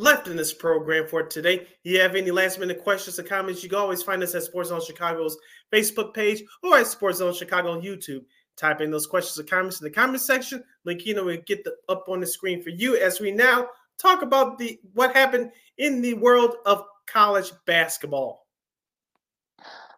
[0.00, 1.66] left in this program for today.
[1.84, 4.70] You have any last minute questions or comments, you can always find us at Sports
[4.70, 5.36] Zone Chicago's
[5.72, 8.24] Facebook page or at Sports Zone Chicago on YouTube.
[8.56, 10.62] Type in those questions or comments in the comment section.
[10.86, 13.68] Lakina will get the, up on the screen for you as we now
[13.98, 18.46] talk about the what happened in the world of college basketball.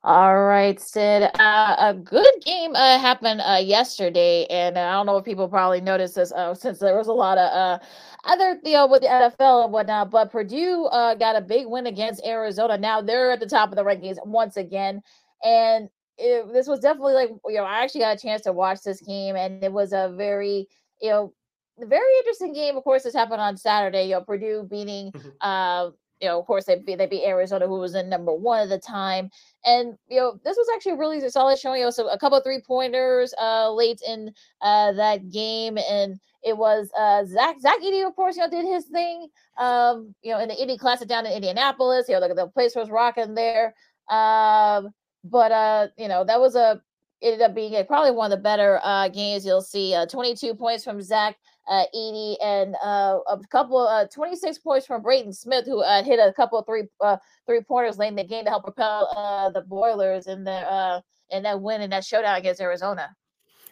[0.04, 1.30] All right, Sid.
[1.38, 5.80] Uh, a good game uh, happened uh, yesterday, and I don't know if people probably
[5.80, 7.78] noticed this uh, since there was a lot of uh,
[8.24, 10.10] other, you know, with the NFL and whatnot.
[10.10, 12.76] But Purdue uh, got a big win against Arizona.
[12.76, 15.02] Now they're at the top of the rankings once again,
[15.44, 15.88] and
[16.18, 19.00] it, this was definitely like you know I actually got a chance to watch this
[19.00, 20.66] game, and it was a very
[21.00, 21.32] you know
[21.78, 22.76] very interesting game.
[22.76, 24.06] Of course, this happened on Saturday.
[24.06, 25.12] You know, Purdue beating.
[25.40, 25.90] Uh,
[26.22, 28.68] you know, of course, they beat, they beat Arizona, who was in number one at
[28.68, 29.28] the time.
[29.64, 31.82] And, you know, this was actually really solid showing.
[31.82, 35.76] Know, so a couple three pointers uh, late in uh, that game.
[35.78, 39.26] And it was uh, Zach, Zach Edey, of course, you know, did his thing,
[39.58, 42.06] um, you know, in the Indy Classic down in Indianapolis.
[42.08, 43.74] You know, the, the place was rocking there.
[44.08, 44.90] Um,
[45.24, 46.80] but, uh, you know, that was a,
[47.20, 49.92] ended up being a, probably one of the better uh, games you'll see.
[49.92, 51.36] Uh, 22 points from Zach
[51.68, 56.18] uh, Edey and uh, a couple uh, 26 points from Braden Smith, who uh, hit
[56.18, 57.16] a couple of three uh,
[57.46, 61.00] three pointers late in the game to help propel uh, the Boilers in their uh,
[61.30, 63.14] in that win in that showdown against Arizona.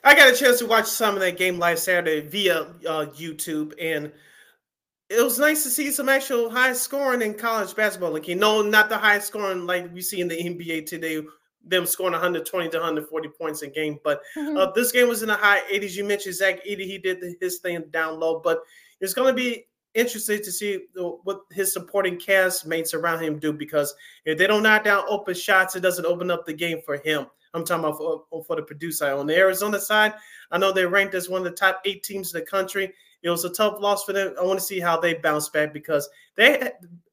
[0.02, 3.74] I got a chance to watch some of that game live Saturday via uh, YouTube,
[3.80, 4.12] and
[5.10, 8.12] it was nice to see some actual high scoring in college basketball.
[8.12, 11.22] Like you know, not the high scoring like we see in the NBA today
[11.64, 13.98] them scoring 120 to 140 points a game.
[14.02, 14.56] But Mm-hmm.
[14.56, 15.94] uh, this game was in the high 80s.
[15.96, 18.60] You mentioned Zach Edey; he did his thing down low, but
[19.00, 23.52] it's going to be interesting to see what his supporting cast mates around him do
[23.52, 23.92] because
[24.24, 27.26] if they don't knock down open shots, it doesn't open up the game for him.
[27.54, 29.12] I'm talking about for, for the Purdue side.
[29.14, 30.14] On the Arizona side,
[30.52, 32.92] I know they're ranked as one of the top eight teams in the country.
[33.22, 34.34] It was a tough loss for them.
[34.40, 36.70] I want to see how they bounce back because they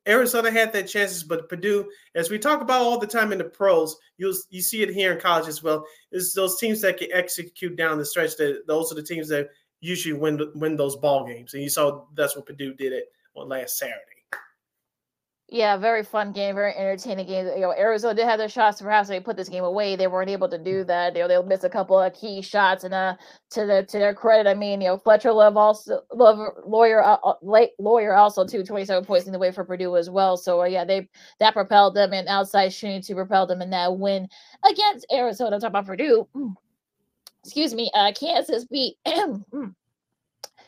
[0.08, 3.44] Arizona had their chances, but Purdue, as we talk about all the time in the
[3.44, 5.86] pros, you you see it here in college as well.
[6.12, 8.38] Is those teams that can execute down the stretch.
[8.38, 9.50] That those are the teams that
[9.82, 13.06] usually win win those ball games, and you saw that's what Purdue did it
[13.36, 14.07] on last Saturday.
[15.50, 17.48] Yeah, very fun game, very entertaining game.
[17.48, 18.82] You know, Arizona did have their shots.
[18.82, 19.96] Perhaps they put this game away.
[19.96, 21.16] They weren't able to do that.
[21.16, 22.84] You know, they'll miss a couple of key shots.
[22.84, 23.16] And uh,
[23.52, 27.18] to the to their credit, I mean, you know, Fletcher Love also Love Loyer uh,
[27.42, 30.36] late Loyer also too, twenty seven points in the way for Purdue as well.
[30.36, 31.08] So uh, yeah, they
[31.40, 34.28] that propelled them and outside shooting to propel them in that win
[34.70, 35.56] against Arizona.
[35.56, 36.28] I'm talking about Purdue.
[37.46, 38.98] Excuse me, uh, Kansas beat.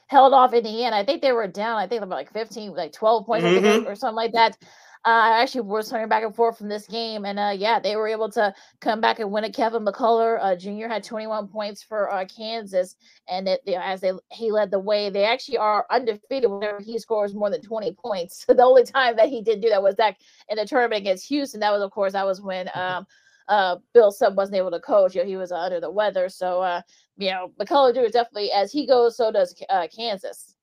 [0.09, 0.95] held off Indiana.
[0.97, 1.77] I think they were down.
[1.77, 3.85] I think about like 15, like 12 points Mhm.
[3.87, 4.57] or something like that.
[5.05, 7.95] Uh, I actually was turning back and forth from this game, and uh, yeah, they
[7.95, 9.53] were able to come back and win it.
[9.53, 10.87] Kevin McCullar uh, Jr.
[10.89, 12.97] had 21 points for uh, Kansas,
[13.29, 16.81] and it, you know, as they he led the way, they actually are undefeated whenever
[16.81, 18.43] he scores more than 20 points.
[18.45, 20.17] So the only time that he did do that was that
[20.49, 21.61] in the tournament against Houston.
[21.61, 23.07] That was, of course, that was when um,
[23.49, 25.15] uh, Bill Self wasn't able to coach.
[25.15, 26.29] You know, he was uh, under the weather.
[26.29, 26.81] So, uh,
[27.17, 30.55] you know, McCullar is definitely as he goes, so does uh, Kansas.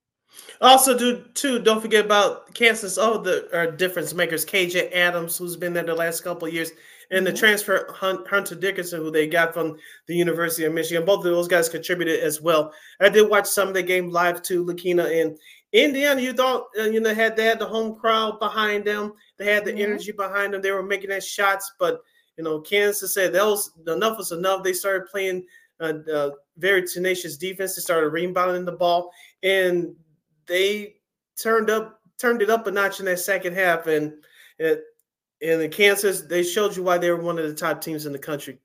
[0.61, 1.59] Also, do too.
[1.59, 2.99] Don't forget about Kansas.
[2.99, 6.73] Oh, the uh, difference makers, KJ Adams, who's been there the last couple of years,
[7.11, 9.77] and the transfer Hunter Dickinson, who they got from
[10.07, 11.05] the University of Michigan.
[11.05, 12.73] Both of those guys contributed as well.
[13.01, 15.39] I did watch some of the game live too, Lakina and
[15.73, 16.21] Indiana.
[16.21, 19.65] You thought uh, you know had they had the home crowd behind them, they had
[19.65, 19.81] the Mhm.
[19.81, 20.63] energy behind them.
[20.63, 22.01] They were making their shots, but
[22.37, 24.63] you know Kansas said that was enough was enough.
[24.63, 25.47] They started playing
[25.81, 27.75] a, uh, very tenacious defense.
[27.75, 29.11] They started rebounding the ball,
[29.43, 29.95] and
[30.47, 30.97] they
[31.41, 33.87] turned up turned it up a notch in that second half.
[33.87, 34.13] And
[34.59, 34.83] it,
[35.43, 38.13] and in Kansas, they showed you why they were one of the top teams in
[38.13, 38.59] the country.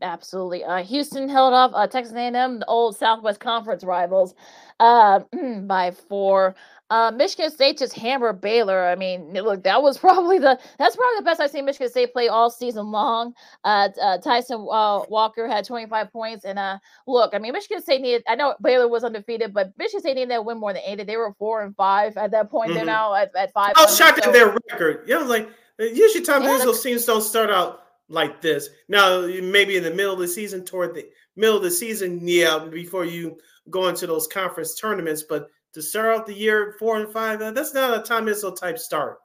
[0.00, 0.64] Absolutely.
[0.64, 4.34] Uh, Houston held off uh, Texas A&M, the old Southwest Conference rivals,
[4.78, 5.20] uh,
[5.62, 6.54] by four.
[6.90, 8.86] Uh, Michigan State just hammered Baylor.
[8.86, 12.12] I mean, look, that was probably the that's probably the best I've seen Michigan State
[12.12, 13.34] play all season long.
[13.64, 18.00] Uh, uh Tyson uh, Walker had 25 points, and uh, look, I mean, Michigan State
[18.00, 18.22] needed.
[18.28, 21.04] I know Baylor was undefeated, but Michigan State needed to win more than 80.
[21.04, 22.72] They were four and five at that point.
[22.74, 22.86] They're Mhm.
[22.86, 23.72] now at, at five.
[23.76, 25.04] I was shocked so- at their record.
[25.06, 25.48] You know, like
[25.78, 28.70] usually Tom Yeah, Izzo teams don't start out like this.
[28.88, 31.06] Now, maybe in the middle of the season, toward the
[31.36, 33.38] middle of the season, yeah, before you
[33.70, 37.50] go into those conference tournaments, but to start out the year four and five, uh,
[37.50, 39.18] that's not a Tom Izzo type start.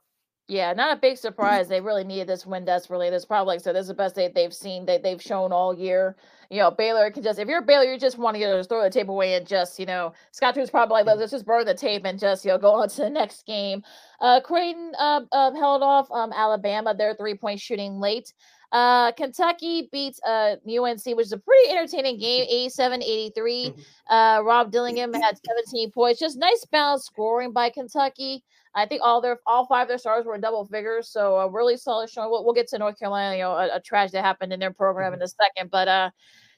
[0.49, 1.70] Yeah, not a big surprise.
[1.70, 3.10] They really needed this win desperately.
[3.10, 5.74] This probably, like said, this is the best they, they've seen, that they've shown all
[5.74, 6.18] year.
[6.49, 8.68] You know, Baylor can just, if you're Baylor, you just want to you know, just
[8.68, 11.65] throw the tape away and just, you know, Scott Drew's probably like, let's just burn
[11.65, 13.84] the tape and just, you know, go on to the next game.
[14.20, 18.34] Uh, Creighton uh, uh, held off um, Alabama, their three point shooting late.
[18.73, 23.73] Uh, Kentucky beats uh, UNC, which is a pretty entertaining game, 87 83.
[24.09, 26.19] Uh, Rob Dillingham had 17 points.
[26.19, 28.43] Just nice balanced scoring by Kentucky.
[28.75, 31.49] I think all their all five of their stars were in double figures, so a
[31.49, 32.31] really solid showing.
[32.31, 34.73] We'll, we'll get to North Carolina, you know, a, a tragedy that happened in their
[34.73, 36.09] program in a second, but uh,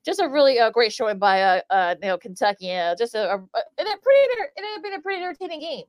[0.05, 2.73] just a really uh, great showing by uh, uh you know Kentucky.
[2.73, 3.39] Uh, just a, a, a,
[3.77, 4.19] pretty
[4.55, 5.83] it had been a pretty entertaining game.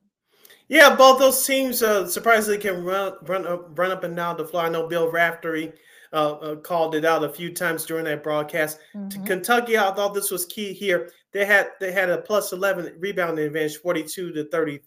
[0.67, 4.45] Yeah, both those teams uh, surprisingly can run run up run up and down the
[4.45, 4.63] floor.
[4.63, 5.71] I know Bill Raftery
[6.13, 8.79] uh, uh, called it out a few times during that broadcast.
[9.09, 11.11] To Kentucky, I thought this was key here.
[11.33, 14.79] They had they had a plus 11 rebounding advantage, 42 to 30,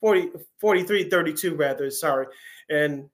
[0.00, 0.30] 40,
[0.60, 2.26] 43 32 rather, sorry.
[2.70, 3.08] And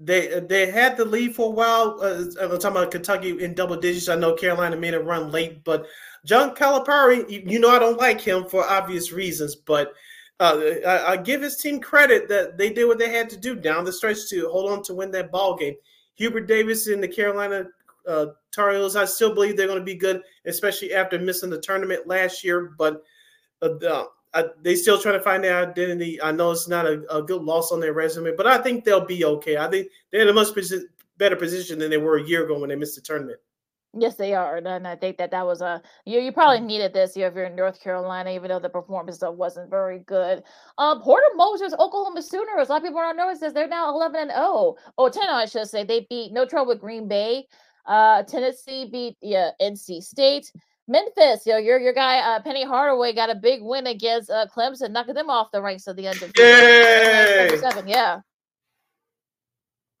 [0.00, 1.98] they they had the lead for a while.
[2.02, 4.08] Uh, I'm talking about Kentucky in double digits.
[4.08, 5.86] I know Carolina made a run late, but
[6.24, 9.92] John Calipari, you, you know I don't like him for obvious reasons, but
[10.40, 13.54] uh, I, I give his team credit that they did what they had to do
[13.54, 15.76] down the stretch to hold on to win that ball game.
[16.22, 17.66] Hubert Davis in the Carolina
[18.06, 21.60] uh, Tar Heels, I still believe they're going to be good, especially after missing the
[21.60, 22.74] tournament last year.
[22.78, 23.02] But
[23.60, 24.04] uh,
[24.62, 26.22] they still trying to find their identity.
[26.22, 29.04] I know it's not a, a, good loss on their resume, but I think they'll
[29.04, 29.56] be okay.
[29.56, 30.84] I think they're in a much posi-
[31.18, 33.40] better position than they were a year ago when they missed the tournament.
[33.94, 36.18] Yes, they are, and I think that that was a you.
[36.18, 39.18] You probably needed this you know, if you're in North Carolina, even though the performance
[39.20, 40.42] wasn't very good.
[40.78, 42.68] Um, Porter Moser, Oklahoma Sooners.
[42.68, 43.52] A lot of people don't know this.
[43.52, 44.76] They're now 11 and 0.
[44.96, 45.84] Oh, 10, I should say.
[45.84, 47.46] They beat no trouble with Green Bay.
[47.84, 50.50] Uh, Tennessee beat yeah, NC State.
[50.88, 54.90] Memphis, yo, your your guy uh, Penny Hardaway got a big win against uh, Clemson,
[54.90, 56.38] knocking them off the ranks of the undefeated.
[56.38, 57.56] Yay!
[57.60, 58.20] Seven, yeah.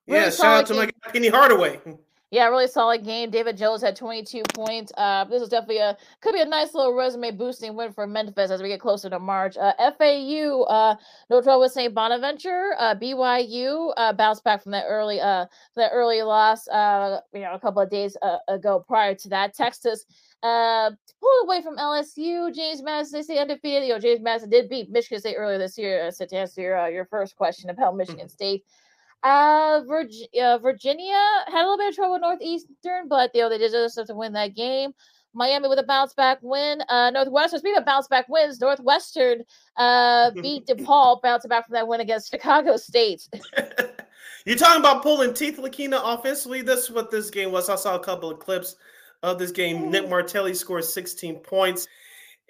[0.08, 0.90] Really yeah, shout out to game.
[1.04, 1.80] my Penny Hardaway.
[2.32, 3.28] Yeah, really solid game.
[3.28, 4.90] David Jones had 22 points.
[4.96, 8.50] Uh, this is definitely a could be a nice little resume boosting win for Memphis
[8.50, 9.58] as we get closer to March.
[9.58, 10.96] Uh, FAU, uh,
[11.28, 11.94] Notre with St.
[11.94, 15.44] Bonaventure, uh, BYU uh, bounced back from that early uh
[15.76, 19.52] that early loss uh you know a couple of days uh, ago prior to that.
[19.52, 20.06] Texas
[20.42, 20.90] uh
[21.20, 22.50] pulled away from LSU.
[22.54, 23.82] James Madison they say undefeated.
[23.82, 26.06] You know James Madison did beat Michigan State earlier this year.
[26.06, 28.28] Uh, so to answer your uh, your first question about Michigan mm-hmm.
[28.28, 28.64] State.
[29.22, 33.48] Uh, Virg- uh, Virginia had a little bit of trouble with Northeastern, but you know
[33.48, 34.92] they did just have to win that game.
[35.34, 36.82] Miami with a bounce back win.
[36.88, 39.42] Uh, Northwestern, speaking of bounce back wins, Northwestern
[39.76, 43.28] uh, beat DePaul, bouncing back from that win against Chicago State.
[44.44, 46.62] You're talking about pulling teeth, Lakina, offensively.
[46.62, 47.68] That's what this game was.
[47.68, 48.76] I saw a couple of clips
[49.22, 49.90] of this game.
[49.90, 51.86] Nick Martinelli scored 16 points.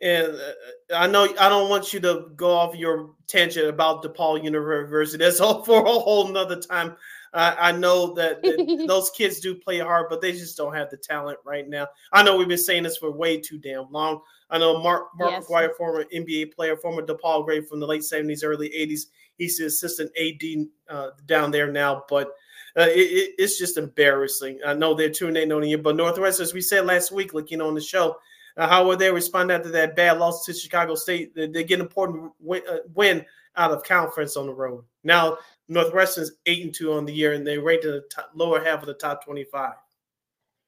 [0.02, 4.42] And uh, I know I don't want you to go off your tangent about DePaul
[4.42, 5.22] University.
[5.22, 6.96] That's all for a whole nother time.
[7.32, 10.90] Uh, I know that, that those kids do play hard, but they just don't have
[10.90, 11.86] the talent right now.
[12.12, 14.20] I know we've been saying this for way too damn long.
[14.50, 15.44] I know Mark Mark yes.
[15.44, 19.06] Aguirre, former NBA player, former DePaul great from the late seventies, early eighties.
[19.38, 22.28] He's the assistant AD uh, down there now, but
[22.76, 24.60] uh, it, it, it's just embarrassing.
[24.66, 27.12] I know they're two and eight on the year, but Northwest, as we said last
[27.12, 28.16] week, like you know on the show,
[28.56, 31.34] uh, how will they respond after that bad loss to Chicago State?
[31.34, 33.24] They, they get an important win, uh, win,
[33.56, 34.82] out of conference on the road.
[35.04, 35.36] Now
[35.68, 38.80] Northwestern's eight and two on the year, and they ranked in the top, lower half
[38.80, 39.74] of the top twenty-five.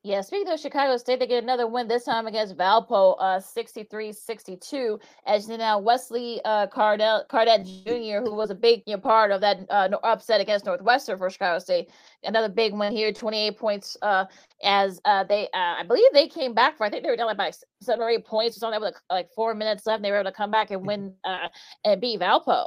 [0.06, 5.00] Yeah, speaking of Chicago State, they get another win this time against Valpo, uh, 63-62.
[5.24, 9.30] As you know, Wesley uh, Cardell, Cardet Jr., who was a big you know, part
[9.30, 11.88] of that uh, upset against Northwestern for Chicago State,
[12.22, 13.96] another big win here, 28 points.
[14.02, 14.26] Uh,
[14.62, 17.28] as uh, they, uh, I believe they came back for, I think they were down
[17.28, 19.96] like by seven or eight points or something, with like four minutes left.
[19.96, 21.48] And they were able to come back and win uh,
[21.82, 22.66] and beat Valpo.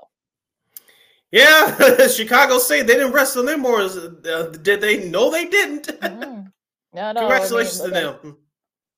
[1.32, 3.82] Yeah, Chicago State, they didn't rest on them more.
[3.82, 5.08] Uh, did they?
[5.08, 5.88] No, they didn't.
[6.00, 6.47] mm-hmm.
[6.94, 7.22] No, no.
[7.22, 8.38] Congratulations I mean, to them.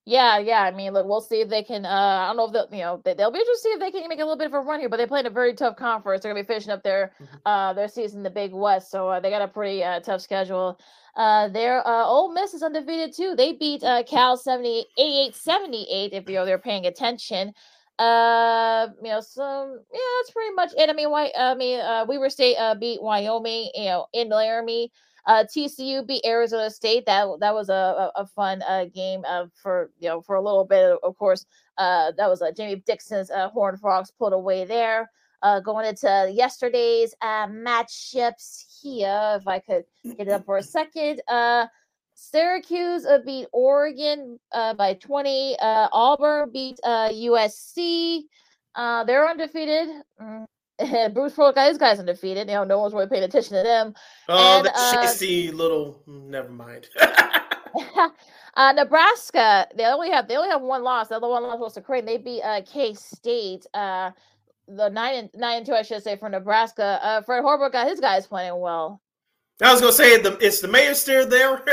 [0.10, 0.62] Yeah, yeah.
[0.62, 1.86] I mean, look, we'll see if they can.
[1.86, 3.80] Uh, I don't know if they'll, you know, they, will be interested to see if
[3.80, 4.90] they can make a little bit of a run here.
[4.90, 6.24] But they played a very tough conference.
[6.24, 7.36] They're gonna be finishing up their mm-hmm.
[7.46, 8.90] uh their season, in the Big West.
[8.90, 10.80] So uh, they got a pretty uh, tough schedule.
[11.16, 13.36] Uh, their uh, Ole Miss is undefeated too.
[13.36, 17.54] They beat uh, Cal 78 78 if you know they're paying attention.
[18.00, 20.90] Uh, you know, some yeah, that's pretty much it.
[20.90, 21.32] I mean, why?
[21.38, 24.92] I mean, uh, Weber State uh beat Wyoming, you know, in Laramie.
[25.26, 27.06] Uh, TCU beat Arizona State.
[27.06, 30.66] That that was a, a, fun uh, game uh, for you know for a little
[30.66, 30.98] bit.
[31.04, 31.46] Of course,
[31.78, 35.10] uh, that was uh, Jamie Dixon's uh, Horned Frogs pulled away there.
[35.42, 39.86] Uh, going into yesterday's uh, matchups here, if I could
[40.18, 41.22] get it up for a second.
[41.30, 41.68] Uh,
[42.20, 45.58] Syracuse uh, beat Oregon uh, by 20.
[45.58, 48.24] Uh, Auburn beat uh, USC.
[48.76, 49.88] Uh, they're undefeated.
[50.22, 50.46] Mm,
[51.14, 52.48] Bruce Pearl got his guys undefeated.
[52.48, 53.94] You know, no one's really paying attention to them.
[54.28, 56.02] Oh, and, that uh, little.
[56.08, 56.88] Never mind.
[58.56, 61.10] uh, Nebraska, they only have they only have one loss.
[61.10, 62.06] The other one loss was to Creighton.
[62.06, 63.66] They beat uh, K State.
[63.74, 64.12] Uh,
[64.68, 67.00] the nine and nine and two, I should say, for Nebraska.
[67.02, 69.02] Uh, Fred Hoiberg got his guys playing well.
[69.62, 71.62] I was gonna say the it's the mayor still there.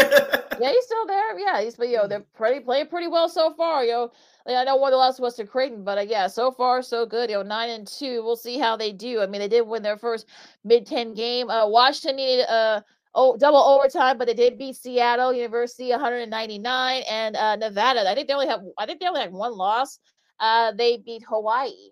[0.61, 1.39] yeah, he's still there.
[1.39, 3.85] Yeah, he's but yo, they're pretty playing pretty well so far.
[3.85, 4.11] Yo,
[4.49, 7.05] I know one of the last was to Creighton, but uh, yeah, so far so
[7.07, 7.31] good.
[7.31, 8.23] You know, nine and two.
[8.23, 9.21] We'll see how they do.
[9.21, 10.27] I mean, they did win their first
[10.67, 11.51] Big Ten game.
[11.51, 17.37] Uh, Washington needed a oh double overtime, but they did beat Seattle University 199 and
[17.37, 18.09] uh, Nevada.
[18.09, 19.99] I think they only have I think they only had one loss.
[20.39, 21.91] Uh, they beat Hawaii.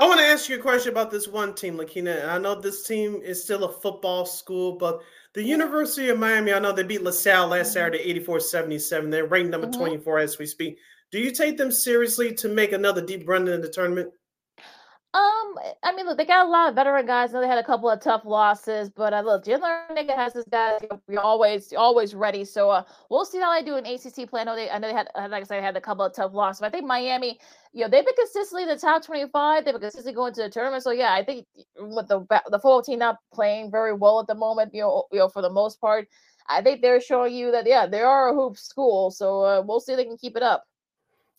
[0.00, 2.26] I want to ask you a question about this one team, Lakina.
[2.26, 5.02] I know this team is still a football school, but
[5.34, 7.74] the University of Miami, I know they beat LaSalle last mm-hmm.
[7.74, 9.10] Saturday 84 77.
[9.10, 9.78] They're ranked number mm-hmm.
[9.78, 10.78] 24 as we speak.
[11.10, 14.12] Do you take them seriously to make another deep run in the tournament?
[15.12, 17.30] Um, I mean, look, they got a lot of veteran guys.
[17.30, 20.34] I know they had a couple of tough losses, but uh, look, Jim Larrañaga has
[20.34, 20.78] his guys.
[21.08, 22.44] We're always, always ready.
[22.44, 24.42] So uh, we'll see how they do in ACC play.
[24.42, 26.04] I know they, I know they had, uh, like I said, they had a couple
[26.04, 26.60] of tough losses.
[26.60, 27.40] But I think Miami,
[27.72, 29.64] you know, they've been consistently the top twenty-five.
[29.64, 30.84] They've been consistently going to the tournament.
[30.84, 31.44] So yeah, I think
[31.76, 35.18] with the the full team not playing very well at the moment, you know, you
[35.18, 36.06] know, for the most part,
[36.48, 39.10] I think they're showing you that yeah, they are a hoop school.
[39.10, 40.62] So uh, we'll see if they can keep it up.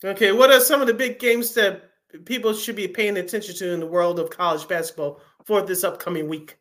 [0.04, 1.90] Okay, what are some of the big games that
[2.24, 6.28] people should be paying attention to in the world of college basketball for this upcoming
[6.28, 6.58] week?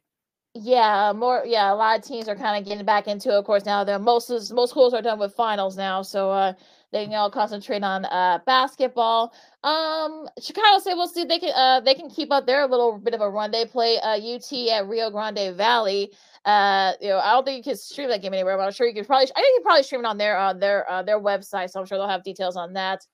[0.54, 1.44] Yeah, more.
[1.46, 3.36] Yeah, a lot of teams are kind of getting back into it.
[3.36, 6.54] Of course, now they're most most schools are done with finals now, so uh,
[6.92, 9.34] they can all concentrate on uh basketball.
[9.64, 13.14] Um, Chicago State, we'll see they can uh they can keep up their little bit
[13.14, 13.52] of a run.
[13.52, 16.12] They play uh UT at Rio Grande Valley.
[16.44, 18.88] Uh, you know, I don't think you can stream that game anywhere, but I'm sure
[18.88, 19.30] you can probably.
[19.34, 21.80] I think you can probably stream it on their uh, their uh, their website, so
[21.80, 23.06] I'm sure they'll have details on that.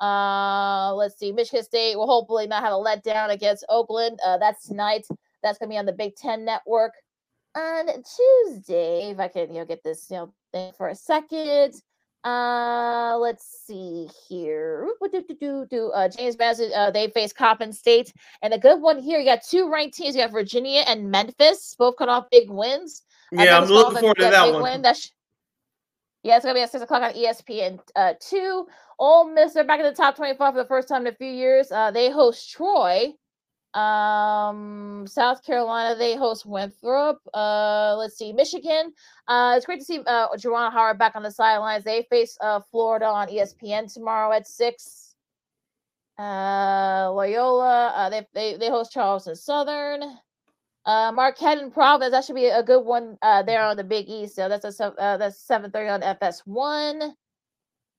[0.00, 1.32] Uh, let's see.
[1.32, 4.18] Michigan State will hopefully not have a letdown against Oakland.
[4.24, 5.06] Uh, that's tonight.
[5.42, 6.92] That's going to be on the Big Ten Network.
[7.56, 11.74] on Tuesday, if I can, you know, get this, you know, thing for a second.
[12.22, 14.88] Uh, let's see here.
[15.00, 15.90] Do, do, do, do.
[15.90, 18.12] Uh, James Madison, uh, they face Coppin State.
[18.42, 19.18] And a good one here.
[19.18, 20.14] You got two ranked teams.
[20.14, 23.02] You got Virginia and Memphis, both cut off big wins.
[23.32, 24.62] Yeah, I'm looking forward to that one.
[24.62, 24.82] Win.
[24.82, 25.10] That's,
[26.26, 28.66] yeah, it's gonna be at six o'clock on ESPN uh, two.
[28.98, 31.30] Ole Miss, they're back in the top 25 for the first time in a few
[31.30, 31.70] years.
[31.70, 33.12] Uh, they host Troy.
[33.74, 37.20] Um, South Carolina, they host Winthrop.
[37.34, 38.92] Uh, let's see, Michigan.
[39.28, 40.28] Uh, it's great to see uh,
[40.70, 41.84] Howard back on the sidelines.
[41.84, 45.14] They face uh, Florida on ESPN tomorrow at six.
[46.18, 50.02] Uh, Loyola, uh, they, they they host Charleston Southern.
[50.86, 54.08] Uh, Marquette and Providence, that should be a good one uh, there on the Big
[54.08, 54.36] East.
[54.36, 57.12] So that's a uh, that's seven thirty on FS1.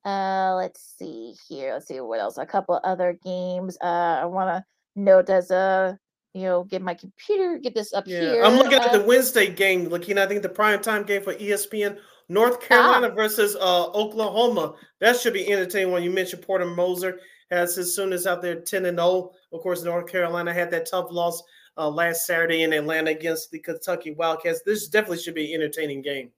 [0.06, 1.74] Uh, let's see here.
[1.74, 2.38] Let's see what else.
[2.38, 3.78] A couple other games.
[3.82, 4.66] Uh, I want to
[4.96, 6.00] note as a
[6.34, 8.22] you know get my computer get this up yeah.
[8.22, 8.44] here.
[8.44, 9.90] I'm looking at Uh, the Wednesday game.
[9.90, 11.98] Looking, I think the prime time game for ESPN.
[12.30, 14.76] North Carolina versus uh, Oklahoma.
[15.00, 15.92] That should be entertaining.
[15.92, 17.20] When you mentioned Porter Moser
[17.52, 19.32] has his Sooners out there 10 and 0.
[19.54, 21.42] Of course, North Carolina had that tough loss
[21.78, 24.62] uh, last Saturday in Atlanta against the Kentucky Wildcats.
[24.66, 26.32] This definitely should be an entertaining game.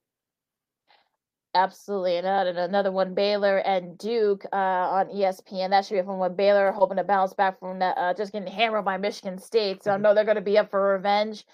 [1.56, 5.72] Absolutely, and, uh, another one, Baylor and Duke uh, on ESPN.
[5.72, 6.36] That should be a fun one.
[6.36, 9.84] Baylor hoping to bounce back from that, uh, just getting hammered by Michigan State.
[9.84, 11.46] So I know they're going to be up for revenge.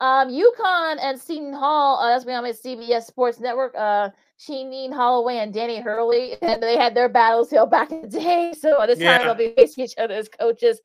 [0.00, 1.98] Um, UConn and Seton Hall.
[1.98, 3.74] Uh, that's on my CBS Sports Network.
[3.76, 4.08] Uh,
[4.40, 8.52] Shaheen Holloway and Danny Hurley, and they had their battles know, back in the day.
[8.58, 9.18] So this Yeah.
[9.18, 10.80] time they'll be facing each other as coaches.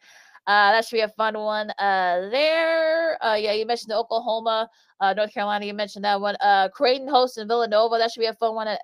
[0.48, 1.69] Uh, that should be a fun one.
[1.72, 3.24] Uh, there.
[3.24, 4.69] Uh, yeah, you mentioned Oklahoma,
[5.02, 5.65] uh, North Carolina.
[5.65, 6.38] You mentioned that one.
[6.40, 7.98] Uh, Creighton hosting Villanova.
[7.98, 8.69] That should be a fun one.
[8.69, 8.78] Uh,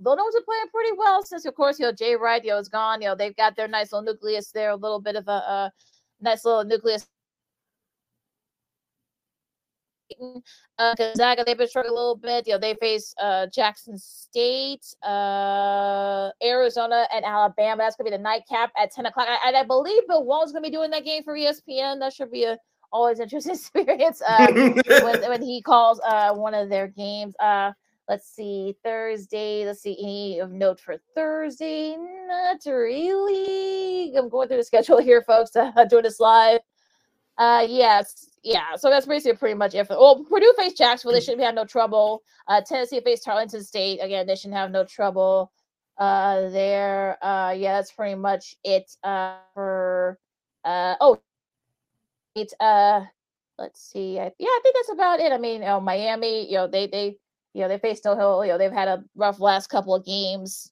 [0.00, 2.68] Villanova's are playing pretty well since, of course, you know Jay Wright, you know, is
[2.68, 3.00] gone.
[3.00, 5.72] You know they've got their nice little nucleus there, a little bit of a, a
[6.20, 7.06] nice little nucleus.
[10.78, 12.46] Uh, Gonzaga, they've been struggling a little bit.
[12.46, 17.82] You know, they face uh, Jackson State, uh, Arizona, and Alabama.
[17.82, 19.28] That's gonna be the nightcap at ten o'clock.
[19.44, 22.00] And I believe Bill Walton's gonna be doing that game for ESPN.
[22.00, 22.58] That should be a
[22.92, 27.34] always interesting experience uh, when, when he calls uh, one of their games.
[27.40, 27.72] Uh,
[28.08, 29.64] let's see, Thursday.
[29.66, 31.96] Let's see any of note for Thursday.
[31.96, 34.14] Not really.
[34.16, 35.56] I'm going through the schedule here, folks.
[35.56, 36.60] Uh, doing this live.
[37.38, 38.76] Uh, yes, yeah.
[38.76, 39.86] So that's basically pretty much it.
[39.86, 41.14] For, well, Purdue faced Jacksonville.
[41.14, 42.22] They shouldn't have no trouble.
[42.48, 43.98] Uh, Tennessee faced Tarleton State.
[44.00, 45.52] Again, they shouldn't have no trouble.
[45.98, 47.18] Uh, there.
[47.24, 48.90] Uh, yeah, that's pretty much it.
[49.04, 50.18] Uh, for
[50.64, 51.20] uh, oh,
[52.34, 52.52] it.
[52.58, 53.02] Uh,
[53.58, 54.18] let's see.
[54.18, 55.32] I, yeah, I think that's about it.
[55.32, 56.46] I mean, you know, Miami.
[56.50, 57.16] You know, they they
[57.54, 58.44] you know they faced no hill.
[58.44, 60.70] You know, they've had a rough last couple of games.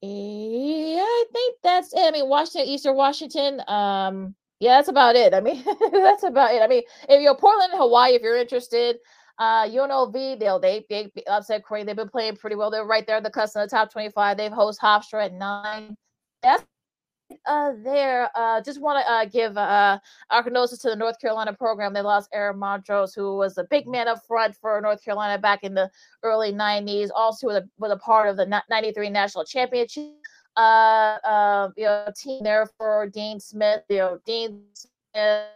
[0.00, 2.00] Yeah, I think that's it.
[2.00, 3.62] I mean, Washington, Eastern Washington.
[3.66, 5.34] Um, yeah, that's about it.
[5.34, 6.62] I mean, that's about it.
[6.62, 8.96] I mean, if you're Portland, Hawaii, if you're interested,
[9.38, 11.86] uh, UNLV, they'll they they upset Craig.
[11.86, 12.70] They've been playing pretty well.
[12.70, 14.36] They're right there at the cusp of the top 25.
[14.36, 15.96] They've host Hofstra at nine.
[16.42, 16.64] That's
[17.46, 18.30] uh there.
[18.36, 19.98] Uh, just want to uh give uh
[20.30, 21.92] our condolences to the North Carolina program.
[21.92, 25.64] They lost Aaron Montross, who was a big man up front for North Carolina back
[25.64, 25.90] in the
[26.22, 27.08] early 90s.
[27.14, 30.14] Also was a, was a part of the 93 national championship
[30.56, 35.48] uh, uh, you know, team there for Dean Smith, you know, Dean Smith,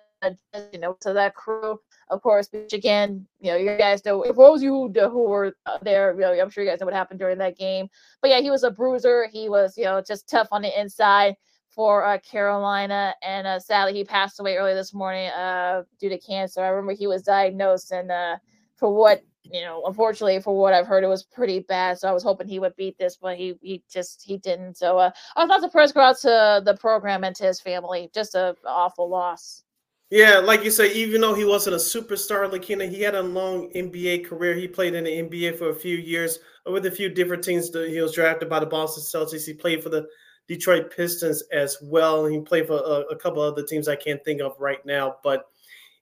[0.72, 1.78] you know, to that crew,
[2.10, 6.14] of course, Michigan, you know, you guys know, for those you who, who were there,
[6.14, 7.88] you know, I'm sure you guys know what happened during that game.
[8.20, 9.28] But yeah, he was a bruiser.
[9.32, 11.36] He was, you know, just tough on the inside
[11.68, 13.14] for uh, Carolina.
[13.22, 16.62] And uh, sadly, he passed away early this morning uh, due to cancer.
[16.62, 18.36] I remember he was diagnosed, and uh,
[18.74, 21.98] for what you know, unfortunately, for what I've heard, it was pretty bad.
[21.98, 24.76] So I was hoping he would beat this, but he he just he didn't.
[24.76, 28.10] So uh, our thoughts and prayers go out to the program and to his family.
[28.14, 29.64] Just a awful loss.
[30.10, 33.70] Yeah, like you say, even though he wasn't a superstar, Lakina, he had a long
[33.74, 34.54] NBA career.
[34.54, 37.68] He played in the NBA for a few years with a few different teams.
[37.74, 39.44] He was drafted by the Boston Celtics.
[39.44, 40.06] He played for the
[40.48, 42.24] Detroit Pistons as well.
[42.24, 45.44] He played for a, a couple other teams I can't think of right now, but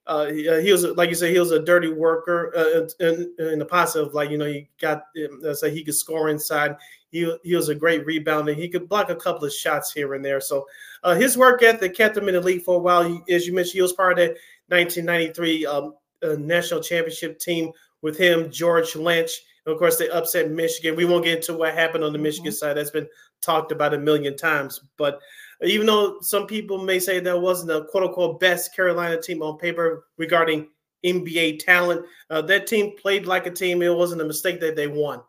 [0.07, 3.35] uh, he, uh, he was like you said, he was a dirty worker uh, in,
[3.39, 4.15] in the positive.
[4.15, 5.05] Like you know, he got
[5.45, 6.77] uh, say he could score inside.
[7.11, 8.55] He he was a great rebounder.
[8.55, 10.41] He could block a couple of shots here and there.
[10.41, 10.67] So
[11.03, 13.03] uh, his work ethic kept him in the league for a while.
[13.03, 14.37] He, as you mentioned, he was part of that
[14.69, 17.73] 1993 um, uh, national championship team
[18.03, 19.43] with him, George Lynch.
[19.65, 20.95] And of course, they upset Michigan.
[20.95, 22.77] We won't get into what happened on the Michigan side.
[22.77, 23.09] That's been
[23.41, 24.81] talked about a million times.
[24.97, 25.21] But
[25.63, 29.59] even though some people may say that wasn't a quote unquote best Carolina team on
[29.59, 30.69] paper regarding
[31.05, 33.83] NBA talent, uh, that team played like a team.
[33.83, 35.21] It wasn't a mistake that they won.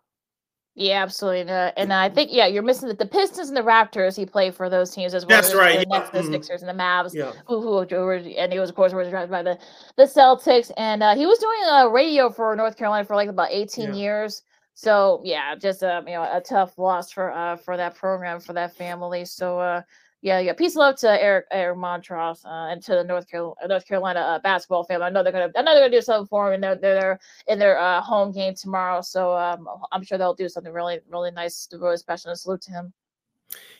[0.79, 1.51] Yeah, absolutely.
[1.51, 4.15] Uh, and I think yeah, you're missing the, the Pistons and the Raptors.
[4.15, 5.41] He played for those teams as well.
[5.41, 5.79] That's right.
[5.79, 5.99] The, Yeah.
[5.99, 6.23] Nets, the.
[6.23, 7.15] Sixers and the Mavs.
[7.15, 7.31] Yeah.
[7.47, 9.57] Who, who, and he was of course was drafted by the
[9.97, 10.71] the Celtics.
[10.77, 13.93] And uh, he was doing uh, radio for North Carolina for like about 18 Yeah.
[13.95, 14.43] years.
[14.75, 18.53] So yeah, just a you know a tough loss for uh for that program for
[18.53, 19.25] that family.
[19.25, 19.81] So uh
[20.21, 23.67] yeah yeah peace and love to Eric Eric Montross uh, and to the North Carolina
[23.67, 25.05] North Carolina uh, basketball family.
[25.05, 27.19] I know they're gonna I know they're gonna do something for him in their their
[27.47, 29.01] in their uh, home game tomorrow.
[29.01, 32.71] So um, I'm sure they'll do something really really nice really special and salute to
[32.71, 32.93] him.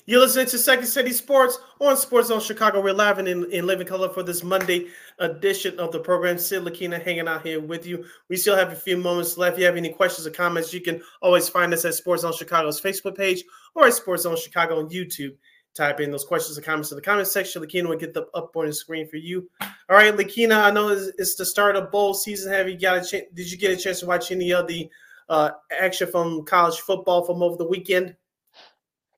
[0.06, 2.82] You're listening to Second City Sports on SportZone Chicago.
[2.82, 4.88] We're live and in, in living color for this Monday
[5.20, 6.38] edition of the program.
[6.38, 8.06] Sid Lakina hanging out here with you.
[8.30, 9.56] We still have a few moments left.
[9.56, 12.80] If you have any questions or comments, you can always find us at SportZone Chicago's
[12.80, 13.44] Facebook page
[13.76, 15.36] or at SportZone Chicago on YouTube.
[15.78, 17.62] Type in those questions and comments in the comment section.
[17.62, 19.48] Lakina will get them up on the screen for you.
[19.62, 22.52] All right, Lakina, I know it's, it's the start of bowl season.
[22.52, 23.26] Have you got a chance?
[23.36, 24.90] Did you get a chance to watch any of the
[25.30, 28.16] uh, action from college football from over the weekend?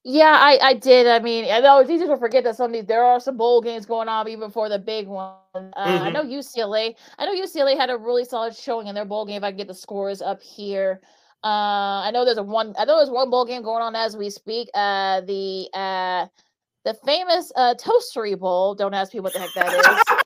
[0.03, 1.07] Yeah, I, I did.
[1.07, 3.37] I mean, I know it's easy to forget that some of these there are some
[3.37, 5.35] bowl games going on even before the big one.
[5.55, 6.13] Uh, I Mhm.
[6.13, 6.93] know UCLA.
[7.17, 9.37] I know UCLA had a really solid showing in their bowl game.
[9.37, 10.99] If I can get the scores up here.
[11.41, 12.75] Uh, I know there's a one.
[12.77, 14.69] I know there's one bowl game going on as we speak.
[14.73, 16.27] Uh, the uh,
[16.85, 18.75] the famous uh Toastery Bowl.
[18.75, 20.19] Don't ask me what the heck that is.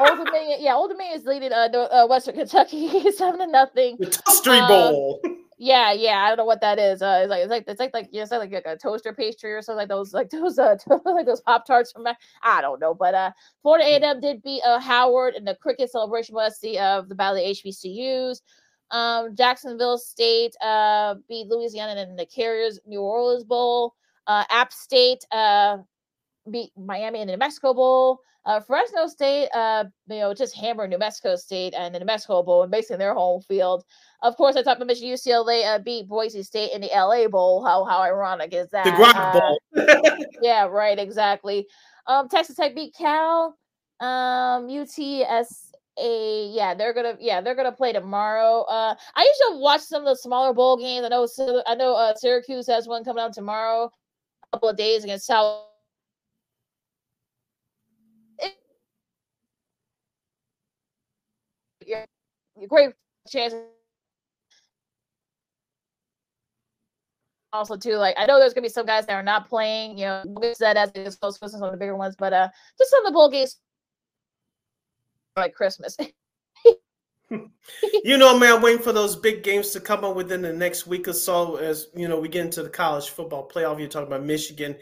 [0.08, 3.96] Old Dominion, yeah, Old Dominion is leading uh, uh Western Kentucky seven to nothing.
[3.98, 5.20] The Toastery Um, Bowl.
[5.60, 7.02] Yeah, yeah, I don't know what that is.
[7.02, 9.52] Uh, it's like it's like it's like like you know, like, like a toaster pastry
[9.52, 12.06] or something like those like those uh like those pop tarts from
[12.42, 16.36] I don't know, but uh, Florida A&M did beat uh, Howard in the cricket celebration
[16.62, 18.40] the of the Battle of the HBCUs.
[18.92, 23.94] Um, Jacksonville State uh beat Louisiana in the Carriers New Orleans Bowl.
[24.28, 25.78] Uh, App State uh
[26.50, 28.20] beat Miami in the New Mexico Bowl.
[28.44, 32.42] Uh, Fresno State, uh, you know, just hammered New Mexico State and the New Mexico
[32.42, 33.84] Bowl and basically their home field.
[34.22, 37.62] Of course, I talked about Michigan UCLA uh, beat Boise State in the LA Bowl.
[37.64, 38.84] How how ironic is that?
[38.84, 40.24] The Uh, Bowl.
[40.42, 41.66] yeah, right, exactly.
[42.06, 43.54] Um, Texas Tech beat Cal.
[44.00, 48.62] Um, UTSA, yeah, they're gonna, yeah, they're gonna play tomorrow.
[48.62, 51.04] Uh, I usually watch some of the smaller bowl games.
[51.04, 51.26] I know,
[51.66, 53.90] I know, uh, Syracuse has one coming out tomorrow.
[54.52, 55.64] Couple of days against South.
[62.68, 62.94] Great
[63.28, 63.54] chance.
[67.52, 69.96] Also, too, like I know there's gonna be some guys that are not playing.
[69.98, 72.14] You know, we'll get that as it gets close to some of the bigger ones,
[72.18, 72.48] but uh,
[72.78, 73.58] just of the bowl games
[75.36, 75.96] like Christmas.
[78.04, 80.86] you know, man, I'm waiting for those big games to come up within the next
[80.86, 81.56] week or so.
[81.56, 83.78] As you know, we get into the college football playoff.
[83.78, 84.76] You're talking about Michigan,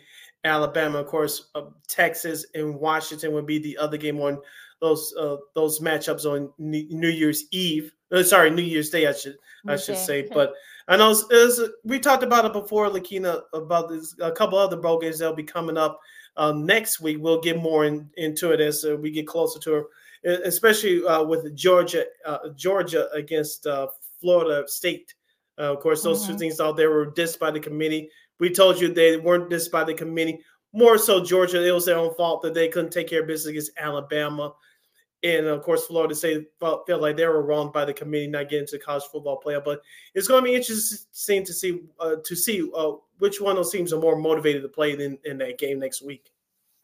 [0.44, 4.39] Alabama, of course, uh, Texas, and Washington would be the other game on
[4.81, 7.93] those uh, those matchups on New Year's Eve.
[8.12, 9.06] Uh, sorry, New Year's Day.
[9.06, 9.36] I should
[9.66, 10.52] I should say, but
[10.89, 14.77] I know it's, it's- we talked about it before, Lakina, about this a couple other
[14.77, 15.98] bowl games that'll be coming up
[16.36, 17.16] uh, next week.
[17.20, 19.86] We'll get more in, into it as uh, we get closer to it, e-
[20.27, 23.86] especially uh, with Georgia uh, Georgia against uh,
[24.20, 25.15] Florida State.
[25.59, 26.39] Uh, of course, those two Mhm.
[26.39, 28.11] things out there were dissed by the committee.
[28.39, 30.40] We told you they weren't dissed by the committee.
[30.73, 33.51] More so, Georgia, it was their own fault that they couldn't take care of business
[33.51, 34.55] against Alabama.
[35.23, 38.51] And of course, Florida State felt, felt like they were wronged by the committee not
[38.51, 39.65] getting to college football playoff.
[39.65, 39.81] But
[40.15, 43.73] it's going to be interesting to see uh, to see uh, which one of those
[43.73, 46.31] teams are more motivated to play in, in that game next week.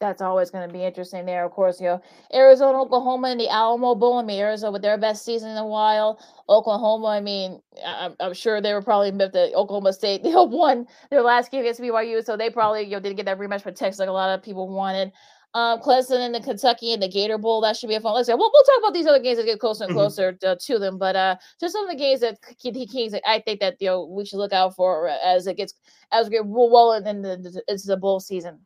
[0.03, 1.45] That's always going to be interesting there.
[1.45, 2.03] Of course, you know,
[2.35, 4.19] Arizona, Oklahoma, and the Alamo Bowl.
[4.19, 6.19] I mean, Arizona with their best season in a while.
[6.49, 10.89] Oklahoma, I mean, I'm, I'm sure they were probably miffed that Oklahoma State know, won
[11.11, 13.71] their last game against BYU, so they probably you know didn't get that rematch for
[13.71, 15.13] Texas like a lot of people wanted.
[15.55, 18.19] Um, Clemson and the Kentucky and the Gator Bowl that should be a fun.
[18.19, 19.97] I said, we'll, we'll talk about these other games that get closer and Mhm.
[19.97, 23.39] closer to, to them, but uh, just some of the games that K- Kings I
[23.41, 25.75] think that you know we should look out for as it gets
[26.11, 28.59] as we get well in the into the bowl season.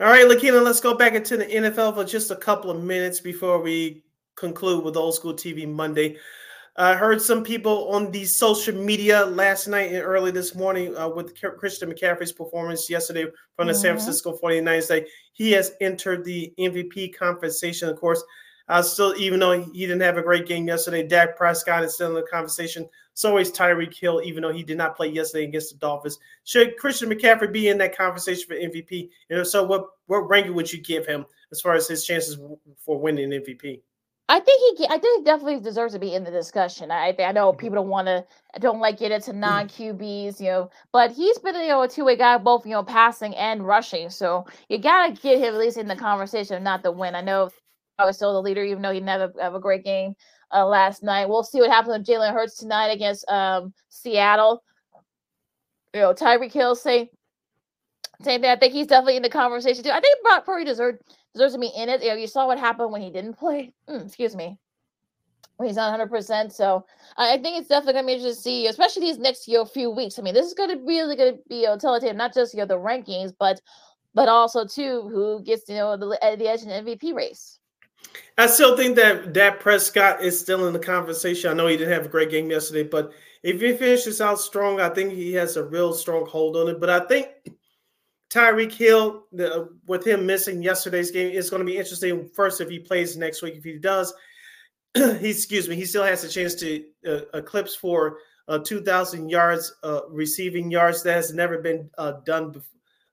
[0.00, 3.20] All right, Lakina, let's go back into the NFL for just a couple of minutes
[3.20, 4.04] before we
[4.36, 6.18] conclude with Old School TV Monday.
[6.76, 11.08] I heard some people on the social media last night and early this morning uh,
[11.08, 13.26] with Christian McCaffrey's performance yesterday
[13.56, 13.98] from the San Mhm.
[13.98, 17.88] Francisco 49ers that he has entered the MVP conversation.
[17.88, 18.22] Of course,
[18.68, 22.08] uh, still, even though he didn't have a great game yesterday, Dak Prescott is still
[22.08, 22.88] in the conversation.
[23.14, 26.18] So is Tyreek Hill, even though he did not play yesterday against the Dolphins.
[26.44, 29.10] Should Christian McCaffrey be in that conversation for MVP?
[29.30, 32.38] And if so, what what ranking would you give him as far as his chances
[32.84, 33.80] for winning MVP?
[34.30, 36.90] I think he, I think he definitely deserves to be in the discussion.
[36.90, 37.58] I, I know Mm-hmm.
[37.58, 38.26] people don't want to,
[38.60, 42.04] don't like get into non QBs, you know, but he's been, you know, a two
[42.04, 44.10] way guy, both you know, passing and rushing.
[44.10, 47.14] So you gotta get him at least in the conversation, not the win.
[47.14, 47.50] I know
[48.04, 50.14] was still the leader, even though he never have a great game
[50.52, 51.28] uh, last night.
[51.28, 54.62] We'll see what happens with Jalen Hurts tonight against um, Seattle.
[55.94, 57.08] you know, Tyreek Hill saying
[58.22, 58.50] same thing.
[58.50, 59.90] I think he's definitely in the conversation too.
[59.90, 60.98] I think Brock Purdy deserves
[61.34, 62.02] deserves to be in it.
[62.02, 63.72] You know, you saw what happened when he didn't play.
[63.88, 64.58] Mm, excuse me.
[65.62, 66.08] He's not 100.
[66.08, 66.84] percent So
[67.16, 69.64] I, I think it's definitely gonna be interesting to see, especially these next you know,
[69.64, 70.18] few weeks.
[70.18, 72.66] I mean, this is gonna really gonna be you know, telltale, not just you know
[72.66, 73.60] the rankings, but
[74.14, 77.57] but also too who gets you know the, the edge in the MVP race.
[78.36, 81.50] I still think that Dak Prescott is still in the conversation.
[81.50, 83.12] I know he didn't have a great game yesterday, but
[83.42, 86.80] if he finishes out strong, I think he has a real strong hold on it.
[86.80, 87.28] But I think
[88.30, 92.28] Tyreek Hill, the, with him missing yesterday's game, is going to be interesting.
[92.34, 94.14] First, if he plays next week, if he does,
[94.94, 98.18] he excuse me, he still has a chance to uh, eclipse for
[98.48, 101.02] uh, 2,000 yards uh, receiving yards.
[101.02, 102.54] That has never been uh, done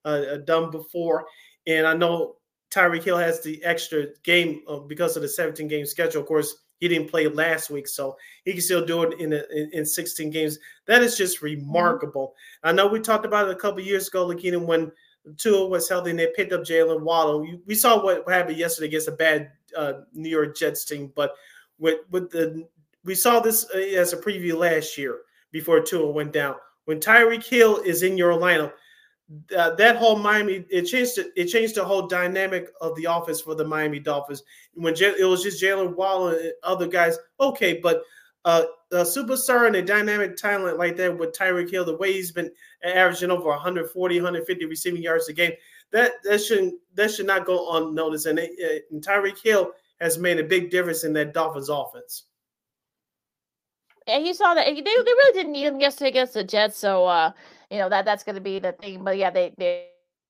[0.03, 1.25] uh, uh, done before.
[1.65, 2.35] And I know
[2.71, 6.21] Tyreek Hill has the extra game because of the 17 game schedule.
[6.21, 9.43] Of course, he didn't play last week, so he can still do it in a,
[9.51, 10.59] in, in 16 games.
[10.87, 11.61] That is just mm-hmm.
[11.61, 12.35] remarkable.
[12.63, 14.91] I know we talked about it a couple years ago, Lakina, when
[15.37, 17.47] Tua was healthy and they picked up Jaylen Waddle.
[17.65, 21.33] We saw what happened yesterday against a bad uh, New York Jets team, but
[21.79, 22.67] with with the
[23.03, 25.19] we saw this uh, as a preview last year
[25.51, 26.55] before Tua went down.
[26.85, 28.73] When Tyreek Hill is in your lineup,
[29.57, 33.55] uh, that whole Miami it changed it, changed the whole dynamic of the offense for
[33.55, 34.43] the Miami Dolphins.
[34.73, 38.03] When J- it was just Jaylen Waddle and other guys, okay, but
[38.45, 42.31] uh, a superstar and a dynamic talent like that with Tyreek Hill, the way he's
[42.31, 42.51] been
[42.83, 45.53] averaging over 140, 150 receiving yards a game,
[45.91, 48.27] that that shouldn't that should not go unnoticed.
[48.27, 52.25] And, and Tyreek Hill has made a big difference in that Dolphins offense.
[54.07, 57.05] And you saw that they, they really didn't need him yesterday against the Jets, so
[57.05, 57.31] uh,
[57.75, 59.03] you know that that's going to be the thing.
[59.03, 59.87] But yeah, they they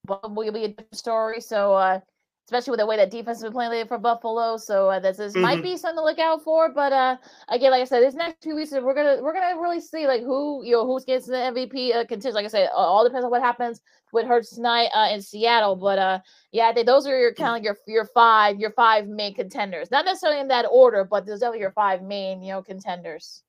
[0.07, 1.39] will be a different story.
[1.41, 1.99] So uh,
[2.47, 4.57] especially with the way that defense has been playing lately for Buffalo.
[4.57, 5.41] So uh, this, this mm-hmm.
[5.41, 6.72] might be something to look out for.
[6.72, 7.17] But uh,
[7.49, 10.22] again, like I said, this next two weeks we're gonna we're gonna really see like
[10.22, 12.34] who you know who's gets the MVP uh, contention.
[12.34, 13.81] Like I said, all depends on what happens
[14.11, 15.76] with Hurts tonight uh, in Seattle.
[15.76, 16.19] But uh,
[16.51, 19.91] yeah, think those are your kind of your your five your five main contenders.
[19.91, 23.43] Not necessarily in that order, but those are your five main you know contenders.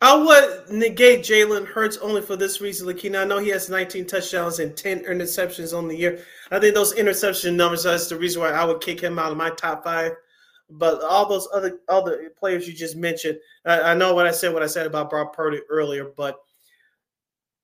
[0.00, 3.20] I would negate Jalen Hurts only for this reason, Lakina.
[3.20, 6.24] I know he has 19 touchdowns and 10 interceptions on the year.
[6.50, 9.38] I think those interception numbers are the reason why I would kick him out of
[9.38, 10.12] my top five.
[10.68, 14.52] But all those other other players you just mentioned, I, I know what I said,
[14.52, 16.36] what I said about Brock Purdy earlier, but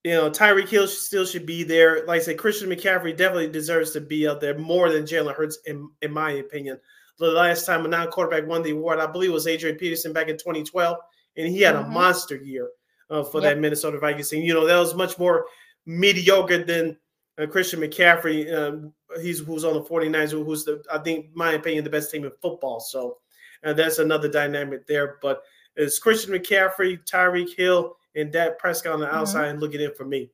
[0.05, 2.07] you know, Tyreek Hill still should be there.
[2.07, 5.59] Like I said, Christian McCaffrey definitely deserves to be up there more than Jalen Hurts,
[5.67, 6.79] in, in my opinion.
[7.19, 10.37] The last time a non-quarterback won the award, I believe, was Adrian Peterson back in
[10.37, 10.97] 2012
[11.39, 11.91] and he had mm-hmm.
[11.91, 12.69] a monster year
[13.11, 13.55] uh, for yep.
[13.55, 14.43] that Minnesota Vikings team.
[14.43, 15.47] You know, that was much more
[15.87, 16.97] mediocre than
[17.39, 18.53] uh, Christian McCaffrey.
[18.53, 18.93] Um,
[19.23, 22.33] he's who's on the 49ers, who's the I think, my opinion, the best team in
[22.43, 22.81] football.
[22.81, 23.19] So
[23.65, 25.19] uh, that's another dynamic there.
[25.23, 25.43] But
[25.77, 29.17] it's Christian McCaffrey, Tyreek Hill, and Dak Prescott on the mm-hmm.
[29.17, 30.31] outside and looking in for me.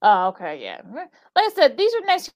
[0.00, 0.80] Oh, okay, yeah.
[0.92, 2.32] Like I said, these are next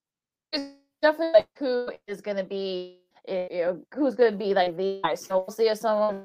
[1.02, 5.01] definitely like who is going to be, you know, who's going to be like the.
[5.16, 6.24] So we'll see if someone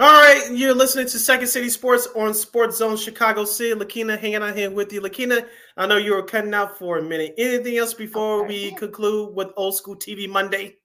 [0.00, 3.78] All right, you're listening to Second City Sports on SportZone Chicago City.
[3.78, 5.00] Lakina hanging out here with you.
[5.00, 5.46] Lakina,
[5.76, 7.32] I know you were cutting out for a minute.
[7.38, 8.48] Anything else before okay.
[8.48, 10.78] we conclude with Old School TV Monday?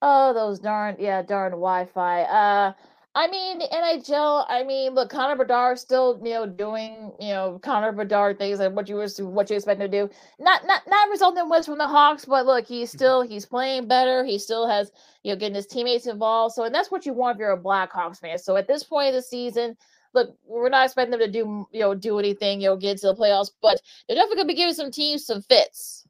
[0.00, 2.22] Oh, those darn yeah, darn Wi-Fi.
[2.22, 2.72] Uh
[3.14, 4.46] I mean, the NHL.
[4.48, 8.72] I mean, look, Connor Bedard still, you know, doing, you know, Connor Bedard things like
[8.72, 10.08] what you was what you expect to do.
[10.38, 12.98] Not not not resulting in wins from the Hawks, but look, he's mm-hmm.
[12.98, 14.24] still he's playing better.
[14.24, 14.90] He still has,
[15.22, 16.54] you know, getting his teammates involved.
[16.54, 18.38] So, and that's what you want if you're a Blackhawks fan.
[18.38, 19.76] So, at this point of the season,
[20.14, 23.08] look, we're not expecting them to do, you know, do anything, you know, get to
[23.08, 23.78] the playoffs, but
[24.08, 26.06] they're definitely gonna be giving some teams some fits.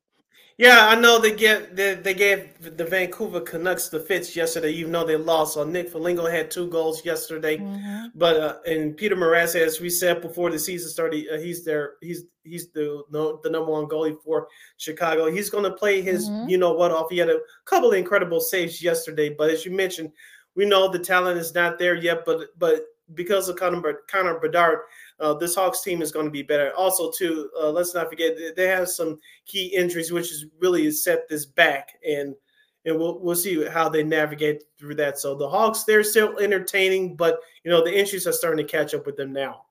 [0.63, 4.93] Yeah, I know they get they, they gave the Vancouver Canucks the fits yesterday, even
[4.93, 5.55] though they lost.
[5.55, 8.07] So Nick Foligno had two goals yesterday, mm-hmm.
[8.15, 11.95] but uh, and Petr Mrazek, as we said before the season started, uh, he's there.
[12.01, 15.29] He's he's the no, the number one goalie for Chicago.
[15.29, 16.49] He's going to play his mm-hmm.
[16.49, 17.11] you know what off.
[17.11, 20.13] He had a couple of incredible saves yesterday, but as you mentioned,
[20.55, 22.25] we know the talent is not there yet.
[22.25, 22.83] But but
[23.15, 24.81] because of Connor, Connor Bedard,
[25.21, 26.73] uh, this Hawks team is going to be better.
[26.75, 31.29] Also, too, uh, let's not forget they have some key injuries, which is really set
[31.29, 32.35] this back, and
[32.85, 35.19] and we'll we'll see how they navigate through that.
[35.19, 38.95] So the Hawks, they're still entertaining, but you know the injuries are starting to catch
[38.95, 39.67] up with them now.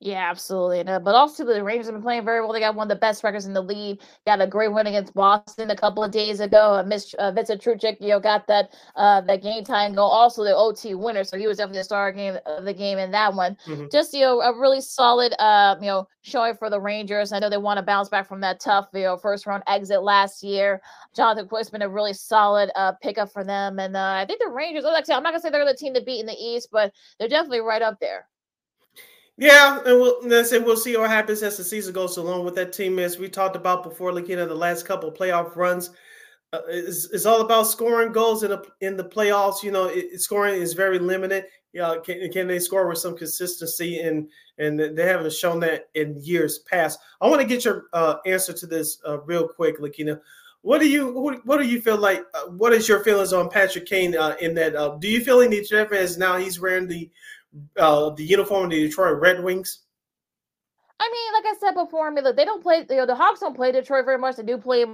[0.00, 0.78] Yeah, absolutely.
[0.78, 2.52] And, uh, but also the Rangers have been playing very well.
[2.52, 4.00] They got one of the best records in the league.
[4.26, 6.74] Got a great win against Boston a couple of days ago.
[6.74, 10.08] Uh, Miss uh, Vincent you know, got that uh that game time goal.
[10.08, 13.10] Also the OT winner, so he was definitely the star game of the game in
[13.10, 13.56] that one.
[13.66, 13.86] Mm-hmm.
[13.90, 17.32] Just you know, a really solid uh you know showing for the Rangers.
[17.32, 20.04] I know they want to bounce back from that tough you know first round exit
[20.04, 20.80] last year.
[21.16, 24.48] Jonathan Quick's been a really solid uh pickup for them, and uh, I think the
[24.48, 24.84] Rangers.
[24.84, 26.68] Like I said, I'm not gonna say they're the team to beat in the East,
[26.70, 28.26] but they're definitely right up there.
[29.40, 32.72] Yeah, and we'll say we'll see what happens as the season goes along with that
[32.72, 32.98] team.
[32.98, 35.90] As we talked about before, looking at the last couple of playoff runs,
[36.52, 39.62] uh, it's, it's all about scoring goals in the in the playoffs.
[39.62, 41.44] You know, it, scoring is very limited.
[41.72, 44.00] Yeah, you know, can, can they score with some consistency?
[44.00, 44.28] And
[44.58, 46.98] and they haven't shown that in years past.
[47.20, 50.20] I want to get your uh, answer to this uh, real quick, Lakina.
[50.62, 52.24] What do you what, what do you feel like?
[52.34, 54.74] Uh, what is your feelings on Patrick Kane uh, in that?
[54.74, 57.08] Uh, do you feel any different as now he's wearing the
[57.76, 59.84] uh, the uniform of the Detroit Red Wings?
[61.00, 62.84] I mean, like I said before, I mean, look, they don't play.
[62.88, 64.36] You know, the Hawks don't play Detroit very much.
[64.36, 64.84] They do play.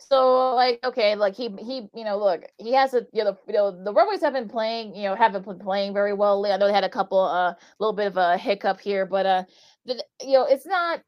[0.00, 3.54] So, like, okay, like he he, you know, look, he has a you know, you
[3.54, 6.46] know, the Red Wings have been playing, you know, haven't been playing very well.
[6.46, 9.26] I know they had a couple, a uh, little bit of a hiccup here, but
[9.26, 9.44] uh,
[9.86, 11.02] the, you know, it's not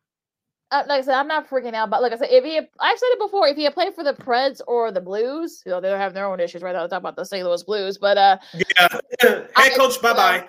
[0.71, 1.91] uh, like I said, I'm not freaking out.
[1.91, 4.05] But like I said, if he, I've said it before, if he had played for
[4.05, 6.87] the Preds or the Blues, you know, they're having their own issues right now.
[6.87, 7.45] Talk about the St.
[7.45, 9.01] Louis Blues, but uh, yeah,
[9.57, 10.45] head coach, bye bye.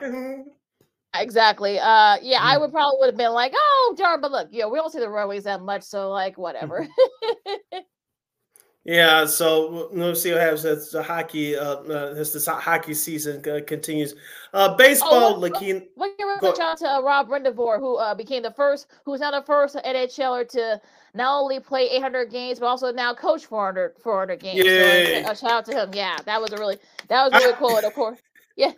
[1.15, 1.79] exactly.
[1.79, 4.69] Uh, yeah, I would probably would have been like, oh, darn, but look, you know,
[4.69, 6.87] we don't see the Wings that much, so like, whatever.
[8.83, 13.47] Yeah, so we'll see what happens as the hockey uh, uh as the hockey season
[13.47, 14.15] uh, continues.
[14.53, 15.87] Uh, baseball, oh, Lakin.
[15.93, 19.29] What you reach out to uh, Rob Brind'Amour, who uh, became the first, who's now
[19.29, 20.81] the first NHLer to
[21.13, 24.65] not only play 800 games but also now coach 400 400 games.
[24.65, 25.91] Yeah, so, a shout out to him.
[25.93, 27.77] Yeah, that was a really that was really cool.
[27.77, 28.19] And of course,
[28.57, 28.71] yeah.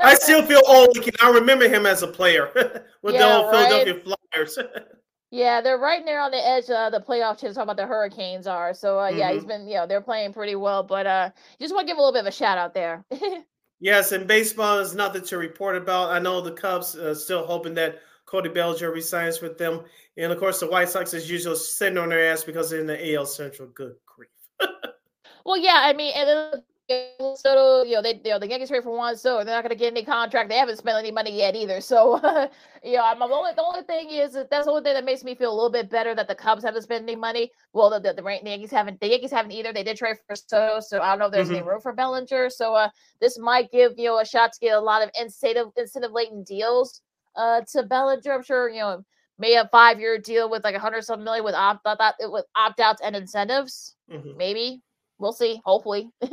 [0.00, 0.96] I still feel old.
[1.20, 2.50] I remember him as a player
[3.02, 3.68] with yeah, the old right?
[3.68, 4.58] Philadelphia Flyers.
[5.30, 7.56] Yeah, they're right there on the edge of the playoff chance.
[7.56, 8.72] Talk about the Hurricanes are.
[8.72, 9.18] So uh, mm-hmm.
[9.18, 9.48] yeah, he's mm-hmm.
[9.48, 10.82] been you know they're playing pretty well.
[10.82, 11.30] But uh,
[11.60, 13.04] just want to give a little bit of a shout out there.
[13.80, 16.10] yes, and baseball is nothing to report about.
[16.10, 19.82] I know the Cubs uh, still hoping that Cody Bellinger resigns with them,
[20.16, 22.86] and of course the White Sox is usually sitting on their ass because they're in
[22.86, 23.68] the AL Central.
[23.68, 24.28] Good grief.
[25.44, 28.96] well, yeah, I mean, and Soto, you know, they, you know, the Yankees trade for
[28.96, 29.44] Juan Soto.
[29.44, 30.48] They're not going to get any contract.
[30.48, 31.80] They haven't spent any money yet either.
[31.80, 32.16] So,
[32.84, 35.04] you know, I'm, the only the only thing is that that's the only thing that
[35.04, 37.50] makes me feel a little bit better that the Cubs haven't spent any money.
[37.72, 39.00] Well, the the, the, Yankees haven't.
[39.00, 39.72] The Yankees haven't either.
[39.72, 41.56] They did trade for Soto, so I don't know if there's mm-hmm.
[41.56, 42.50] any room for Bellinger.
[42.50, 42.88] So, uh,
[43.20, 46.46] this might give you know a shot to get a lot of incentive incentive latent
[46.46, 47.02] deals
[47.34, 48.32] uh to Bellinger.
[48.32, 49.04] I'm sure you know
[49.38, 52.44] maybe a five year deal with like a hundred something million with opt that with
[52.54, 53.96] opt outs and incentives.
[54.10, 54.36] Mm-hmm.
[54.36, 54.82] Maybe
[55.18, 55.60] we'll see.
[55.64, 56.10] Hopefully.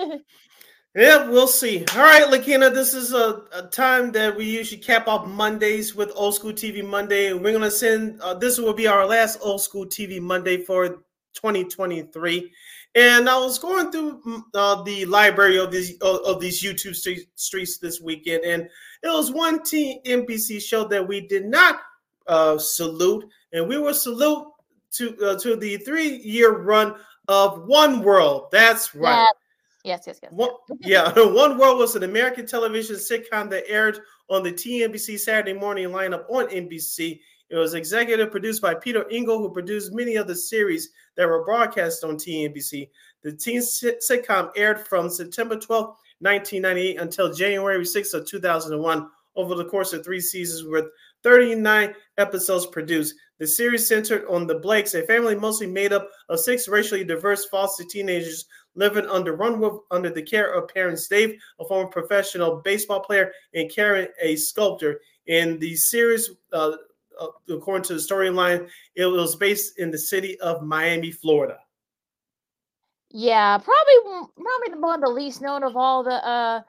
[0.95, 1.83] Yeah, we'll see.
[1.95, 6.11] All right, Lakina, this is a, a, time that we usually cap off Mondays with
[6.13, 7.33] Old School TV Monday.
[7.33, 10.89] We're going to send, uh, this will be our last Old School TV Monday for
[11.33, 12.51] 2023.
[12.95, 16.95] And I was going through mm, uh, the library of these of these YouTube
[17.35, 18.69] streets this weekend, and
[19.01, 21.79] it was one TNBC show that we did not
[22.27, 24.45] uh, salute, and we will salute
[24.91, 26.93] to uh, to the three year run
[27.27, 28.47] of One World.
[28.51, 29.21] That's right.
[29.23, 29.27] Yeah.
[29.83, 30.31] Yes, yes, yes.
[30.31, 30.51] One,
[30.81, 35.89] yeah, One World was an American television sitcom that aired on the TNBC Saturday morning
[35.89, 37.19] lineup on NBC.
[37.49, 41.43] It was executive produced by Peter Engel, who produced many of the series that were
[41.43, 42.89] broadcast on TNBC.
[43.21, 45.85] The teen sitcom aired from September 12,
[46.19, 50.85] 1998 until January 6 of 2001 over the course of three seasons with
[51.23, 53.15] 39 episodes produced.
[53.39, 57.45] The series centered on the Blakes, a family mostly made up of six racially diverse
[57.45, 58.45] foster teenagers
[58.75, 59.41] living under
[59.91, 64.99] under the care of parents Dave, a former professional baseball player, and Karen, a sculptor.
[65.27, 66.73] In the series, uh,
[67.19, 71.59] uh, according to the storyline, it was based in the city of Miami, Florida.
[73.09, 76.61] Yeah, probably probably the one the least known of all the uh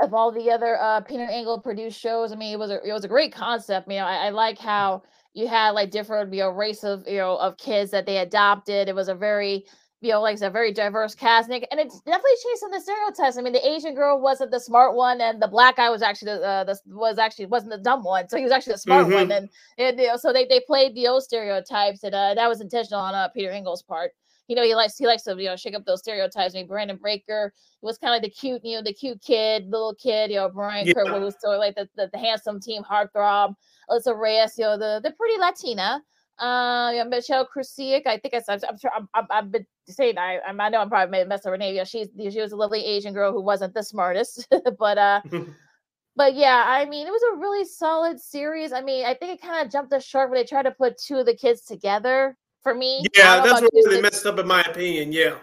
[0.00, 2.32] of all the other uh Peter Engel produced shows.
[2.32, 3.88] I mean, it was a it was a great concept.
[3.88, 5.02] You know, I, I like how
[5.34, 8.88] you had like different you know race of you know of kids that they adopted.
[8.88, 9.64] It was a very
[10.02, 13.36] you know, like I said, very diverse cast, and it's definitely chasing the stereotypes.
[13.36, 16.32] I mean, the Asian girl wasn't the smart one, and the black guy was actually
[16.32, 19.06] the, uh, the was actually wasn't the dumb one, so he was actually the smart
[19.06, 19.14] mm-hmm.
[19.14, 22.48] one, and, and you know, so they they played the old stereotypes, and uh, that
[22.48, 24.12] was intentional on uh, Peter Engel's part.
[24.50, 26.56] You know, he likes he likes to you know shake up those stereotypes.
[26.56, 29.70] I mean, Brandon Baker was kind of like the cute, you know, the cute kid,
[29.70, 30.28] little kid.
[30.28, 30.94] You know, Brian yeah.
[30.94, 33.54] Kirkwood was sort of like the, the, the handsome team heartthrob.
[33.88, 36.02] Alisa Reyes, you know, the the pretty Latina.
[36.40, 38.08] Uh, yeah, Michelle Krusiec.
[38.08, 40.88] I think I, I'm, I'm sure I'm, I'm, I've been saying I, I know I'm
[40.88, 41.76] probably messing her name.
[41.76, 44.48] Yeah, she's she was a lovely Asian girl who wasn't the smartest,
[44.80, 45.20] but uh,
[46.16, 48.72] but yeah, I mean, it was a really solid series.
[48.72, 50.98] I mean, I think it kind of jumped the shark when they tried to put
[50.98, 52.36] two of the kids together.
[52.62, 55.12] For me, yeah, that's what really messed up, in my opinion.
[55.12, 55.36] Yeah.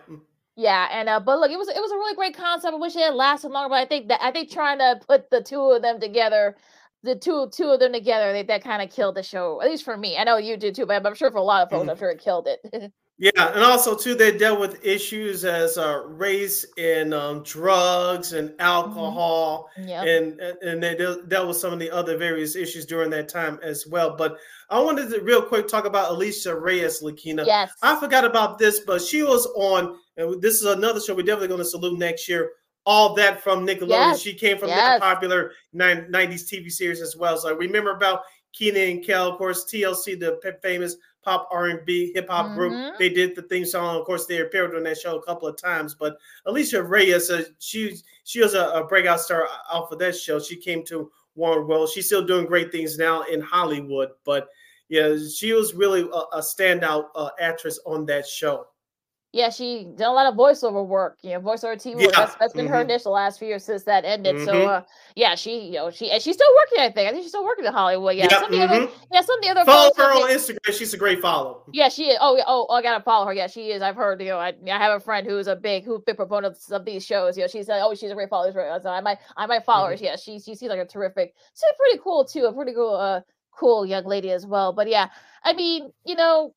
[0.55, 2.73] Yeah, and uh, but look, it was it was a really great concept.
[2.73, 5.29] I wish it had lasted longer, but I think that I think trying to put
[5.29, 6.57] the two of them together,
[7.03, 9.61] the two two of them together, they, that kind of killed the show.
[9.61, 11.61] At least for me, I know you did too, but I'm sure for a lot
[11.61, 11.91] of folks, mm-hmm.
[11.91, 12.91] I'm sure it killed it.
[13.19, 18.49] Yeah, and also too, they dealt with issues as uh, race and um, drugs and
[18.49, 18.61] mm-hmm.
[18.61, 19.89] alcohol, mm-hmm.
[19.89, 20.05] yep.
[20.05, 23.87] and and they dealt with some of the other various issues during that time as
[23.87, 24.15] well.
[24.15, 24.37] But
[24.69, 27.43] I wanted to real quick talk about Alisa Reyes, Lakina.
[27.43, 31.23] Yes, I forgot about this, but she was on, and this is another show we're
[31.23, 32.51] definitely going to salute next year.
[32.85, 33.89] All that from Nickelodeon.
[33.89, 34.21] Yes.
[34.21, 34.99] She came from yes.
[34.99, 37.37] the popular 90s TV series as well.
[37.37, 38.21] So I remember about
[38.53, 40.95] Kenan and Kel, of course, TLC, the famous
[41.27, 42.55] pop R&B hip hop mm-hmm.
[42.55, 42.97] group.
[42.97, 43.97] They did the theme song.
[43.99, 45.93] Of course, they appeared on that show a couple of times.
[45.93, 46.17] But
[46.47, 50.39] Alisa Reyes, uh, she she was a, a, breakout star off of that show.
[50.39, 51.89] She came to Warner World.
[51.89, 54.11] She's still doing great things now in Hollywood.
[54.23, 54.47] But
[54.87, 58.65] yeah, she was really a, a standout uh, actress on that show
[59.37, 62.13] yeah, she done a lot of voiceover work, you know, voiceover TV work.
[62.13, 62.73] That's, that's been mm-hmm.
[62.73, 64.35] her niche the last few years since that ended.
[64.35, 64.45] Mm-hmm.
[64.45, 64.81] So, uh,
[65.15, 66.83] yeah, she, you know, she and she's still working.
[66.83, 67.07] I think.
[67.07, 68.15] I think she's still working in Hollywood.
[68.15, 68.61] Yeah, some mm-hmm.
[68.61, 70.57] other, yeah, some of the other follow her on Instagram.
[70.73, 71.63] She's a great follow.
[71.71, 72.17] Yeah, she is.
[72.19, 73.33] Oh, oh, I gotta follow her.
[73.33, 73.81] Yeah, she is.
[73.81, 74.19] I've heard.
[74.21, 77.05] You know, I, I have a friend who's a big, who's big proponent of these
[77.05, 77.37] shows.
[77.37, 78.79] You know, she's like, oh, she's a great follower.
[78.81, 79.93] So I might, I might follow her.
[79.93, 80.03] Mm-hmm.
[80.03, 81.35] Yeah, she, she seems like a terrific.
[81.53, 82.45] She's pretty cool too.
[82.45, 84.73] A pretty cool, uh, cool young lady as well.
[84.73, 85.09] But yeah,
[85.43, 86.53] I mean, you know,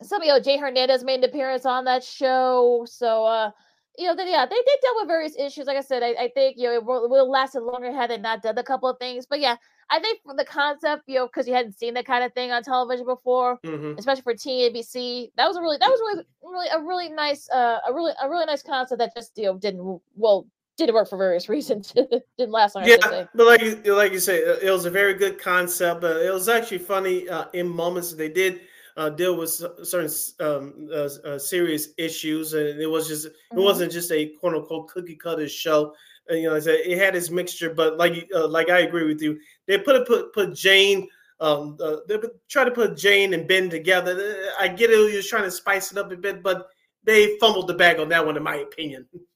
[0.00, 2.86] some of you know Jay Hernandez made an appearance on that show.
[2.88, 3.50] So uh
[3.98, 5.66] you know, they, yeah, they, they dealt with various issues.
[5.66, 8.18] Like I said, I, I think you know it will, will lasted longer had they
[8.18, 9.26] not done a couple of things.
[9.26, 9.56] But yeah,
[9.90, 12.52] I think for the concept, you know, because you hadn't seen that kind of thing
[12.52, 13.98] on television before, mm-hmm.
[13.98, 17.78] especially for TNBC, that was a really that was really really a really nice uh
[17.86, 20.46] a really a really nice concept that just you know didn't well
[20.78, 21.92] didn't work for various reasons.
[21.92, 22.86] didn't last long.
[22.86, 26.00] Yeah, but like like you say, it was a very good concept.
[26.00, 28.62] But it was actually funny uh, in moments they did
[28.96, 30.10] uh, deal with certain
[30.40, 33.58] um, uh, uh, serious issues, and it was just mm-hmm.
[33.58, 35.94] it wasn't just a quote unquote cookie cutter show.
[36.28, 39.06] And, you know, I said it had its mixture, but like uh, like I agree
[39.06, 41.08] with you, they put put put Jane.
[41.40, 44.52] Um, uh, they try to put Jane and Ben together.
[44.58, 46.68] I get it; he was trying to spice it up a bit, but
[47.02, 49.06] they fumbled the bag on that one, in my opinion.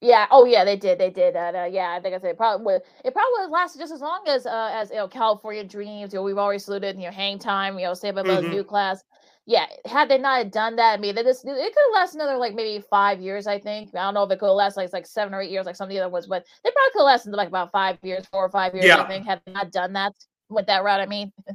[0.00, 0.26] Yeah.
[0.30, 0.64] Oh, yeah.
[0.64, 0.98] They did.
[0.98, 1.36] They did.
[1.36, 1.94] Uh, yeah.
[1.96, 2.82] I think I said it probably would.
[3.04, 6.12] It probably would last just as long as uh, as you know California Dreams.
[6.12, 6.96] You know, we've already saluted.
[6.96, 7.78] You know, Hang Time.
[7.78, 8.50] You know, Saved by mm-hmm.
[8.50, 9.04] New Class.
[9.46, 9.66] Yeah.
[9.84, 12.82] Had they not done that, I mean, this it could have lasted another like maybe
[12.88, 13.46] five years.
[13.46, 13.94] I think.
[13.94, 15.86] I don't know if it could last like like seven or eight years, like some
[15.86, 18.44] of the other ones, but they probably could have lasted like about five years, four
[18.44, 18.86] or five years.
[18.86, 19.02] Yeah.
[19.02, 20.12] I think had they not done that
[20.48, 21.00] with that route.
[21.00, 21.32] I mean.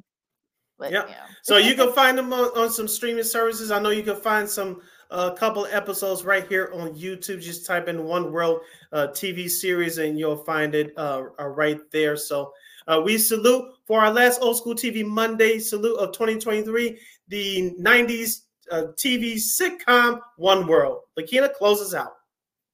[0.77, 1.05] But, yeah.
[1.41, 3.71] So you can find them on, on some streaming services.
[3.71, 7.41] I know you can find some a couple episodes right here on YouTube.
[7.41, 8.61] Just type in One World
[8.91, 12.17] uh, TV series and you'll find it uh, uh, right there.
[12.17, 12.51] So
[12.87, 18.41] uh, we salute for our last old school TV Monday salute of 2023, the 90s
[18.71, 21.01] uh, TV sitcom One World.
[21.17, 22.13] Lakina closes out.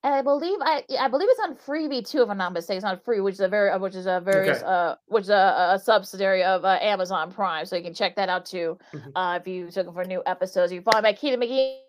[0.03, 2.77] I believe I I believe it's on Freevee too, if I'm not mistaken.
[2.77, 4.65] It's on Free, which is a very which is a very okay.
[4.65, 8.27] uh which is a, a subsidiary of uh, Amazon Prime, so you can check that
[8.27, 8.79] out too.
[8.93, 9.09] Mm-hmm.
[9.15, 11.81] Uh, if you're looking for new episodes, you can follow my Keita McGee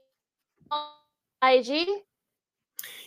[1.42, 1.88] IG?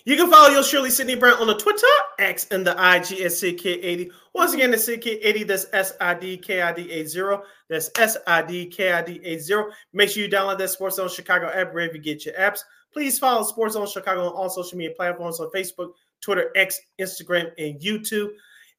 [0.06, 1.88] You can follow your Shirley Sydney Brown on the Twitter,
[2.20, 4.12] X, and the IG at SidKid80.
[4.34, 7.38] Once again, the CK80, that's S I D K I D 80.
[7.70, 9.54] That's S I D K I D 80.
[9.94, 12.60] Make sure you download that SportZone Chicago app wherever you get your apps.
[12.94, 17.80] Please follow SportZone Chicago on all social media platforms on Facebook, Twitter, X, Instagram, and
[17.82, 18.30] YouTube.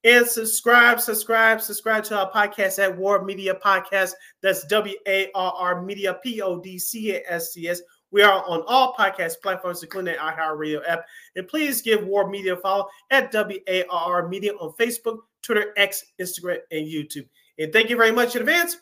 [0.04, 4.12] And subscribe, subscribe, subscribe to our podcast at WARR Media Podcast.
[4.40, 7.82] That's W A R R Media P O D C A S T S.
[8.16, 11.05] We are on all podcast platforms, including the iHeartRadio app.
[11.36, 16.60] And please give WARR Media a follow at WARR Media on Facebook, Twitter, X, Instagram,
[16.70, 17.28] and YouTube.
[17.59, 18.80] And thank you very much in advance for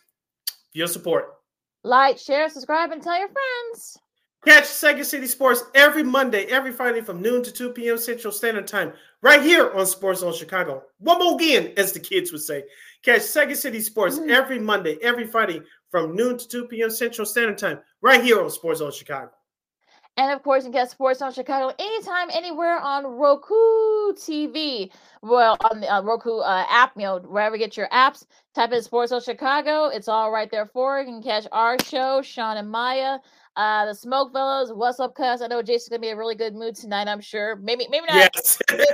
[0.75, 1.35] your support.
[1.83, 3.99] Like, share, subscribe, and tell your friends.
[4.45, 7.99] Catch Second City Sports every Monday, every Friday from noon to 2 p.m.
[7.99, 10.85] Central Standard Time, right here on SportZone Chicago.
[10.99, 12.63] One more again, as the kids would say.
[13.03, 14.31] Catch Second City Sports mm-hmm.
[14.31, 16.91] every Monday, every Friday from noon to 2 p.m.
[16.91, 19.31] Central Standard Time, right here on SportZone Chicago.
[20.17, 23.55] And of course, you can get SportZone Chicago anytime, anywhere on Roku
[24.13, 24.93] TV.
[25.23, 28.25] Well, on the uh, Roku uh, app, you know, wherever you get your apps,
[28.55, 29.87] type in SportZone Chicago.
[29.87, 31.07] It's all right there for you.
[31.07, 33.19] You can catch our show, Sean and Maya,
[33.57, 35.43] uh, the Smoke Fellows, What's Up, Cuz.
[35.43, 37.09] I know Jason's gonna be in a really good mood tonight.
[37.09, 37.57] I'm sure.
[37.57, 38.31] Maybe, maybe not.
[38.37, 38.61] Yes.
[38.71, 38.87] maybe,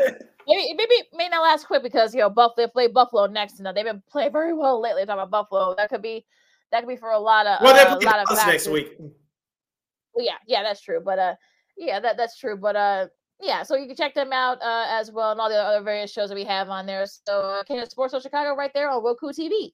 [0.49, 3.61] maybe, maybe may not last quick because you know Buffalo play Buffalo next.
[3.61, 5.05] Know they've been playing very well lately.
[5.05, 6.25] Talking about Buffalo, that could be
[6.73, 8.97] that could be for a lot of well, uh, a lot of next week.
[8.99, 11.01] Well, yeah, yeah, that's true.
[11.05, 11.35] But uh,
[11.77, 12.57] yeah, that that's true.
[12.57, 13.07] But uh,
[13.41, 16.13] yeah, so you can check them out uh, as well and all the other various
[16.13, 17.05] shows that we have on there.
[17.07, 19.73] So, uh, Canada SportZone Chicago right there on Roku TV.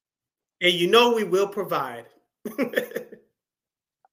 [0.61, 2.05] And you know we will provide.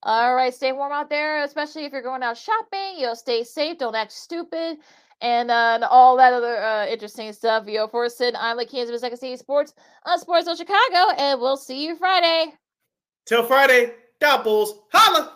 [0.03, 2.97] all right, stay warm out there, especially if you're going out shopping.
[2.99, 3.79] You'll stay safe.
[3.79, 4.79] Don't act stupid.
[5.21, 7.67] And, uh, and all that other uh, interesting stuff.
[7.67, 9.73] Yo, for Sid, I'm like Kansas Second City Sports
[10.05, 12.53] on SportZone Chicago, and we'll see you Friday.
[13.27, 15.33] Till Friday, God Bulls, holla!